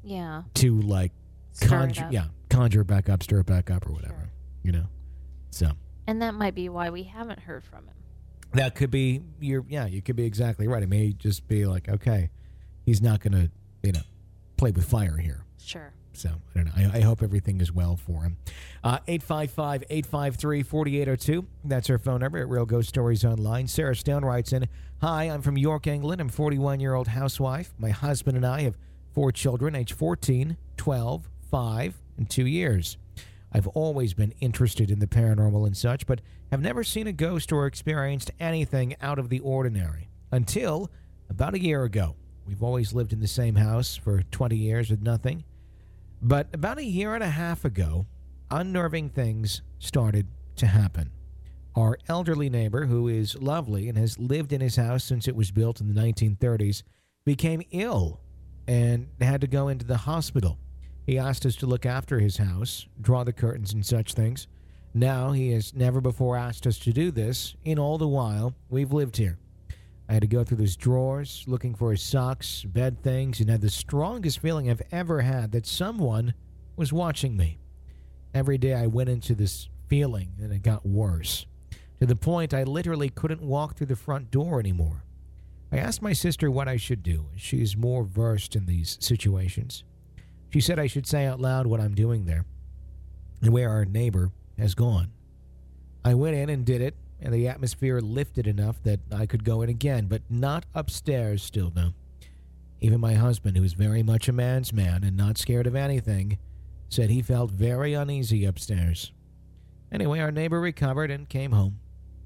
Yeah. 0.03 0.43
to 0.55 0.81
like 0.81 1.11
Stir 1.53 1.67
conjure, 1.67 2.07
yeah, 2.11 2.25
conjure 2.49 2.81
it 2.81 2.87
back 2.87 3.07
up, 3.09 3.21
stir 3.23 3.39
it 3.41 3.45
back 3.45 3.69
up, 3.69 3.85
or 3.87 3.91
whatever, 3.93 4.13
Sure. 4.15 4.29
you 4.63 4.71
know. 4.71 4.85
So 5.51 5.71
And 6.07 6.21
that 6.21 6.33
might 6.33 6.55
be 6.55 6.69
why 6.69 6.89
we 6.89 7.03
haven't 7.03 7.39
heard 7.39 7.63
from 7.63 7.85
him. 7.87 7.93
That 8.53 8.75
could 8.75 8.91
be 8.91 9.21
you're 9.39 9.65
yeah, 9.67 9.85
you 9.85 10.01
could 10.01 10.15
be 10.15 10.25
exactly 10.25 10.67
right. 10.67 10.83
It 10.83 10.89
may 10.89 11.13
just 11.13 11.47
be 11.47 11.65
like, 11.65 11.89
okay, 11.89 12.29
he's 12.85 13.01
not 13.01 13.21
going 13.21 13.33
to 13.33 13.51
you 13.83 13.91
know 13.93 14.01
play 14.57 14.71
with 14.71 14.85
fire 14.85 15.17
here. 15.17 15.45
Sure. 15.63 15.93
So 16.13 16.29
I 16.29 16.59
don't 16.59 16.65
know. 16.65 16.91
I, 16.93 16.97
I 16.97 17.01
hope 17.01 17.23
everything 17.23 17.61
is 17.61 17.71
well 17.71 17.95
for 17.95 18.23
him. 18.23 18.37
Uh, 18.83 18.99
855 19.07 19.83
853 19.89 20.63
4802. 20.63 21.47
That's 21.63 21.89
our 21.89 21.97
phone 21.97 22.19
number 22.19 22.39
at 22.39 22.49
Real 22.49 22.65
Ghost 22.65 22.89
Stories 22.89 23.23
Online. 23.23 23.67
Sarah 23.67 23.95
Stone 23.95 24.25
writes 24.25 24.51
in 24.51 24.67
Hi, 25.01 25.25
I'm 25.25 25.41
from 25.41 25.57
York, 25.57 25.87
England. 25.87 26.21
I'm 26.21 26.29
41 26.29 26.79
year 26.79 26.93
old 26.93 27.07
housewife. 27.07 27.73
My 27.77 27.89
husband 27.89 28.35
and 28.37 28.45
I 28.45 28.61
have 28.61 28.77
four 29.13 29.31
children, 29.31 29.75
age 29.75 29.93
14, 29.93 30.57
12, 30.77 31.29
5, 31.49 31.97
and 32.17 32.29
2 32.29 32.45
years. 32.45 32.97
I've 33.53 33.67
always 33.67 34.13
been 34.13 34.33
interested 34.39 34.91
in 34.91 34.99
the 34.99 35.07
paranormal 35.07 35.65
and 35.65 35.75
such, 35.75 36.05
but 36.05 36.21
have 36.51 36.61
never 36.61 36.83
seen 36.83 37.07
a 37.07 37.13
ghost 37.13 37.51
or 37.51 37.65
experienced 37.65 38.29
anything 38.39 38.95
out 39.01 39.17
of 39.17 39.29
the 39.29 39.39
ordinary 39.39 40.09
until 40.31 40.91
about 41.29 41.53
a 41.53 41.59
year 41.59 41.83
ago. 41.83 42.15
We've 42.45 42.61
always 42.61 42.93
lived 42.93 43.13
in 43.13 43.21
the 43.21 43.27
same 43.27 43.55
house 43.55 43.95
for 43.95 44.21
20 44.23 44.57
years 44.57 44.89
with 44.89 45.01
nothing. 45.01 45.45
But 46.21 46.47
about 46.53 46.77
a 46.77 46.83
year 46.83 47.15
and 47.15 47.23
a 47.23 47.29
half 47.29 47.63
ago, 47.63 48.05
unnerving 48.49 49.09
things 49.09 49.61
started 49.79 50.27
to 50.57 50.67
happen. 50.67 51.11
Our 51.73 51.97
elderly 52.09 52.49
neighbor, 52.49 52.85
who 52.85 53.07
is 53.07 53.35
lovely 53.41 53.87
and 53.87 53.97
has 53.97 54.19
lived 54.19 54.51
in 54.51 54.59
his 54.59 54.75
house 54.75 55.05
since 55.05 55.27
it 55.29 55.35
was 55.35 55.51
built 55.51 55.79
in 55.79 55.93
the 55.93 55.99
1930s, 55.99 56.83
became 57.23 57.61
ill 57.71 58.19
and 58.67 59.07
had 59.21 59.41
to 59.41 59.47
go 59.47 59.69
into 59.69 59.85
the 59.85 59.97
hospital. 59.97 60.59
He 61.05 61.17
asked 61.17 61.45
us 61.45 61.55
to 61.57 61.65
look 61.65 61.85
after 61.85 62.19
his 62.19 62.37
house, 62.37 62.87
draw 62.99 63.23
the 63.23 63.33
curtains, 63.33 63.73
and 63.73 63.85
such 63.85 64.13
things. 64.13 64.47
Now 64.93 65.31
he 65.31 65.51
has 65.51 65.73
never 65.73 66.01
before 66.01 66.35
asked 66.35 66.67
us 66.67 66.77
to 66.79 66.91
do 66.91 67.11
this, 67.11 67.55
in 67.63 67.79
all 67.79 67.97
the 67.97 68.07
while 68.07 68.55
we've 68.69 68.91
lived 68.91 69.17
here. 69.17 69.37
I 70.09 70.13
had 70.13 70.21
to 70.23 70.27
go 70.27 70.43
through 70.43 70.57
his 70.57 70.75
drawers 70.75 71.45
looking 71.47 71.73
for 71.73 71.91
his 71.91 72.01
socks, 72.01 72.65
bed 72.65 73.01
things, 73.01 73.39
and 73.39 73.49
had 73.49 73.61
the 73.61 73.69
strongest 73.69 74.39
feeling 74.39 74.69
I've 74.69 74.81
ever 74.91 75.21
had 75.21 75.53
that 75.53 75.65
someone 75.65 76.33
was 76.75 76.91
watching 76.91 77.37
me. 77.37 77.59
Every 78.33 78.57
day 78.57 78.73
I 78.73 78.87
went 78.87 79.09
into 79.09 79.33
this 79.33 79.69
feeling 79.87 80.33
and 80.41 80.51
it 80.51 80.63
got 80.63 80.85
worse, 80.85 81.45
to 82.01 82.05
the 82.05 82.15
point 82.17 82.53
I 82.53 82.63
literally 82.63 83.09
couldn't 83.09 83.41
walk 83.41 83.75
through 83.75 83.87
the 83.87 83.95
front 83.95 84.31
door 84.31 84.59
anymore. 84.59 85.05
I 85.71 85.77
asked 85.77 86.01
my 86.01 86.11
sister 86.11 86.51
what 86.51 86.67
I 86.67 86.75
should 86.75 87.03
do. 87.03 87.27
She 87.37 87.61
is 87.61 87.77
more 87.77 88.03
versed 88.03 88.57
in 88.57 88.65
these 88.65 88.97
situations. 88.99 89.85
She 90.49 90.59
said 90.59 90.79
I 90.79 90.87
should 90.87 91.07
say 91.07 91.25
out 91.25 91.39
loud 91.39 91.67
what 91.67 91.79
I'm 91.79 91.95
doing 91.95 92.25
there 92.25 92.45
and 93.41 93.53
where 93.53 93.69
our 93.69 93.85
neighbor 93.85 94.31
has 94.61 94.75
gone. 94.75 95.11
I 96.03 96.13
went 96.13 96.35
in 96.35 96.49
and 96.49 96.65
did 96.65 96.81
it, 96.81 96.95
and 97.19 97.33
the 97.33 97.47
atmosphere 97.47 97.99
lifted 97.99 98.47
enough 98.47 98.81
that 98.83 98.99
I 99.11 99.25
could 99.25 99.43
go 99.43 99.61
in 99.61 99.69
again, 99.69 100.07
but 100.07 100.23
not 100.29 100.65
upstairs 100.73 101.43
still, 101.43 101.71
no. 101.75 101.93
Even 102.79 102.99
my 102.99 103.13
husband, 103.13 103.57
who 103.57 103.63
is 103.63 103.73
very 103.73 104.01
much 104.01 104.27
a 104.27 104.33
man's 104.33 104.73
man 104.73 105.03
and 105.03 105.15
not 105.15 105.37
scared 105.37 105.67
of 105.67 105.75
anything, 105.75 106.39
said 106.89 107.09
he 107.09 107.21
felt 107.21 107.51
very 107.51 107.93
uneasy 107.93 108.43
upstairs. 108.45 109.11
Anyway, 109.91 110.19
our 110.19 110.31
neighbor 110.31 110.59
recovered 110.59 111.11
and 111.11 111.29
came 111.29 111.51
home. 111.51 111.79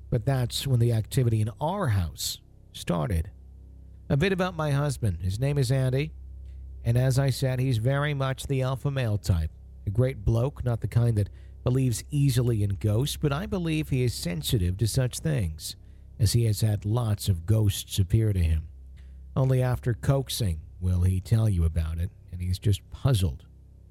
But 0.09 0.25
that's 0.25 0.65
when 0.65 0.79
the 0.79 0.93
activity 0.93 1.41
in 1.41 1.49
our 1.59 1.87
house 1.87 2.39
started. 2.71 3.31
A 4.09 4.15
bit 4.15 4.31
about 4.31 4.55
my 4.55 4.71
husband. 4.71 5.19
His 5.21 5.39
name 5.39 5.57
is 5.57 5.71
Andy, 5.71 6.13
and 6.85 6.97
as 6.97 7.19
I 7.19 7.31
said, 7.31 7.59
he's 7.59 7.79
very 7.79 8.13
much 8.13 8.47
the 8.47 8.61
alpha 8.61 8.91
male 8.91 9.17
type. 9.17 9.51
A 9.87 9.89
great 9.89 10.23
bloke, 10.23 10.63
not 10.63 10.81
the 10.81 10.87
kind 10.87 11.17
that 11.17 11.29
believes 11.65 12.03
easily 12.11 12.61
in 12.61 12.77
ghosts, 12.79 13.17
but 13.17 13.33
I 13.33 13.47
believe 13.47 13.89
he 13.89 14.03
is 14.03 14.13
sensitive 14.13 14.77
to 14.77 14.87
such 14.87 15.17
things, 15.17 15.75
as 16.19 16.33
he 16.33 16.45
has 16.45 16.61
had 16.61 16.85
lots 16.85 17.27
of 17.27 17.47
ghosts 17.47 17.97
appear 17.97 18.31
to 18.33 18.39
him. 18.39 18.67
Only 19.35 19.63
after 19.63 19.95
coaxing 19.95 20.61
will 20.79 21.01
he 21.01 21.19
tell 21.19 21.49
you 21.49 21.65
about 21.65 21.97
it, 21.97 22.11
and 22.31 22.39
he's 22.39 22.59
just 22.59 22.87
puzzled 22.91 23.45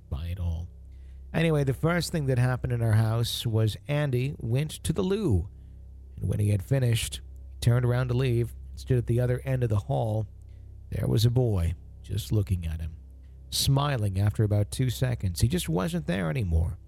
by 0.09 0.27
it 0.27 0.39
all. 0.39 0.69
Anyway, 1.35 1.65
the 1.65 1.75
first 1.75 2.13
thing 2.13 2.27
that 2.27 2.39
happened 2.39 2.73
in 2.73 2.81
our 2.81 2.93
house 2.93 3.45
was 3.45 3.77
Andy 3.89 4.37
went 4.39 4.71
to 4.85 4.93
the 4.93 5.03
loo, 5.03 5.49
and 6.17 6.29
when 6.29 6.39
he 6.39 6.51
had 6.51 6.63
finished, 6.63 7.23
he 7.55 7.59
turned 7.59 7.85
around 7.85 8.07
to 8.07 8.15
leave 8.15 8.55
and 8.71 8.79
stood 8.79 8.99
at 8.99 9.09
the 9.09 9.19
other 9.19 9.43
end 9.45 9.65
of 9.65 9.69
the 9.69 9.77
hall. 9.77 10.29
There 10.91 11.09
was 11.09 11.25
a 11.25 11.31
boy 11.31 11.75
just 12.05 12.31
looking 12.31 12.67
at 12.67 12.81
him, 12.81 12.93
smiling 13.51 14.21
after 14.21 14.45
about 14.45 14.71
two 14.71 14.91
seconds. 14.91 15.41
He 15.41 15.49
just 15.49 15.69
wasn't 15.69 16.07
there 16.07 16.31
anymore, 16.31 16.79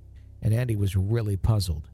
and 0.43 0.55
Andy 0.55 0.77
was 0.77 0.97
really 0.97 1.37
puzzled. 1.37 1.91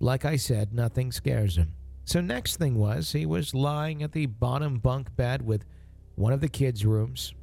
Like 0.00 0.24
I 0.24 0.36
said, 0.36 0.72
nothing 0.72 1.12
scares 1.12 1.56
him. 1.56 1.74
So, 2.04 2.20
next 2.20 2.56
thing 2.56 2.76
was 2.76 3.12
he 3.12 3.24
was 3.24 3.54
lying 3.54 4.02
at 4.02 4.12
the 4.12 4.26
bottom 4.26 4.78
bunk 4.78 5.14
bed 5.16 5.42
with 5.42 5.64
one 6.16 6.32
of 6.32 6.40
the 6.40 6.48
kids' 6.48 6.84
rooms. 6.84 7.34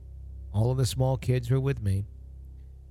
All 0.53 0.71
of 0.71 0.77
the 0.77 0.85
small 0.85 1.17
kids 1.17 1.49
were 1.49 1.59
with 1.59 1.81
me. 1.81 2.05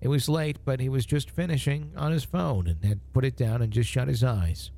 It 0.01 0.09
was 0.09 0.29
late, 0.29 0.59
but 0.65 0.81
he 0.81 0.89
was 0.89 1.05
just 1.07 1.31
finishing 1.31 1.93
on 1.97 2.11
his 2.11 2.25
phone 2.25 2.67
and 2.67 2.85
had 2.85 3.01
put 3.13 3.25
it 3.25 3.37
down 3.37 3.63
and 3.63 3.73
just 3.73 3.91
shut 3.91 4.09
his 4.09 4.25
eyes 4.25 4.71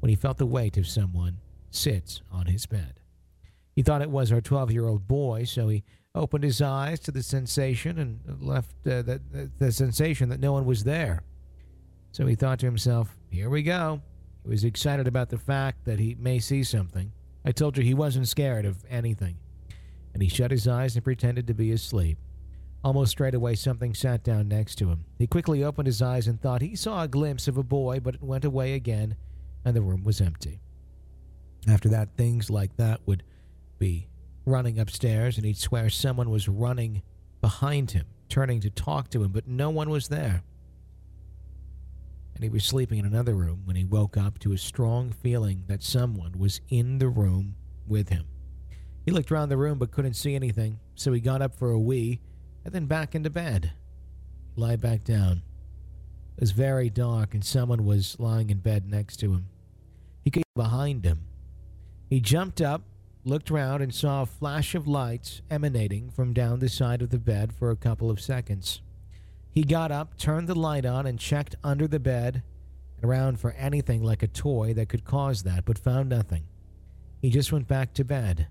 when 0.00 0.08
he 0.10 0.16
felt 0.16 0.38
the 0.38 0.46
weight 0.46 0.76
of 0.76 0.86
someone 0.86 1.38
sit 1.70 2.22
on 2.30 2.46
his 2.46 2.66
bed. 2.66 3.00
He 3.74 3.82
thought 3.82 4.02
it 4.02 4.10
was 4.10 4.32
our 4.32 4.40
12 4.40 4.72
year 4.72 4.86
old 4.86 5.06
boy, 5.06 5.44
so 5.44 5.68
he 5.68 5.84
opened 6.14 6.44
his 6.44 6.60
eyes 6.60 7.00
to 7.00 7.10
the 7.10 7.22
sensation 7.22 7.98
and 7.98 8.42
left 8.42 8.74
uh, 8.86 9.02
the, 9.02 9.20
the, 9.30 9.50
the 9.58 9.72
sensation 9.72 10.28
that 10.28 10.40
no 10.40 10.52
one 10.52 10.64
was 10.64 10.84
there. 10.84 11.22
So 12.12 12.26
he 12.26 12.34
thought 12.34 12.58
to 12.60 12.66
himself, 12.66 13.16
Here 13.30 13.48
we 13.48 13.62
go. 13.62 14.00
He 14.42 14.50
was 14.50 14.64
excited 14.64 15.06
about 15.06 15.30
the 15.30 15.38
fact 15.38 15.84
that 15.84 15.98
he 15.98 16.14
may 16.18 16.38
see 16.38 16.62
something. 16.62 17.12
I 17.44 17.52
told 17.52 17.76
you 17.76 17.82
he 17.82 17.94
wasn't 17.94 18.28
scared 18.28 18.66
of 18.66 18.84
anything. 18.88 19.38
And 20.12 20.22
he 20.22 20.28
shut 20.28 20.50
his 20.50 20.68
eyes 20.68 20.94
and 20.94 21.04
pretended 21.04 21.46
to 21.46 21.54
be 21.54 21.72
asleep. 21.72 22.18
Almost 22.84 23.12
straight 23.12 23.34
away, 23.34 23.54
something 23.54 23.94
sat 23.94 24.24
down 24.24 24.48
next 24.48 24.74
to 24.76 24.90
him. 24.90 25.04
He 25.16 25.26
quickly 25.26 25.64
opened 25.64 25.86
his 25.86 26.02
eyes 26.02 26.26
and 26.26 26.40
thought 26.40 26.62
he 26.62 26.76
saw 26.76 27.02
a 27.02 27.08
glimpse 27.08 27.48
of 27.48 27.56
a 27.56 27.62
boy, 27.62 28.00
but 28.00 28.16
it 28.16 28.22
went 28.22 28.44
away 28.44 28.74
again, 28.74 29.16
and 29.64 29.74
the 29.74 29.82
room 29.82 30.02
was 30.02 30.20
empty. 30.20 30.60
After 31.68 31.88
that, 31.90 32.16
things 32.16 32.50
like 32.50 32.76
that 32.76 33.00
would 33.06 33.22
be 33.78 34.08
running 34.44 34.80
upstairs, 34.80 35.36
and 35.36 35.46
he'd 35.46 35.56
swear 35.56 35.88
someone 35.88 36.28
was 36.28 36.48
running 36.48 37.02
behind 37.40 37.92
him, 37.92 38.06
turning 38.28 38.60
to 38.60 38.70
talk 38.70 39.08
to 39.10 39.22
him, 39.22 39.30
but 39.30 39.46
no 39.46 39.70
one 39.70 39.88
was 39.88 40.08
there. 40.08 40.42
And 42.34 42.44
he 42.44 42.50
was 42.50 42.64
sleeping 42.64 42.98
in 42.98 43.04
another 43.04 43.34
room 43.34 43.62
when 43.64 43.76
he 43.76 43.84
woke 43.84 44.16
up 44.16 44.38
to 44.40 44.52
a 44.52 44.58
strong 44.58 45.12
feeling 45.12 45.64
that 45.66 45.82
someone 45.82 46.32
was 46.38 46.60
in 46.68 46.98
the 46.98 47.08
room 47.08 47.56
with 47.86 48.08
him. 48.08 48.26
He 49.04 49.10
looked 49.10 49.32
around 49.32 49.48
the 49.48 49.56
room 49.56 49.78
but 49.78 49.90
couldn't 49.90 50.14
see 50.14 50.34
anything, 50.34 50.78
so 50.94 51.12
he 51.12 51.20
got 51.20 51.42
up 51.42 51.54
for 51.54 51.70
a 51.70 51.78
wee 51.78 52.20
and 52.64 52.72
then 52.72 52.86
back 52.86 53.14
into 53.14 53.30
bed. 53.30 53.72
He 54.54 54.60
lay 54.60 54.76
back 54.76 55.04
down. 55.04 55.42
It 56.36 56.40
was 56.40 56.52
very 56.52 56.88
dark, 56.88 57.34
and 57.34 57.44
someone 57.44 57.84
was 57.84 58.18
lying 58.18 58.50
in 58.50 58.58
bed 58.58 58.88
next 58.88 59.18
to 59.18 59.32
him. 59.32 59.46
He 60.22 60.30
came 60.30 60.44
behind 60.54 61.04
him. 61.04 61.26
He 62.08 62.20
jumped 62.20 62.60
up, 62.60 62.82
looked 63.24 63.50
round, 63.50 63.82
and 63.82 63.94
saw 63.94 64.22
a 64.22 64.26
flash 64.26 64.74
of 64.74 64.86
lights 64.86 65.42
emanating 65.50 66.10
from 66.10 66.32
down 66.32 66.60
the 66.60 66.68
side 66.68 67.02
of 67.02 67.10
the 67.10 67.18
bed 67.18 67.52
for 67.52 67.70
a 67.70 67.76
couple 67.76 68.10
of 68.10 68.20
seconds. 68.20 68.80
He 69.52 69.64
got 69.64 69.92
up, 69.92 70.16
turned 70.16 70.48
the 70.48 70.58
light 70.58 70.86
on, 70.86 71.06
and 71.06 71.18
checked 71.18 71.56
under 71.62 71.86
the 71.86 72.00
bed 72.00 72.42
and 72.96 73.04
around 73.04 73.38
for 73.38 73.52
anything 73.52 74.02
like 74.02 74.22
a 74.22 74.28
toy 74.28 74.72
that 74.74 74.88
could 74.88 75.04
cause 75.04 75.42
that, 75.42 75.66
but 75.66 75.78
found 75.78 76.08
nothing. 76.08 76.44
He 77.20 77.28
just 77.28 77.52
went 77.52 77.68
back 77.68 77.92
to 77.94 78.04
bed. 78.04 78.48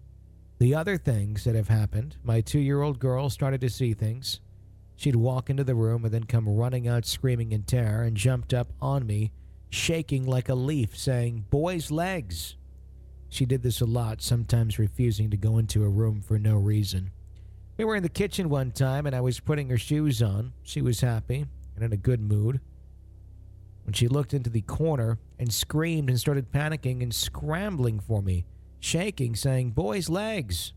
The 0.60 0.76
other 0.76 0.98
things 0.98 1.44
that 1.44 1.56
have 1.56 1.70
happened 1.70 2.18
my 2.24 2.42
two 2.42 2.60
year 2.60 2.84
old 2.84 3.00
girl 3.00 3.32
started 3.32 3.62
to 3.62 3.70
see 3.70 3.96
things. 3.96 4.40
She'd 4.96 5.16
walk 5.16 5.50
into 5.50 5.64
the 5.64 5.74
room 5.74 6.06
and 6.06 6.14
then 6.14 6.26
come 6.26 6.48
running 6.48 6.88
out 6.88 7.08
screaming 7.08 7.52
in 7.52 7.64
terror 7.64 8.04
and 8.04 8.16
jumped 8.16 8.54
up 8.54 8.72
on 8.80 9.08
me, 9.08 9.32
shaking 9.72 10.28
like 10.28 10.50
a 10.50 10.54
leaf, 10.54 10.96
saying, 10.96 11.46
Boy's 11.50 11.90
legs. 11.90 12.56
She 13.28 13.48
did 13.48 13.64
this 13.64 13.82
a 13.82 13.86
lot, 13.86 14.22
sometimes 14.22 14.78
refusing 14.78 15.32
to 15.32 15.38
go 15.38 15.58
into 15.58 15.84
a 15.84 15.90
room 15.90 16.22
for 16.22 16.38
no 16.38 16.58
reason. 16.58 17.10
We 17.82 17.86
were 17.86 17.96
in 17.96 18.04
the 18.04 18.10
kitchen 18.10 18.48
one 18.48 18.70
time 18.70 19.08
and 19.08 19.16
I 19.16 19.22
was 19.22 19.40
putting 19.40 19.68
her 19.70 19.78
shoes 19.80 20.22
on. 20.22 20.54
She 20.62 20.84
was 20.84 21.02
happy 21.02 21.48
and 21.74 21.84
in 21.84 21.92
a 21.92 21.98
good 21.98 22.22
mood. 22.22 22.62
When 23.86 23.94
she 23.94 24.08
looked 24.08 24.36
into 24.36 24.52
the 24.52 24.62
corner 24.62 25.18
and 25.40 25.52
screamed 25.52 26.08
and 26.08 26.20
started 26.20 26.52
panicking 26.52 27.02
and 27.02 27.12
scrambling 27.12 28.00
for 28.00 28.22
me, 28.22 28.46
shaking, 28.80 29.36
saying, 29.36 29.72
Boy's 29.72 30.10
legs. 30.10 30.74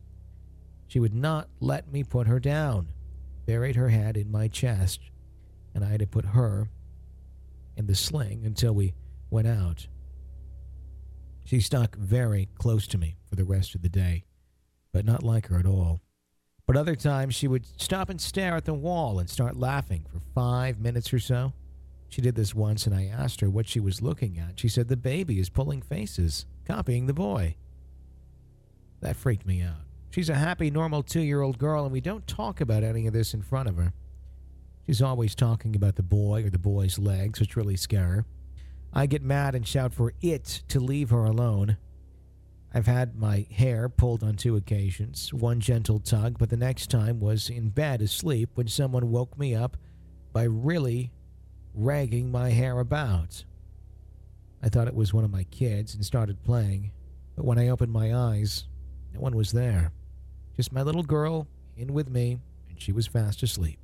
She 0.87 0.99
would 0.99 1.13
not 1.13 1.51
let 1.61 1.93
me 1.93 2.05
put 2.05 2.27
her 2.27 2.41
down, 2.41 2.89
buried 3.45 3.77
her 3.77 3.91
head 3.91 4.17
in 4.17 4.33
my 4.33 4.49
chest, 4.49 5.01
and 5.75 5.85
I 5.85 5.89
had 5.89 6.01
to 6.01 6.07
put 6.07 6.25
her 6.25 6.71
in 7.77 7.87
the 7.87 7.95
sling 7.95 8.47
until 8.47 8.73
we 8.73 8.95
went 9.29 9.47
out. 9.47 9.89
She 11.45 11.61
stuck 11.61 11.97
very 11.97 12.49
close 12.57 12.87
to 12.87 12.97
me 12.97 13.19
for 13.29 13.37
the 13.37 13.45
rest 13.45 13.75
of 13.75 13.83
the 13.83 13.91
day, 13.91 14.25
but 14.91 15.05
not 15.05 15.23
like 15.23 15.49
her 15.49 15.59
at 15.59 15.67
all. 15.67 16.01
But 16.67 16.77
other 16.77 16.97
times 16.97 17.35
she 17.35 17.49
would 17.49 17.67
stop 17.81 18.09
and 18.09 18.21
stare 18.21 18.57
at 18.57 18.65
the 18.65 18.75
wall 18.75 19.19
and 19.19 19.29
start 19.29 19.57
laughing 19.57 20.07
for 20.11 20.21
five 20.35 20.81
minutes 20.81 21.13
or 21.13 21.19
so. 21.19 21.53
She 22.09 22.23
did 22.23 22.37
this 22.37 22.55
once, 22.55 22.87
and 22.87 22.95
I 22.95 23.07
asked 23.07 23.41
her 23.41 23.51
what 23.51 23.69
she 23.69 23.81
was 23.81 24.01
looking 24.01 24.39
at. 24.39 24.59
She 24.59 24.69
said 24.69 24.89
the 24.89 24.97
baby 24.97 25.41
is 25.41 25.51
pulling 25.51 25.83
faces, 25.83 26.47
copying 26.65 27.07
the 27.07 27.13
boy. 27.13 27.57
That 29.01 29.17
freaked 29.17 29.47
me 29.47 29.61
out. 29.63 29.83
She's 30.11 30.31
a 30.31 30.37
happy, 30.37 30.71
normal 30.71 31.03
two 31.03 31.21
year 31.21 31.43
old 31.43 31.59
girl, 31.59 31.85
and 31.85 31.93
we 31.93 32.01
don't 32.01 32.27
talk 32.27 32.61
about 32.61 32.85
any 32.85 33.07
of 33.07 33.13
this 33.13 33.35
in 33.35 33.43
front 33.43 33.69
of 33.69 33.77
her. 33.77 33.93
She's 34.87 35.03
always 35.03 35.35
talking 35.35 35.75
about 35.75 35.97
the 35.97 36.03
boy 36.03 36.45
or 36.45 36.51
the 36.51 36.59
boy's 36.59 36.99
legs, 36.99 37.41
which 37.41 37.57
really 37.57 37.77
scare 37.77 38.07
her. 38.07 38.25
I 38.93 39.07
get 39.07 39.23
mad 39.23 39.55
and 39.55 39.67
shout 39.67 39.93
for 39.93 40.13
it 40.23 40.63
to 40.69 40.79
leave 40.79 41.11
her 41.11 41.25
alone. 41.25 41.79
I've 42.77 42.87
had 42.89 43.15
my 43.15 43.47
hair 43.53 43.89
pulled 43.89 44.25
on 44.25 44.35
two 44.35 44.57
occasions, 44.57 45.33
one 45.33 45.61
gentle 45.61 46.01
tug, 46.01 46.39
but 46.39 46.51
the 46.51 46.57
next 46.57 46.91
time 46.91 47.21
was 47.21 47.49
in 47.49 47.69
bed 47.69 48.03
asleep 48.03 48.51
when 48.55 48.67
someone 48.67 49.13
woke 49.13 49.39
me 49.39 49.55
up 49.55 49.77
by 50.33 50.43
really 50.43 51.13
ragging 51.73 52.33
my 52.33 52.51
hair 52.51 52.81
about. 52.81 53.45
I 54.61 54.69
thought 54.69 54.89
it 54.89 54.95
was 54.95 55.15
one 55.15 55.23
of 55.23 55.31
my 55.31 55.45
kids 55.45 55.95
and 55.95 56.05
started 56.05 56.43
playing, 56.43 56.91
but 57.37 57.45
when 57.45 57.61
I 57.61 57.69
opened 57.69 57.93
my 57.93 58.13
eyes, 58.13 58.65
no 59.13 59.21
one 59.21 59.37
was 59.37 59.53
there. 59.53 59.93
Just 60.57 60.73
my 60.73 60.83
little 60.83 61.05
girl 61.05 61.47
in 61.77 61.93
with 61.93 62.11
me, 62.11 62.39
and 62.69 62.83
she 62.83 62.91
was 62.91 63.07
fast 63.07 63.45
asleep. 63.45 63.79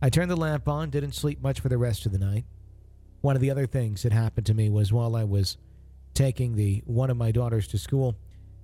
I 0.00 0.10
turned 0.10 0.30
the 0.30 0.36
lamp 0.36 0.66
on, 0.66 0.90
didn't 0.90 1.14
sleep 1.14 1.40
much 1.40 1.60
for 1.60 1.68
the 1.68 1.78
rest 1.78 2.04
of 2.04 2.10
the 2.10 2.18
night. 2.18 2.46
One 3.20 3.36
of 3.36 3.42
the 3.42 3.50
other 3.52 3.66
things 3.66 4.02
that 4.02 4.12
happened 4.12 4.46
to 4.46 4.54
me 4.54 4.68
was 4.68 4.92
while 4.92 5.14
I 5.14 5.22
was 5.22 5.56
taking 6.14 6.56
the 6.56 6.82
one 6.86 7.10
of 7.10 7.16
my 7.16 7.32
daughters 7.32 7.66
to 7.68 7.78
school, 7.78 8.16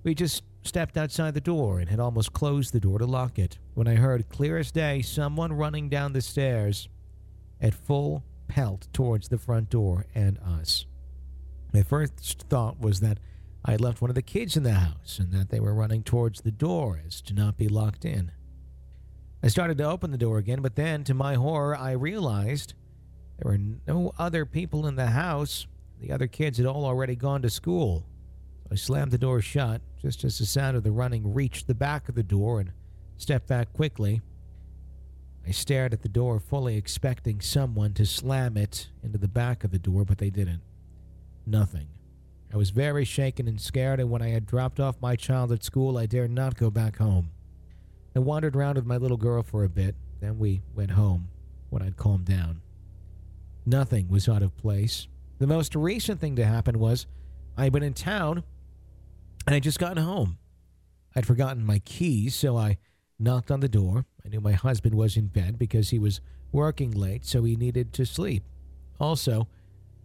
we 0.03 0.13
just 0.13 0.43
stepped 0.63 0.97
outside 0.97 1.33
the 1.33 1.41
door 1.41 1.79
and 1.79 1.89
had 1.89 1.99
almost 1.99 2.33
closed 2.33 2.73
the 2.73 2.79
door 2.79 2.99
to 2.99 3.05
lock 3.05 3.39
it 3.39 3.57
when 3.73 3.87
I 3.87 3.95
heard 3.95 4.29
clear 4.29 4.57
as 4.57 4.71
day 4.71 5.01
someone 5.01 5.53
running 5.53 5.89
down 5.89 6.13
the 6.13 6.21
stairs 6.21 6.89
at 7.61 7.73
full 7.73 8.23
pelt 8.47 8.87
towards 8.93 9.29
the 9.29 9.37
front 9.37 9.69
door 9.69 10.05
and 10.13 10.37
us. 10.39 10.85
My 11.73 11.83
first 11.83 12.45
thought 12.49 12.79
was 12.79 12.99
that 12.99 13.19
I 13.63 13.71
had 13.71 13.81
left 13.81 14.01
one 14.01 14.09
of 14.09 14.15
the 14.15 14.21
kids 14.21 14.57
in 14.57 14.63
the 14.63 14.73
house 14.73 15.19
and 15.19 15.31
that 15.33 15.49
they 15.49 15.59
were 15.59 15.73
running 15.73 16.03
towards 16.03 16.41
the 16.41 16.51
door 16.51 17.01
as 17.05 17.21
to 17.23 17.33
not 17.33 17.57
be 17.57 17.67
locked 17.67 18.05
in. 18.05 18.31
I 19.43 19.47
started 19.47 19.77
to 19.77 19.89
open 19.89 20.11
the 20.11 20.17
door 20.17 20.37
again, 20.37 20.61
but 20.61 20.75
then, 20.75 21.03
to 21.05 21.13
my 21.13 21.35
horror, 21.35 21.77
I 21.77 21.91
realized 21.91 22.73
there 23.37 23.51
were 23.51 23.57
no 23.57 24.11
other 24.17 24.45
people 24.45 24.85
in 24.85 24.95
the 24.95 25.07
house. 25.07 25.65
The 25.99 26.11
other 26.11 26.27
kids 26.27 26.57
had 26.57 26.67
all 26.67 26.85
already 26.85 27.15
gone 27.15 27.41
to 27.41 27.49
school. 27.49 28.05
I 28.71 28.75
slammed 28.75 29.11
the 29.11 29.17
door 29.17 29.41
shut 29.41 29.81
just 30.01 30.23
as 30.23 30.37
the 30.37 30.45
sound 30.45 30.77
of 30.77 30.83
the 30.83 30.91
running 30.91 31.33
reached 31.33 31.67
the 31.67 31.75
back 31.75 32.07
of 32.07 32.15
the 32.15 32.23
door 32.23 32.59
and 32.59 32.71
stepped 33.17 33.47
back 33.47 33.73
quickly. 33.73 34.21
I 35.45 35.51
stared 35.51 35.93
at 35.93 36.01
the 36.03 36.09
door, 36.09 36.39
fully 36.39 36.77
expecting 36.77 37.41
someone 37.41 37.93
to 37.93 38.05
slam 38.05 38.55
it 38.55 38.89
into 39.03 39.17
the 39.17 39.27
back 39.27 39.63
of 39.63 39.71
the 39.71 39.79
door, 39.79 40.05
but 40.05 40.19
they 40.19 40.29
didn't. 40.29 40.61
Nothing. 41.45 41.87
I 42.53 42.57
was 42.57 42.69
very 42.69 43.05
shaken 43.05 43.47
and 43.47 43.59
scared, 43.59 43.99
and 43.99 44.09
when 44.09 44.21
I 44.21 44.29
had 44.29 44.45
dropped 44.45 44.79
off 44.79 45.01
my 45.01 45.15
child 45.15 45.51
at 45.51 45.63
school, 45.63 45.97
I 45.97 46.05
dared 46.05 46.31
not 46.31 46.55
go 46.55 46.69
back 46.69 46.97
home. 46.97 47.31
I 48.15 48.19
wandered 48.19 48.55
round 48.55 48.75
with 48.75 48.85
my 48.85 48.97
little 48.97 49.17
girl 49.17 49.43
for 49.43 49.63
a 49.63 49.69
bit, 49.69 49.95
then 50.19 50.39
we 50.39 50.61
went 50.75 50.91
home 50.91 51.29
when 51.69 51.81
I'd 51.81 51.97
calmed 51.97 52.25
down. 52.25 52.61
Nothing 53.65 54.07
was 54.07 54.27
out 54.27 54.41
of 54.41 54.57
place. 54.57 55.07
The 55.39 55.47
most 55.47 55.73
recent 55.73 56.19
thing 56.19 56.35
to 56.35 56.45
happen 56.45 56.79
was 56.79 57.07
I'd 57.57 57.71
been 57.71 57.81
in 57.81 57.93
town 57.93 58.43
and 59.47 59.55
I'd 59.55 59.63
just 59.63 59.79
gotten 59.79 60.03
home. 60.03 60.37
I'd 61.15 61.25
forgotten 61.25 61.65
my 61.65 61.79
keys, 61.79 62.35
so 62.35 62.57
I 62.57 62.77
knocked 63.17 63.49
on 63.49 63.61
the 63.61 63.69
door. 63.69 64.05
I 64.23 64.27
knew 64.27 64.41
my 64.41 64.51
husband 64.51 64.95
was 64.95 65.15
in 65.15 65.27
bed 65.27 65.57
because 65.57 65.89
he 65.89 65.99
was 65.99 66.19
working 66.51 66.91
late, 66.91 67.25
so 67.25 67.43
he 67.43 67.55
needed 67.55 67.93
to 67.93 68.05
sleep. 68.05 68.43
Also, 68.99 69.47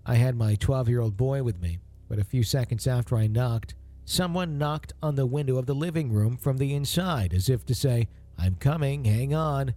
I 0.07 0.15
had 0.15 0.37
my 0.37 0.55
12 0.55 0.89
year 0.89 1.01
old 1.01 1.17
boy 1.17 1.43
with 1.43 1.61
me, 1.61 1.79
but 2.09 2.21
a 2.21 2.25
few 2.25 2.45
seconds 2.45 2.87
after 2.87 3.17
I 3.17 3.27
knocked, 3.27 3.75
someone 4.05 4.57
knocked 4.57 4.93
on 5.03 5.17
the 5.17 5.27
window 5.27 5.57
of 5.57 5.67
the 5.67 5.75
living 5.75 6.13
room 6.13 6.37
from 6.37 6.59
the 6.59 6.75
inside, 6.75 7.35
as 7.35 7.49
if 7.49 7.67
to 7.67 7.75
say, 7.75 8.07
I'm 8.39 8.55
coming, 8.55 9.05
hang 9.05 9.35
on. 9.35 9.75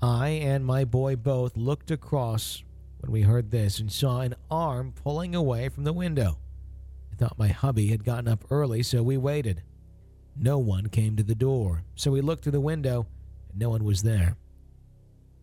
I 0.00 0.28
and 0.28 0.64
my 0.64 0.86
boy 0.86 1.16
both 1.16 1.56
looked 1.56 1.90
across 1.90 2.62
when 3.00 3.12
we 3.12 3.22
heard 3.22 3.50
this 3.50 3.78
and 3.78 3.90
saw 3.90 4.20
an 4.20 4.34
arm 4.50 4.92
pulling 4.92 5.34
away 5.34 5.68
from 5.68 5.84
the 5.84 5.92
window. 5.92 6.38
I 7.12 7.16
thought 7.16 7.38
my 7.38 7.48
hubby 7.48 7.88
had 7.88 8.04
gotten 8.04 8.28
up 8.28 8.44
early, 8.50 8.82
so 8.82 9.02
we 9.02 9.16
waited. 9.16 9.62
No 10.36 10.58
one 10.58 10.88
came 10.88 11.16
to 11.16 11.22
the 11.22 11.34
door, 11.34 11.82
so 11.94 12.10
we 12.10 12.20
looked 12.20 12.44
through 12.44 12.52
the 12.52 12.60
window, 12.60 13.06
and 13.50 13.58
no 13.58 13.70
one 13.70 13.84
was 13.84 14.02
there. 14.02 14.36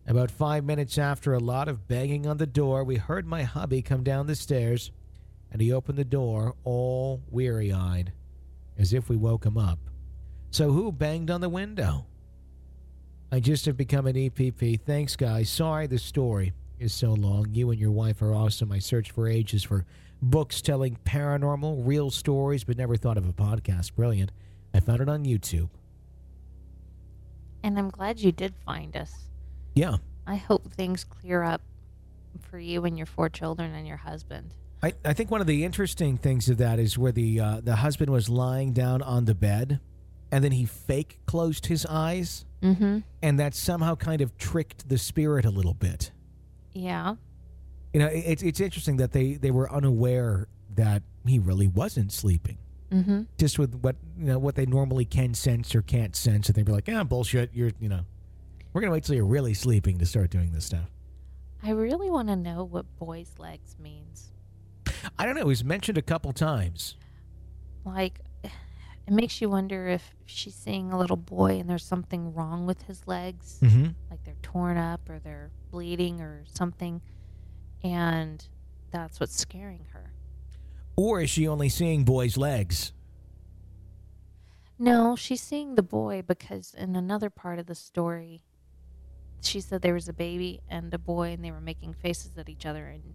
About 0.06 0.30
five 0.30 0.64
minutes 0.64 0.96
after 0.96 1.34
a 1.34 1.38
lot 1.38 1.68
of 1.68 1.86
banging 1.86 2.26
on 2.26 2.38
the 2.38 2.46
door, 2.46 2.82
we 2.82 2.96
heard 2.96 3.26
my 3.26 3.42
hubby 3.42 3.82
come 3.82 4.02
down 4.02 4.26
the 4.26 4.34
stairs, 4.34 4.90
and 5.50 5.60
he 5.60 5.72
opened 5.72 5.98
the 5.98 6.04
door 6.04 6.54
all 6.64 7.22
weary 7.28 7.72
eyed, 7.72 8.12
as 8.78 8.92
if 8.92 9.08
we 9.08 9.16
woke 9.16 9.44
him 9.44 9.58
up. 9.58 9.78
So 10.50 10.70
who 10.72 10.92
banged 10.92 11.30
on 11.30 11.40
the 11.40 11.48
window? 11.48 12.06
I 13.30 13.40
just 13.40 13.66
have 13.66 13.76
become 13.76 14.06
an 14.06 14.16
EPP. 14.16 14.80
Thanks, 14.80 15.14
guys. 15.14 15.50
Sorry 15.50 15.86
the 15.86 15.98
story 15.98 16.54
is 16.80 16.92
so 16.94 17.12
long. 17.12 17.46
You 17.52 17.70
and 17.70 17.80
your 17.80 17.90
wife 17.90 18.22
are 18.22 18.34
awesome. 18.34 18.72
I 18.72 18.78
searched 18.78 19.12
for 19.12 19.28
ages 19.28 19.64
for 19.64 19.84
books 20.20 20.60
telling 20.62 20.98
paranormal, 21.04 21.86
real 21.86 22.10
stories, 22.10 22.64
but 22.64 22.76
never 22.76 22.96
thought 22.96 23.16
of 23.18 23.28
a 23.28 23.32
podcast. 23.32 23.94
Brilliant. 23.94 24.32
I 24.74 24.80
found 24.80 25.00
it 25.00 25.08
on 25.08 25.24
YouTube. 25.24 25.68
And 27.62 27.78
I'm 27.78 27.90
glad 27.90 28.20
you 28.20 28.32
did 28.32 28.54
find 28.64 28.96
us. 28.96 29.12
Yeah. 29.74 29.96
I 30.26 30.36
hope 30.36 30.72
things 30.72 31.04
clear 31.04 31.42
up 31.42 31.62
for 32.42 32.58
you 32.58 32.84
and 32.84 32.96
your 32.96 33.06
four 33.06 33.28
children 33.28 33.74
and 33.74 33.86
your 33.86 33.96
husband. 33.96 34.54
I, 34.82 34.92
I 35.04 35.12
think 35.12 35.30
one 35.30 35.40
of 35.40 35.46
the 35.46 35.64
interesting 35.64 36.18
things 36.18 36.48
of 36.48 36.58
that 36.58 36.78
is 36.78 36.96
where 36.96 37.10
the 37.10 37.40
uh, 37.40 37.60
the 37.62 37.76
husband 37.76 38.10
was 38.10 38.28
lying 38.28 38.72
down 38.72 39.02
on 39.02 39.24
the 39.24 39.34
bed, 39.34 39.80
and 40.30 40.44
then 40.44 40.52
he 40.52 40.66
fake 40.66 41.18
closed 41.26 41.66
his 41.66 41.84
eyes, 41.86 42.44
Mm-hmm. 42.62 42.98
and 43.22 43.38
that 43.40 43.54
somehow 43.54 43.94
kind 43.94 44.20
of 44.20 44.36
tricked 44.36 44.88
the 44.88 44.98
spirit 44.98 45.44
a 45.44 45.50
little 45.50 45.74
bit. 45.74 46.10
Yeah. 46.78 47.16
You 47.92 48.00
know, 48.00 48.06
it, 48.06 48.24
it's 48.26 48.42
it's 48.42 48.60
interesting 48.60 48.98
that 48.98 49.12
they 49.12 49.34
they 49.34 49.50
were 49.50 49.70
unaware 49.72 50.48
that 50.76 51.02
he 51.26 51.38
really 51.38 51.66
wasn't 51.66 52.12
sleeping. 52.12 52.58
Mm-hmm. 52.90 53.24
just 53.36 53.58
with 53.58 53.74
what 53.82 53.96
you 54.18 54.24
know 54.24 54.38
what 54.38 54.54
they 54.54 54.64
normally 54.64 55.04
can 55.04 55.34
sense 55.34 55.74
or 55.74 55.82
can't 55.82 56.16
sense, 56.16 56.48
and 56.48 56.56
they'd 56.56 56.64
be 56.64 56.72
like, 56.72 56.88
"Ah, 56.90 57.04
bullshit. 57.04 57.50
You're 57.52 57.70
you 57.78 57.90
know, 57.90 58.00
we're 58.72 58.80
gonna 58.80 58.94
wait 58.94 59.04
till 59.04 59.14
you're 59.14 59.26
really 59.26 59.52
sleeping 59.52 59.98
to 59.98 60.06
start 60.06 60.30
doing 60.30 60.52
this 60.52 60.64
stuff." 60.64 60.88
I 61.62 61.72
really 61.72 62.08
want 62.08 62.28
to 62.28 62.36
know 62.36 62.64
what 62.64 62.86
boys' 62.98 63.34
legs 63.38 63.76
means. 63.78 64.30
I 65.18 65.26
don't 65.26 65.34
know. 65.34 65.42
It 65.42 65.46
was 65.46 65.62
mentioned 65.62 65.98
a 65.98 66.02
couple 66.02 66.32
times. 66.32 66.96
Like, 67.84 68.20
it 69.08 69.14
makes 69.14 69.40
you 69.40 69.48
wonder 69.48 69.88
if 69.88 70.14
she's 70.26 70.54
seeing 70.54 70.92
a 70.92 70.98
little 70.98 71.16
boy 71.16 71.58
and 71.58 71.68
there's 71.68 71.84
something 71.84 72.34
wrong 72.34 72.66
with 72.66 72.82
his 72.82 73.06
legs, 73.06 73.58
Mm-hmm. 73.62 73.88
like 74.10 74.22
they're 74.24 74.34
torn 74.42 74.76
up 74.76 75.08
or 75.08 75.18
they're 75.18 75.50
bleeding 75.70 76.20
or 76.20 76.44
something, 76.46 77.00
and 77.82 78.46
that's 78.90 79.18
what's 79.18 79.34
scaring 79.38 79.86
her. 79.92 80.12
Or 80.96 81.20
is 81.22 81.30
she 81.30 81.48
only 81.48 81.68
seeing 81.68 82.04
boys' 82.04 82.36
legs? 82.36 82.92
No, 84.78 85.16
she's 85.16 85.40
seeing 85.42 85.74
the 85.74 85.82
boy 85.82 86.22
because 86.26 86.74
in 86.76 86.94
another 86.94 87.30
part 87.30 87.58
of 87.58 87.66
the 87.66 87.74
story, 87.74 88.42
she 89.40 89.60
said 89.60 89.82
there 89.82 89.94
was 89.94 90.08
a 90.08 90.12
baby 90.12 90.60
and 90.68 90.92
a 90.92 90.98
boy, 90.98 91.30
and 91.32 91.44
they 91.44 91.50
were 91.50 91.60
making 91.60 91.94
faces 91.94 92.36
at 92.36 92.48
each 92.48 92.66
other, 92.66 92.86
and 92.86 93.14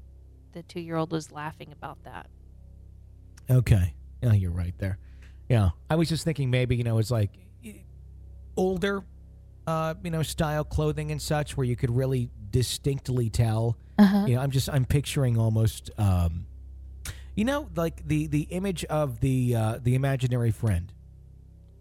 the 0.54 0.64
two-year-old 0.64 1.12
was 1.12 1.32
laughing 1.32 1.72
about 1.72 2.04
that. 2.04 2.28
Okay. 3.50 3.94
Yeah, 4.22 4.34
you're 4.34 4.52
right 4.52 4.74
there. 4.78 4.98
Yeah. 5.54 5.70
I 5.88 5.95
was 5.97 6.10
just 6.10 6.24
thinking 6.24 6.49
maybe, 6.49 6.76
you 6.76 6.84
know, 6.84 6.97
it's 6.97 7.12
like 7.12 7.30
older, 8.58 9.04
uh, 9.68 9.93
you 10.04 10.10
know, 10.10 10.24
style 10.24 10.64
clothing 10.64 11.12
and 11.12 11.22
such 11.22 11.56
where 11.56 11.64
you 11.64 11.76
could 11.76 11.95
really 11.95 12.32
distinctly 12.49 13.30
tell. 13.30 13.78
Uh-huh. 13.99 14.26
You 14.28 14.36
know, 14.36 14.41
I'm 14.41 14.49
just, 14.49 14.68
I'm 14.68 14.84
picturing 14.84 15.38
almost, 15.38 15.91
um, 15.99 16.47
you 17.36 17.45
know, 17.45 17.70
like 17.76 18.08
the, 18.08 18.26
the 18.26 18.47
image 18.49 18.84
of 18.86 19.20
the, 19.20 19.56
uh, 19.56 19.80
the 19.80 19.93
imaginary 19.93 20.49
friend. 20.49 20.91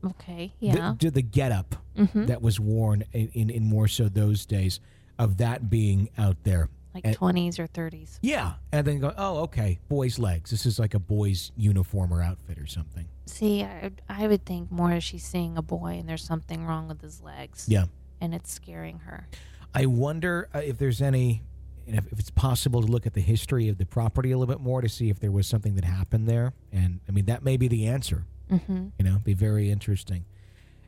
Okay. 0.05 0.53
Yeah. 0.61 0.95
The, 0.99 1.11
the 1.11 1.23
get 1.23 1.51
up 1.51 1.75
mm-hmm. 1.97 2.27
that 2.27 2.43
was 2.43 2.61
worn 2.61 3.05
in, 3.15 3.31
in, 3.33 3.49
in 3.49 3.65
more 3.65 3.89
so 3.89 4.07
those 4.07 4.45
days 4.45 4.81
of 5.19 5.39
that 5.39 5.71
being 5.71 6.11
out 6.19 6.37
there. 6.45 6.69
Like 6.95 7.07
and- 7.07 7.17
twenties 7.17 7.59
or 7.59 7.67
thirties. 7.67 8.19
Yeah. 8.23 8.55
And 8.71 8.87
then 8.87 9.01
go, 9.01 9.15
oh, 9.17 9.41
okay, 9.41 9.79
boys' 9.89 10.19
legs. 10.19 10.51
This 10.51 10.67
is 10.67 10.79
like 10.79 10.95
a 10.95 10.99
boy's 10.99 11.53
uniform 11.57 12.13
or 12.13 12.23
outfit 12.23 12.59
or 12.59 12.67
something. 12.67 13.09
See, 13.27 13.63
I, 13.63 13.91
I 14.09 14.27
would 14.27 14.45
think 14.45 14.71
more 14.71 14.93
as 14.93 15.05
she's 15.05 15.25
seeing 15.25 15.57
a 15.57 15.63
boy 15.63 15.99
and 15.99 16.09
there's 16.09 16.25
something 16.25 16.67
wrong 16.67 16.89
with 16.89 17.01
his 17.01 17.23
legs. 17.23 17.67
Yeah. 17.69 17.87
And 18.21 18.35
it's 18.35 18.53
scaring 18.53 19.01
her. 19.01 19.29
I 19.75 19.87
wonder 19.87 20.49
uh, 20.55 20.59
if 20.59 20.79
there's 20.79 21.01
any, 21.01 21.43
know, 21.87 22.01
if 22.11 22.19
it's 22.19 22.31
possible 22.31 22.83
to 22.83 22.87
look 22.87 23.07
at 23.07 23.15
the 23.15 23.21
history 23.21 23.69
of 23.69 23.79
the 23.79 23.87
property 23.87 24.33
a 24.33 24.39
little 24.39 24.53
bit 24.53 24.63
more 24.63 24.81
to 24.81 24.89
see 24.89 25.09
if 25.09 25.19
there 25.19 25.33
was 25.33 25.47
something 25.47 25.75
that 25.77 25.85
happened 25.85 26.29
there. 26.29 26.53
And 26.73 27.01
I 27.09 27.13
mean, 27.13 27.27
that 27.27 27.43
may 27.43 27.57
be 27.57 27.69
the 27.69 27.87
answer. 27.87 28.27
Mm-hmm. 28.51 28.89
You 28.99 29.05
know, 29.05 29.19
be 29.25 29.35
very 29.35 29.71
interesting. 29.71 30.27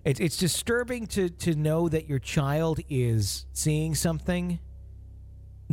It's 0.04 0.20
it's 0.20 0.36
disturbing 0.36 1.06
to 1.08 1.30
to 1.30 1.54
know 1.54 1.88
that 1.88 2.10
your 2.10 2.18
child 2.18 2.80
is 2.90 3.46
seeing 3.54 3.94
something 3.94 4.58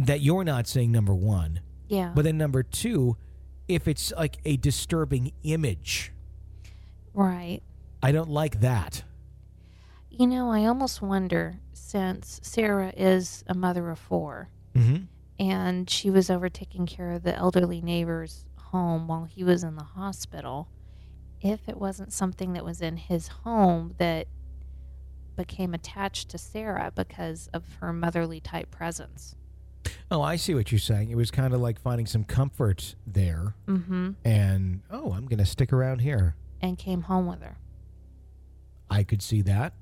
that 0.05 0.21
you're 0.21 0.43
not 0.43 0.67
seeing. 0.67 0.91
Number 0.91 1.13
one, 1.13 1.61
Yeah. 1.87 2.11
but 2.15 2.23
then 2.25 2.37
number 2.37 2.63
two, 2.63 3.17
if 3.67 3.87
it's 3.87 4.11
like 4.17 4.37
a 4.45 4.57
disturbing 4.57 5.31
image, 5.43 6.11
right. 7.13 7.61
I 8.03 8.11
don't 8.11 8.29
like 8.29 8.61
that. 8.61 9.03
You 10.09 10.27
know, 10.27 10.51
I 10.51 10.65
almost 10.65 11.01
wonder 11.01 11.59
since 11.73 12.39
Sarah 12.43 12.93
is 12.95 13.43
a 13.47 13.53
mother 13.53 13.89
of 13.89 13.99
four 13.99 14.49
Mm-hmm. 14.75 15.03
and 15.39 15.89
she 15.89 16.09
was 16.09 16.29
over 16.29 16.47
taking 16.49 16.85
care 16.85 17.11
of 17.11 17.23
the 17.23 17.35
elderly 17.35 17.81
neighbor's 17.81 18.45
home 18.57 19.07
while 19.07 19.25
he 19.25 19.43
was 19.43 19.63
in 19.63 19.75
the 19.75 19.83
hospital, 19.83 20.69
if 21.41 21.67
it 21.67 21.77
wasn't 21.77 22.13
something 22.13 22.53
that 22.53 22.63
was 22.63 22.81
in 22.81 22.95
his 22.97 23.27
home 23.27 23.93
that 23.97 24.27
became 25.35 25.73
attached 25.73 26.29
to 26.29 26.37
Sarah 26.37 26.91
because 26.95 27.49
of 27.53 27.63
her 27.81 27.91
motherly 27.91 28.39
type 28.39 28.71
presence. 28.71 29.35
Oh, 30.11 30.21
I 30.21 30.35
see 30.35 30.53
what 30.53 30.71
you're 30.71 30.79
saying. 30.79 31.09
It 31.09 31.15
was 31.15 31.31
kind 31.31 31.53
of 31.53 31.61
like 31.61 31.79
finding 31.79 32.05
some 32.05 32.23
comfort 32.23 32.95
there, 33.07 33.55
Mm-hmm. 33.67 34.11
and 34.25 34.81
oh, 34.91 35.13
I'm 35.13 35.25
going 35.25 35.39
to 35.39 35.45
stick 35.45 35.71
around 35.73 35.99
here. 35.99 36.35
And 36.61 36.77
came 36.77 37.03
home 37.03 37.27
with 37.27 37.41
her. 37.41 37.57
I 38.89 39.03
could 39.03 39.21
see 39.21 39.41
that. 39.43 39.73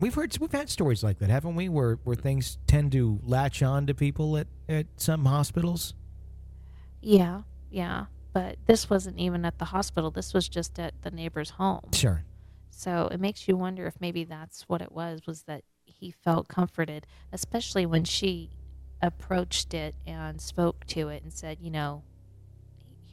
We've 0.00 0.14
heard 0.14 0.36
we've 0.38 0.52
had 0.52 0.68
stories 0.68 1.02
like 1.04 1.18
that, 1.18 1.30
haven't 1.30 1.54
we? 1.56 1.68
Where 1.68 1.96
where 2.04 2.16
things 2.16 2.58
tend 2.66 2.92
to 2.92 3.20
latch 3.22 3.62
on 3.62 3.86
to 3.86 3.94
people 3.94 4.36
at, 4.36 4.46
at 4.68 4.86
some 4.96 5.24
hospitals. 5.24 5.94
Yeah, 7.00 7.42
yeah. 7.70 8.06
But 8.32 8.56
this 8.66 8.88
wasn't 8.90 9.18
even 9.18 9.44
at 9.44 9.58
the 9.58 9.66
hospital. 9.66 10.10
This 10.10 10.32
was 10.34 10.48
just 10.48 10.78
at 10.78 10.94
the 11.02 11.10
neighbor's 11.10 11.50
home. 11.50 11.90
Sure. 11.92 12.24
So 12.70 13.08
it 13.12 13.20
makes 13.20 13.46
you 13.48 13.56
wonder 13.56 13.86
if 13.86 13.94
maybe 14.00 14.24
that's 14.24 14.62
what 14.68 14.80
it 14.80 14.92
was, 14.92 15.20
was 15.26 15.42
that 15.42 15.64
he 15.84 16.10
felt 16.12 16.48
comforted, 16.48 17.06
especially 17.32 17.84
when 17.86 18.04
she 18.04 18.50
approached 19.02 19.74
it 19.74 19.94
and 20.06 20.40
spoke 20.40 20.84
to 20.86 21.08
it 21.08 21.22
and 21.22 21.32
said, 21.32 21.58
you 21.60 21.70
know, 21.70 22.02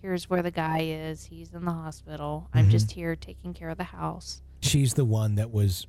here's 0.02 0.30
where 0.30 0.42
the 0.44 0.52
guy 0.52 0.80
is. 0.82 1.26
He's 1.26 1.54
in 1.54 1.66
the 1.66 1.72
hospital. 1.72 2.50
I'm 2.54 2.68
Mhm. 2.68 2.72
just 2.72 2.92
here 2.92 3.16
taking 3.16 3.54
care 3.54 3.70
of 3.70 3.78
the 3.78 3.86
house. 3.86 4.42
She's 4.62 4.94
the 4.96 5.06
one 5.06 5.36
that 5.36 5.52
was 5.52 5.88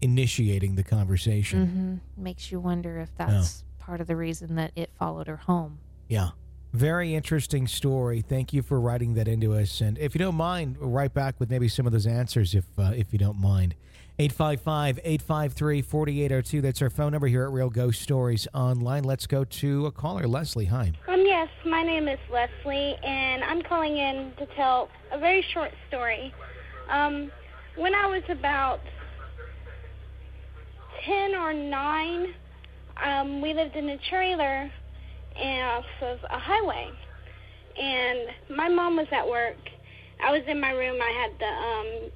initiating 0.00 0.74
the 0.74 0.82
conversation. 0.82 2.00
Mm-hmm. 2.16 2.22
Makes 2.22 2.50
you 2.50 2.60
wonder 2.60 2.98
if 2.98 3.14
that's 3.16 3.64
part 3.78 4.00
of 4.00 4.06
the 4.06 4.16
reason 4.16 4.54
that 4.56 4.72
it 4.76 4.90
followed 4.98 5.26
her 5.26 5.36
home. 5.38 5.78
Yeah. 6.08 6.30
Very 6.72 7.14
interesting 7.14 7.66
story. 7.66 8.22
Thank 8.22 8.52
you 8.52 8.62
for 8.62 8.80
writing 8.80 9.14
that 9.14 9.28
into 9.28 9.52
us. 9.54 9.80
And 9.80 9.98
if 9.98 10.14
you 10.14 10.18
don't 10.18 10.36
mind, 10.36 10.78
we'll 10.78 10.88
write 10.90 11.12
back 11.12 11.38
with 11.38 11.50
maybe 11.50 11.68
some 11.68 11.84
of 11.86 11.92
those 11.92 12.06
answers 12.06 12.54
if 12.54 12.64
uh, 12.78 12.92
if 12.96 13.12
you 13.12 13.18
don't 13.18 13.38
mind. 13.38 13.74
855 14.18 14.98
853 15.04 15.82
4802. 15.82 16.60
That's 16.60 16.82
our 16.82 16.90
phone 16.90 17.12
number 17.12 17.26
here 17.26 17.44
at 17.44 17.50
Real 17.50 17.70
Ghost 17.70 18.02
Stories 18.02 18.46
Online. 18.54 19.04
Let's 19.04 19.26
go 19.26 19.44
to 19.44 19.86
a 19.86 19.90
caller. 19.90 20.26
Leslie, 20.26 20.66
hi. 20.66 20.92
Um, 21.08 21.22
yes, 21.26 21.48
my 21.64 21.82
name 21.82 22.08
is 22.08 22.18
Leslie, 22.30 22.96
and 23.02 23.42
I'm 23.42 23.62
calling 23.62 23.96
in 23.96 24.32
to 24.38 24.46
tell 24.54 24.88
a 25.10 25.18
very 25.18 25.44
short 25.54 25.72
story. 25.88 26.32
Um, 26.88 27.30
when 27.76 27.94
I 27.94 28.06
was 28.06 28.22
about 28.28 28.80
10 31.04 31.34
or 31.34 31.52
9, 31.52 32.34
um, 33.02 33.40
we 33.40 33.54
lived 33.54 33.76
in 33.76 33.88
a 33.88 33.98
trailer 34.10 34.70
off 35.36 35.84
of 36.02 36.18
a 36.30 36.38
highway. 36.38 36.90
And 37.80 38.56
my 38.56 38.68
mom 38.68 38.96
was 38.96 39.06
at 39.10 39.26
work. 39.26 39.56
I 40.22 40.30
was 40.30 40.42
in 40.46 40.60
my 40.60 40.70
room. 40.70 41.00
I 41.00 41.10
had 41.10 41.38
the 41.38 41.46
um, 41.46 42.10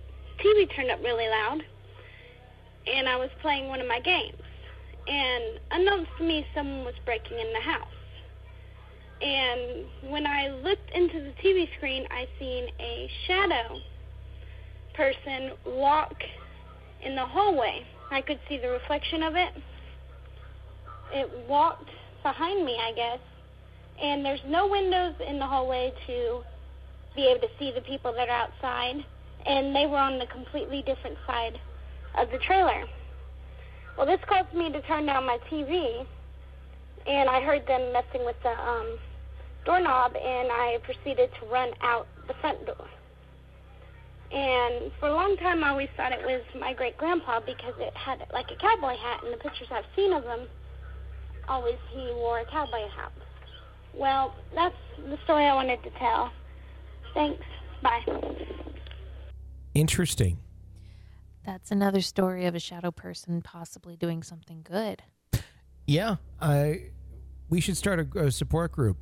TV 0.44 0.74
turned 0.74 0.90
up 0.90 1.02
really 1.02 1.28
loud, 1.28 1.64
and 2.86 3.08
I 3.08 3.16
was 3.16 3.30
playing 3.42 3.68
one 3.68 3.80
of 3.80 3.88
my 3.88 4.00
games. 4.00 4.40
And 5.08 5.60
unbeknownst 5.70 6.10
to 6.18 6.24
me, 6.24 6.46
someone 6.54 6.84
was 6.84 6.94
breaking 7.04 7.38
in 7.38 7.52
the 7.52 7.60
house. 7.60 7.86
And 9.22 10.10
when 10.10 10.26
I 10.26 10.48
looked 10.48 10.90
into 10.94 11.20
the 11.20 11.32
TV 11.42 11.68
screen, 11.76 12.06
I 12.10 12.26
seen 12.38 12.68
a 12.80 13.10
shadow 13.26 13.80
person 14.94 15.52
walk 15.66 16.14
in 17.02 17.14
the 17.14 17.24
hallway. 17.24 17.86
I 18.10 18.20
could 18.20 18.38
see 18.48 18.58
the 18.58 18.68
reflection 18.68 19.22
of 19.22 19.36
it. 19.36 19.52
It 21.12 21.30
walked 21.48 21.88
behind 22.22 22.64
me, 22.64 22.76
I 22.82 22.92
guess. 22.92 23.20
And 24.02 24.24
there's 24.24 24.40
no 24.46 24.66
windows 24.66 25.14
in 25.26 25.38
the 25.38 25.46
hallway 25.46 25.92
to 26.06 26.42
be 27.14 27.26
able 27.26 27.40
to 27.40 27.54
see 27.58 27.72
the 27.74 27.80
people 27.80 28.12
that 28.12 28.28
are 28.28 28.48
outside. 28.48 29.04
And 29.46 29.74
they 29.74 29.86
were 29.86 29.98
on 29.98 30.18
the 30.18 30.26
completely 30.26 30.82
different 30.82 31.16
side 31.26 31.58
of 32.16 32.30
the 32.30 32.38
trailer. 32.38 32.84
Well, 33.96 34.06
this 34.06 34.20
caused 34.26 34.52
me 34.54 34.70
to 34.72 34.82
turn 34.82 35.06
down 35.06 35.24
my 35.24 35.38
TV, 35.50 36.06
and 37.06 37.28
I 37.28 37.40
heard 37.40 37.66
them 37.66 37.92
messing 37.92 38.24
with 38.26 38.36
the 38.42 38.50
um, 38.50 38.98
doorknob, 39.64 40.16
and 40.16 40.48
I 40.50 40.78
proceeded 40.82 41.30
to 41.40 41.46
run 41.46 41.70
out 41.82 42.06
the 42.28 42.34
front 42.40 42.66
door. 42.66 42.88
And 44.32 44.90
for 44.98 45.08
a 45.08 45.14
long 45.14 45.36
time, 45.36 45.62
I 45.62 45.70
always 45.70 45.88
thought 45.96 46.12
it 46.12 46.24
was 46.24 46.42
my 46.58 46.74
great 46.74 46.96
grandpa 46.98 47.40
because 47.40 47.74
it 47.78 47.94
had 47.96 48.26
like 48.32 48.50
a 48.50 48.56
cowboy 48.56 48.96
hat, 48.96 49.22
and 49.24 49.32
the 49.32 49.38
pictures 49.38 49.68
I've 49.70 49.84
seen 49.94 50.12
of 50.12 50.24
him, 50.24 50.48
always 51.48 51.76
he 51.92 52.10
wore 52.14 52.40
a 52.40 52.44
cowboy 52.44 52.88
hat. 52.94 53.12
Well, 53.94 54.34
that's 54.54 54.74
the 54.98 55.16
story 55.24 55.44
I 55.44 55.54
wanted 55.54 55.82
to 55.84 55.90
tell. 55.98 56.32
Thanks. 57.14 57.42
Bye. 57.82 58.02
Interesting. 59.74 60.38
That's 61.46 61.70
another 61.70 62.00
story 62.00 62.46
of 62.46 62.56
a 62.56 62.58
shadow 62.58 62.90
person 62.90 63.40
possibly 63.40 63.96
doing 63.96 64.24
something 64.24 64.62
good. 64.64 65.02
Yeah, 65.86 66.16
I. 66.40 66.90
We 67.48 67.60
should 67.60 67.76
start 67.76 68.00
a, 68.00 68.24
a 68.24 68.30
support 68.32 68.72
group 68.72 68.96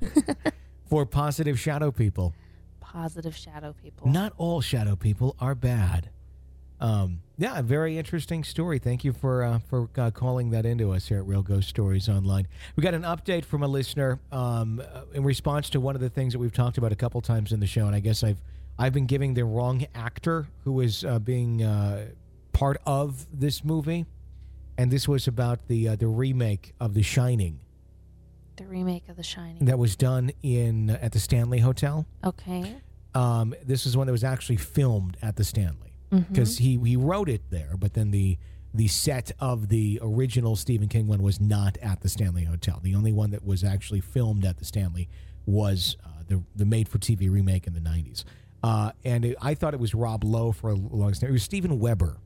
for 0.88 1.04
positive 1.04 1.58
shadow 1.58 1.90
people. 1.90 2.32
Positive 2.78 3.34
shadow 3.34 3.72
people. 3.72 4.06
Not 4.06 4.32
all 4.36 4.60
shadow 4.60 4.94
people 4.94 5.34
are 5.40 5.56
bad. 5.56 6.10
Um, 6.78 7.22
yeah, 7.36 7.58
a 7.58 7.62
very 7.62 7.98
interesting 7.98 8.44
story. 8.44 8.78
Thank 8.78 9.04
you 9.04 9.12
for 9.12 9.42
uh, 9.42 9.58
for 9.58 9.90
uh, 9.98 10.12
calling 10.12 10.50
that 10.50 10.64
into 10.64 10.92
us 10.92 11.08
here 11.08 11.18
at 11.18 11.26
Real 11.26 11.42
Ghost 11.42 11.68
Stories 11.68 12.08
Online. 12.08 12.46
We 12.76 12.84
got 12.84 12.94
an 12.94 13.02
update 13.02 13.44
from 13.44 13.64
a 13.64 13.68
listener 13.68 14.20
um, 14.30 14.80
uh, 14.80 15.02
in 15.12 15.24
response 15.24 15.68
to 15.70 15.80
one 15.80 15.96
of 15.96 16.00
the 16.00 16.08
things 16.08 16.32
that 16.34 16.38
we've 16.38 16.52
talked 16.52 16.78
about 16.78 16.92
a 16.92 16.96
couple 16.96 17.20
times 17.20 17.52
in 17.52 17.58
the 17.58 17.66
show, 17.66 17.86
and 17.86 17.96
I 17.96 18.00
guess 18.00 18.22
I've 18.22 18.40
I've 18.80 18.92
been 18.94 19.06
giving 19.06 19.34
the 19.34 19.44
wrong 19.44 19.84
actor 19.94 20.48
who 20.64 20.72
was 20.72 21.04
uh, 21.04 21.18
being 21.18 21.62
uh, 21.62 22.06
part 22.52 22.78
of 22.86 23.26
this 23.32 23.62
movie, 23.62 24.06
and 24.78 24.90
this 24.90 25.06
was 25.06 25.28
about 25.28 25.68
the 25.68 25.88
uh, 25.90 25.96
the 25.96 26.06
remake 26.08 26.72
of 26.80 26.94
The 26.94 27.02
Shining 27.02 27.60
The 28.56 28.66
remake 28.66 29.08
of 29.10 29.16
The 29.16 29.22
Shining. 29.22 29.66
that 29.66 29.78
was 29.78 29.96
done 29.96 30.30
in 30.42 30.90
at 30.90 31.12
the 31.12 31.20
Stanley 31.20 31.58
Hotel. 31.58 32.06
Okay. 32.24 32.76
Um, 33.14 33.54
this 33.64 33.84
is 33.86 33.96
one 33.96 34.06
that 34.06 34.12
was 34.12 34.24
actually 34.24 34.56
filmed 34.56 35.16
at 35.22 35.36
the 35.36 35.44
Stanley 35.44 35.86
Mm-hmm. 36.10 36.32
because 36.32 36.58
he 36.58 36.76
he 36.84 36.96
wrote 36.96 37.28
it 37.28 37.42
there, 37.50 37.76
but 37.78 37.92
then 37.94 38.10
the 38.10 38.36
the 38.74 38.88
set 38.88 39.30
of 39.38 39.68
the 39.68 40.00
original 40.02 40.56
Stephen 40.56 40.88
King 40.88 41.06
one 41.06 41.22
was 41.22 41.40
not 41.40 41.76
at 41.78 42.00
the 42.00 42.08
Stanley 42.08 42.42
Hotel. 42.44 42.80
The 42.82 42.96
only 42.96 43.12
one 43.12 43.30
that 43.30 43.44
was 43.44 43.62
actually 43.62 44.00
filmed 44.00 44.44
at 44.44 44.56
the 44.58 44.64
Stanley 44.64 45.08
was 45.46 45.96
uh, 46.04 46.08
the 46.26 46.42
the 46.56 46.64
made 46.64 46.88
for 46.88 46.98
TV 46.98 47.30
remake 47.30 47.68
in 47.68 47.74
the 47.74 47.80
'90s. 47.80 48.24
Uh, 48.62 48.92
and 49.04 49.24
it, 49.24 49.36
I 49.40 49.54
thought 49.54 49.74
it 49.74 49.80
was 49.80 49.94
Rob 49.94 50.22
Lowe 50.24 50.52
for 50.52 50.70
a 50.70 50.74
long 50.74 51.12
time. 51.12 51.30
It 51.30 51.32
was 51.32 51.42
Steven 51.42 51.78
Weber 51.78 52.18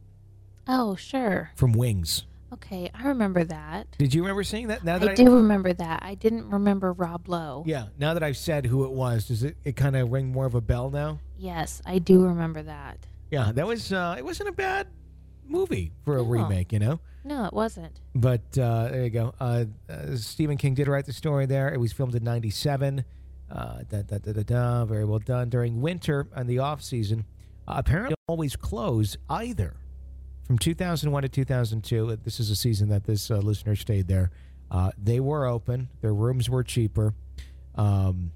Oh, 0.67 0.97
sure. 0.97 1.51
from 1.57 1.73
Wings. 1.73 2.25
Okay, 2.53 2.89
I 2.95 3.09
remember 3.09 3.43
that. 3.45 3.89
Did 3.99 4.15
you 4.15 4.23
remember 4.23 4.45
seeing 4.45 4.69
that? 4.69 4.85
Now 4.85 4.99
that 4.99 5.09
I 5.11 5.15
do 5.15 5.35
remember 5.37 5.73
that. 5.73 6.03
I 6.05 6.15
didn't 6.15 6.49
remember 6.51 6.93
Rob 6.93 7.29
Lowe. 7.29 7.65
Yeah. 7.67 7.87
Now 7.99 8.15
that 8.15 8.23
I've 8.23 8.37
said 8.37 8.67
who 8.67 8.85
it 8.85 8.93
was, 8.93 9.27
does 9.27 9.43
it, 9.43 9.57
it 9.65 9.75
kind 9.77 9.97
of 9.97 10.13
ring 10.13 10.29
more 10.31 10.47
of 10.47 10.55
a 10.55 10.61
bell 10.61 10.89
now? 10.91 11.19
Yes, 11.37 11.83
I 11.85 11.99
do 11.99 12.23
remember 12.25 12.63
that. 12.63 12.99
Yeah, 13.33 13.51
that 13.53 13.67
was. 13.67 13.93
Uh, 13.93 14.15
it 14.17 14.25
wasn't 14.25 14.49
a 14.51 14.53
bad 14.53 14.87
movie 15.47 15.91
for 16.05 16.15
a 16.15 16.23
No. 16.23 16.25
remake, 16.29 16.73
you 16.73 16.79
know. 16.79 17.01
No, 17.25 17.45
it 17.47 17.53
wasn't. 17.53 18.01
But 18.15 18.57
uh, 18.57 18.89
there 18.89 19.03
you 19.03 19.11
go. 19.11 19.35
Uh, 19.41 19.65
uh, 19.89 20.15
Stephen 20.17 20.57
King 20.57 20.75
did 20.75 20.87
write 20.87 21.07
the 21.07 21.13
story 21.13 21.47
there. 21.47 21.73
It 21.75 21.79
was 21.81 21.93
filmed 21.93 22.15
in 22.15 22.23
'97. 22.23 23.05
Uh, 23.55 23.83
da, 23.89 24.03
da, 24.03 24.19
da, 24.19 24.33
da, 24.33 24.43
da, 24.43 24.85
very 24.85 25.05
well 25.05 25.21
done 25.21 25.49
during 25.49 25.81
winter 25.81 26.27
and 26.35 26.49
the 26.49 26.59
off 26.59 26.83
season. 26.83 27.25
Uh, 27.69 27.75
apparently, 27.77 28.17
always 28.27 28.57
close 28.57 29.17
either 29.31 29.77
from 30.45 30.59
2001 30.59 31.23
to 31.23 31.29
2002. 31.29 32.11
uh, 32.11 32.17
This 32.25 32.41
is 32.41 32.51
a 32.51 32.57
season 32.57 32.89
that 32.89 33.05
this 33.05 33.31
uh, 33.31 33.37
listener 33.39 33.77
stayed 33.77 34.09
there. 34.09 34.31
Uh, 34.71 34.91
they 35.01 35.21
were 35.21 35.47
open. 35.47 35.89
Their 36.01 36.13
rooms 36.15 36.51
were 36.51 36.65
cheaper. 36.65 37.15
Um, 37.77 38.33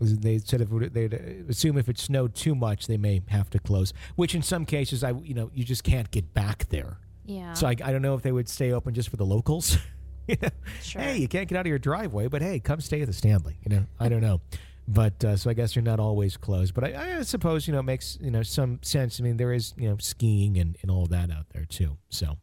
they 0.00 0.38
said 0.38 0.60
if 0.60 0.68
they'd 0.92 1.14
assume 1.48 1.76
if 1.78 1.88
it 1.88 1.98
snowed 1.98 2.34
too 2.34 2.54
much, 2.54 2.86
they 2.86 2.96
may 2.96 3.22
have 3.28 3.50
to 3.50 3.58
close. 3.58 3.92
Which 4.16 4.34
in 4.34 4.42
some 4.42 4.64
cases, 4.64 5.02
I 5.02 5.10
you 5.10 5.34
know 5.34 5.50
you 5.54 5.64
just 5.64 5.82
can't 5.82 6.10
get 6.10 6.34
back 6.34 6.68
there. 6.68 6.98
Yeah. 7.24 7.54
So 7.54 7.66
I, 7.66 7.70
I 7.70 7.92
don't 7.92 8.02
know 8.02 8.14
if 8.14 8.22
they 8.22 8.32
would 8.32 8.48
stay 8.48 8.72
open 8.72 8.94
just 8.94 9.08
for 9.08 9.16
the 9.16 9.26
locals. 9.26 9.76
you 10.32 10.36
know? 10.42 10.48
Sure. 10.82 11.00
Hey, 11.00 11.16
you 11.16 11.26
can't 11.26 11.48
get 11.48 11.56
out 11.56 11.62
of 11.62 11.66
your 11.66 11.78
driveway, 11.78 12.28
but 12.28 12.42
hey, 12.42 12.60
come 12.60 12.80
stay 12.80 13.00
at 13.00 13.06
the 13.06 13.12
Stanley. 13.14 13.58
You 13.64 13.74
know, 13.74 13.86
I 13.98 14.08
don't 14.08 14.20
know, 14.20 14.42
but 14.86 15.24
uh, 15.24 15.36
so 15.36 15.48
I 15.48 15.54
guess 15.54 15.74
you're 15.74 15.82
not 15.82 15.98
always 15.98 16.36
closed. 16.36 16.74
But 16.74 16.84
I, 16.84 17.18
I 17.18 17.22
suppose 17.22 17.66
you 17.66 17.72
know 17.72 17.80
it 17.80 17.84
makes 17.84 18.18
you 18.20 18.30
know 18.30 18.42
some 18.42 18.78
sense. 18.82 19.18
I 19.18 19.22
mean, 19.24 19.38
there 19.38 19.52
is 19.52 19.72
you 19.78 19.88
know 19.88 19.96
skiing 19.98 20.58
and, 20.58 20.76
and 20.82 20.90
all 20.90 21.06
that 21.06 21.30
out 21.30 21.46
there 21.54 21.64
too. 21.64 21.96
So 22.10 22.36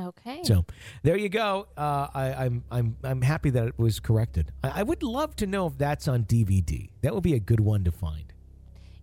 okay. 0.00 0.40
so 0.42 0.64
there 1.02 1.18
you 1.18 1.28
go. 1.28 1.68
Uh, 1.76 2.08
I, 2.14 2.32
I'm 2.32 2.64
I'm 2.70 2.96
I'm 3.04 3.20
happy 3.20 3.50
that 3.50 3.68
it 3.68 3.78
was 3.78 4.00
corrected. 4.00 4.50
I, 4.64 4.80
I 4.80 4.82
would 4.82 5.02
love 5.02 5.36
to 5.36 5.46
know 5.46 5.66
if 5.66 5.76
that's 5.76 6.08
on 6.08 6.24
DVD. 6.24 6.88
That 7.02 7.14
would 7.14 7.22
be 7.22 7.34
a 7.34 7.40
good 7.40 7.60
one 7.60 7.84
to 7.84 7.92
find. 7.92 8.32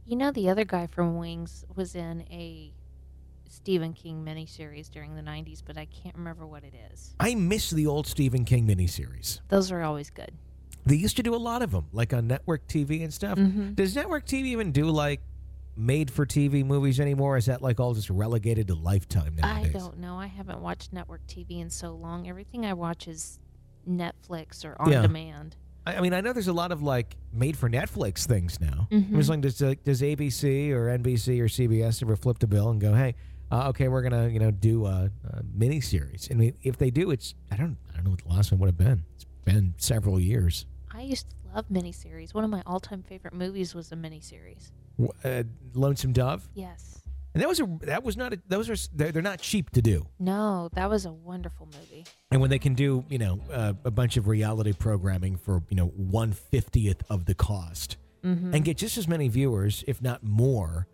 You 0.05 0.15
know, 0.15 0.31
the 0.31 0.49
other 0.49 0.65
guy 0.65 0.87
from 0.87 1.17
Wings 1.17 1.65
was 1.75 1.93
in 1.93 2.21
a 2.31 2.73
Stephen 3.49 3.93
King 3.93 4.23
miniseries 4.23 4.89
during 4.89 5.15
the 5.15 5.21
90s, 5.21 5.61
but 5.65 5.77
I 5.77 5.85
can't 5.85 6.15
remember 6.15 6.45
what 6.45 6.63
it 6.63 6.73
is. 6.93 7.15
I 7.19 7.35
miss 7.35 7.71
the 7.71 7.87
old 7.87 8.05
Stephen 8.07 8.45
King 8.45 8.67
miniseries. 8.67 9.41
Those 9.49 9.71
are 9.71 9.81
always 9.81 10.09
good. 10.09 10.31
They 10.85 10.95
used 10.95 11.17
to 11.17 11.23
do 11.23 11.35
a 11.35 11.37
lot 11.37 11.61
of 11.61 11.71
them, 11.71 11.87
like 11.91 12.13
on 12.13 12.27
network 12.27 12.67
TV 12.67 13.03
and 13.03 13.13
stuff. 13.13 13.37
Mhm. 13.37 13.75
Does 13.75 13.95
network 13.95 14.25
TV 14.25 14.45
even 14.51 14.71
do 14.71 14.85
like 14.85 15.21
made 15.75 16.11
for 16.11 16.25
TV 16.25 16.63
movies 16.63 16.99
anymore? 16.99 17.37
Is 17.37 17.45
that 17.47 17.61
like 17.61 17.79
all 17.79 17.93
just 17.93 18.09
relegated 18.09 18.67
to 18.67 18.75
Lifetime 18.75 19.35
nowadays? 19.35 19.75
I 19.75 19.77
don't 19.79 19.99
know. 19.99 20.15
I 20.15 20.27
haven't 20.27 20.61
watched 20.61 20.93
network 20.93 21.25
TV 21.27 21.59
in 21.59 21.69
so 21.69 21.91
long. 21.95 22.27
Everything 22.29 22.65
I 22.65 22.73
watch 22.73 23.07
is 23.07 23.39
Netflix 23.87 24.63
or 24.63 24.79
on 24.81 24.91
Yeah. 24.91 25.01
demand. 25.01 25.55
I 25.85 26.01
mean, 26.01 26.13
I 26.13 26.21
know 26.21 26.33
there's 26.33 26.47
a 26.47 26.53
lot 26.53 26.71
of 26.71 26.83
like 26.83 27.15
made 27.33 27.57
for 27.57 27.69
Netflix 27.69 28.25
things 28.27 28.59
now. 28.59 28.87
Mhm. 28.91 29.13
I 29.13 29.17
was 29.17 29.29
like, 29.29 29.41
does, 29.41 29.61
uh, 29.61 29.73
does 29.83 30.01
ABC 30.03 30.71
or 30.71 30.87
NBC 30.89 31.39
or 31.41 31.47
CBS 31.47 32.03
ever 32.03 32.15
flip 32.15 32.37
the 32.39 32.47
bill 32.47 32.69
and 32.69 32.79
go, 32.79 32.93
hey, 32.93 33.15
uh, 33.51 33.69
okay, 33.69 33.87
we're 33.87 34.01
gonna 34.01 34.27
you 34.29 34.39
know 34.39 34.51
do 34.51 34.85
a, 34.85 35.09
a 35.29 35.43
miniseries? 35.57 36.31
I 36.31 36.35
mean, 36.35 36.55
if 36.63 36.77
they 36.77 36.89
do, 36.89 37.11
it's 37.11 37.35
I 37.51 37.55
don't 37.57 37.77
I 37.91 37.95
don't 37.95 38.05
know 38.05 38.11
what 38.11 38.23
the 38.23 38.29
last 38.29 38.51
one 38.51 38.59
would 38.61 38.67
have 38.67 38.77
been. 38.77 39.03
It's 39.15 39.25
been 39.45 39.73
several 39.77 40.19
years. 40.19 40.65
I 40.93 41.01
used 41.01 41.27
to 41.29 41.35
love 41.55 41.65
miniseries. 41.71 42.33
One 42.33 42.43
of 42.43 42.49
my 42.49 42.61
all-time 42.65 43.03
favorite 43.03 43.33
movies 43.33 43.73
was 43.75 43.91
a 43.91 43.95
miniseries. 43.95 44.71
W- 44.99 45.13
Uh, 45.23 45.43
Lonesome 45.73 46.13
Dove, 46.13 46.47
Yes. 46.55 47.01
and 47.33 47.41
that 47.41 47.47
was 47.47 47.59
a 47.59 47.67
that 47.83 48.03
was 48.03 48.17
not 48.17 48.33
a, 48.33 48.39
those 48.47 48.69
are 48.69 48.73
s- 48.73 48.89
they're, 48.93 49.11
they're 49.11 49.21
not 49.21 49.39
cheap 49.39 49.69
to 49.71 49.81
do. 49.81 50.05
No, 50.19 50.69
that 50.73 50.89
was 50.89 51.05
a 51.05 51.11
wonderful 51.13 51.67
movie. 51.67 52.05
And 52.31 52.41
when 52.41 52.49
they 52.49 52.59
can 52.59 52.73
do, 52.73 53.05
you 53.09 53.17
know, 53.17 53.39
uh, 53.51 53.73
a 53.85 53.91
bunch 53.91 54.17
of 54.17 54.27
reality 54.27 54.73
programming 54.73 55.37
for, 55.37 55.63
you 55.69 55.75
know, 55.75 55.87
one 55.87 56.31
fiftieth 56.33 57.03
of 57.09 57.25
the 57.25 57.33
cost 57.35 57.97
Mm-hmm. 58.23 58.53
and 58.53 58.65
get 58.65 58.75
just 58.75 58.97
as 58.97 59.07
many 59.07 59.29
viewers, 59.29 59.81
if 59.87 60.01
not 60.01 60.21
more, 60.23 60.87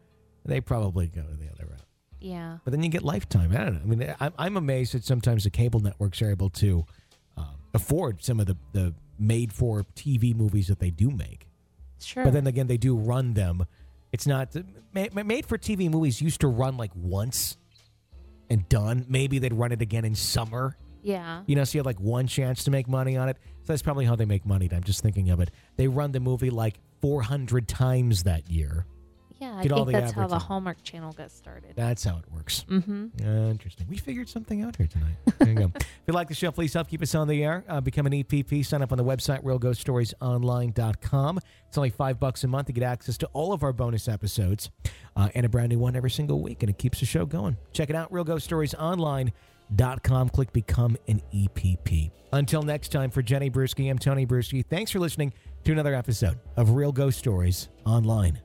they 0.46 0.62
probably 0.62 1.08
go 1.08 1.24
the 1.24 1.50
other 1.52 1.66
route. 1.72 1.85
Yeah. 2.20 2.58
But 2.64 2.72
then 2.72 2.82
you 2.84 2.90
get 2.90 3.04
lifetime. 3.04 3.52
I 3.52 3.58
don't 3.66 3.74
know. 3.74 3.82
I 3.84 3.86
mean, 3.96 4.16
I'm, 4.20 4.34
I'm 4.38 4.58
amazed 4.58 4.94
that 4.94 5.04
sometimes 5.04 5.44
the 5.44 5.50
cable 5.50 5.80
networks 5.80 6.22
are 6.22 6.32
able 6.32 6.50
to 6.52 6.86
um, 7.38 7.56
afford 7.74 8.24
some 8.24 8.40
of 8.40 8.48
the, 8.48 8.58
the 8.72 8.94
made 9.20 9.54
for 9.54 9.84
TV 9.96 10.36
movies 10.36 10.68
that 10.68 10.80
they 10.80 10.90
do 10.90 11.12
make. 11.12 11.48
Sure. 12.00 12.24
But 12.24 12.34
then 12.34 12.48
again, 12.48 12.68
they 12.68 12.78
do 12.78 12.96
run 12.96 13.34
them. 13.34 13.66
It's 14.12 14.26
not 14.28 14.56
made 14.94 15.46
for 15.46 15.58
TV 15.58 15.90
movies 15.90 16.22
used 16.22 16.42
to 16.42 16.48
run 16.48 16.78
like 16.78 16.92
once 16.96 17.58
and 18.50 18.68
done. 18.70 19.06
Maybe 19.10 19.40
they'd 19.40 19.54
run 19.54 19.72
it 19.72 19.82
again 19.82 20.06
in 20.06 20.16
summer. 20.16 20.78
yeah. 21.04 21.42
You 21.48 21.56
know, 21.56 21.64
so 21.64 21.76
you 21.76 21.80
have 21.80 21.86
like 21.86 22.00
one 22.00 22.28
chance 22.28 22.64
to 22.66 22.72
make 22.72 22.88
money 22.88 23.18
on 23.18 23.28
it. 23.30 23.38
So 23.64 23.74
that's 23.74 23.82
probably 23.82 24.06
how 24.06 24.16
they 24.16 24.26
make 24.26 24.46
money. 24.46 24.70
I'm 24.72 24.84
just 24.84 25.02
thinking 25.02 25.30
of 25.32 25.40
it. 25.40 25.52
They 25.76 25.88
run 25.88 26.12
the 26.12 26.20
movie 26.20 26.50
like 26.50 26.76
400 27.02 27.68
times 27.68 28.24
that 28.24 28.50
year. 28.50 28.86
Yeah, 29.40 29.56
I 29.58 29.64
Get 29.64 29.72
all 29.74 29.86
think 29.86 29.96
the 29.96 30.02
that's 30.02 30.12
how 30.14 30.22
the 30.22 30.26
advertising. 30.36 30.48
Hallmark 30.48 30.84
Channel 30.84 31.12
got 31.14 31.32
started. 31.32 31.74
That's 31.76 32.04
how 32.04 32.18
it 32.18 32.24
works. 32.34 32.66
Mm-hmm. 32.70 33.06
Uh, 33.22 33.50
interesting. 33.50 33.88
We 33.90 33.98
figured 33.98 34.30
something 34.30 34.62
out 34.64 34.76
here 34.78 34.88
tonight. 34.88 35.16
There 35.40 35.50
you 35.50 35.56
go. 35.56 35.72
if 35.76 35.86
you 36.08 36.14
like 36.14 36.28
the 36.30 36.36
show, 36.36 36.52
please 36.52 36.74
help 36.74 36.88
keep 36.88 37.02
us 37.02 37.14
on 37.16 37.28
the 37.28 37.44
air. 37.44 37.64
Uh, 37.68 37.82
become 37.82 38.06
an 38.06 38.14
EPP. 38.14 38.66
Sign 38.66 38.82
up 38.82 38.92
on 38.94 38.98
the 38.98 39.04
website, 39.04 39.44
realghoststoriesonline.com. 39.44 41.40
It's 41.68 41.78
only 41.78 41.90
five 41.90 42.20
bucks 42.20 42.44
a 42.44 42.48
month 42.48 42.68
to 42.68 42.74
get 42.74 42.84
access 42.84 43.18
to 43.20 43.26
all 43.34 43.52
of 43.52 43.64
our 43.64 43.74
bonus 43.74 44.08
episodes 44.08 44.70
uh, 45.16 45.30
and 45.36 45.46
a 45.46 45.50
brand 45.50 45.70
new 45.70 45.80
one 45.80 45.96
every 45.96 46.12
single 46.12 46.42
week, 46.42 46.64
and 46.64 46.70
it 46.70 46.78
keeps 46.78 47.00
the 47.00 47.06
show 47.06 47.26
going. 47.26 47.58
Check 47.74 47.90
it 47.90 47.96
out, 47.96 48.12
realghoststoriesonline.com. 48.12 50.30
Click 50.30 50.54
Become 50.54 50.98
an 51.08 51.22
EPP. 51.34 52.12
Until 52.32 52.62
next 52.64 52.90
time, 52.90 53.10
for 53.12 53.22
Jenny 53.22 53.50
Brueski, 53.50 53.90
I'm 53.90 54.00
Tony 54.00 54.26
Brueski. 54.26 54.66
Thanks 54.66 54.92
for 54.92 55.00
listening 55.00 55.34
to 55.64 55.72
another 55.72 55.96
episode 55.96 56.38
of 56.58 56.72
Real 56.72 56.92
Ghost 56.92 57.18
Stories 57.18 57.70
Online. 57.86 58.45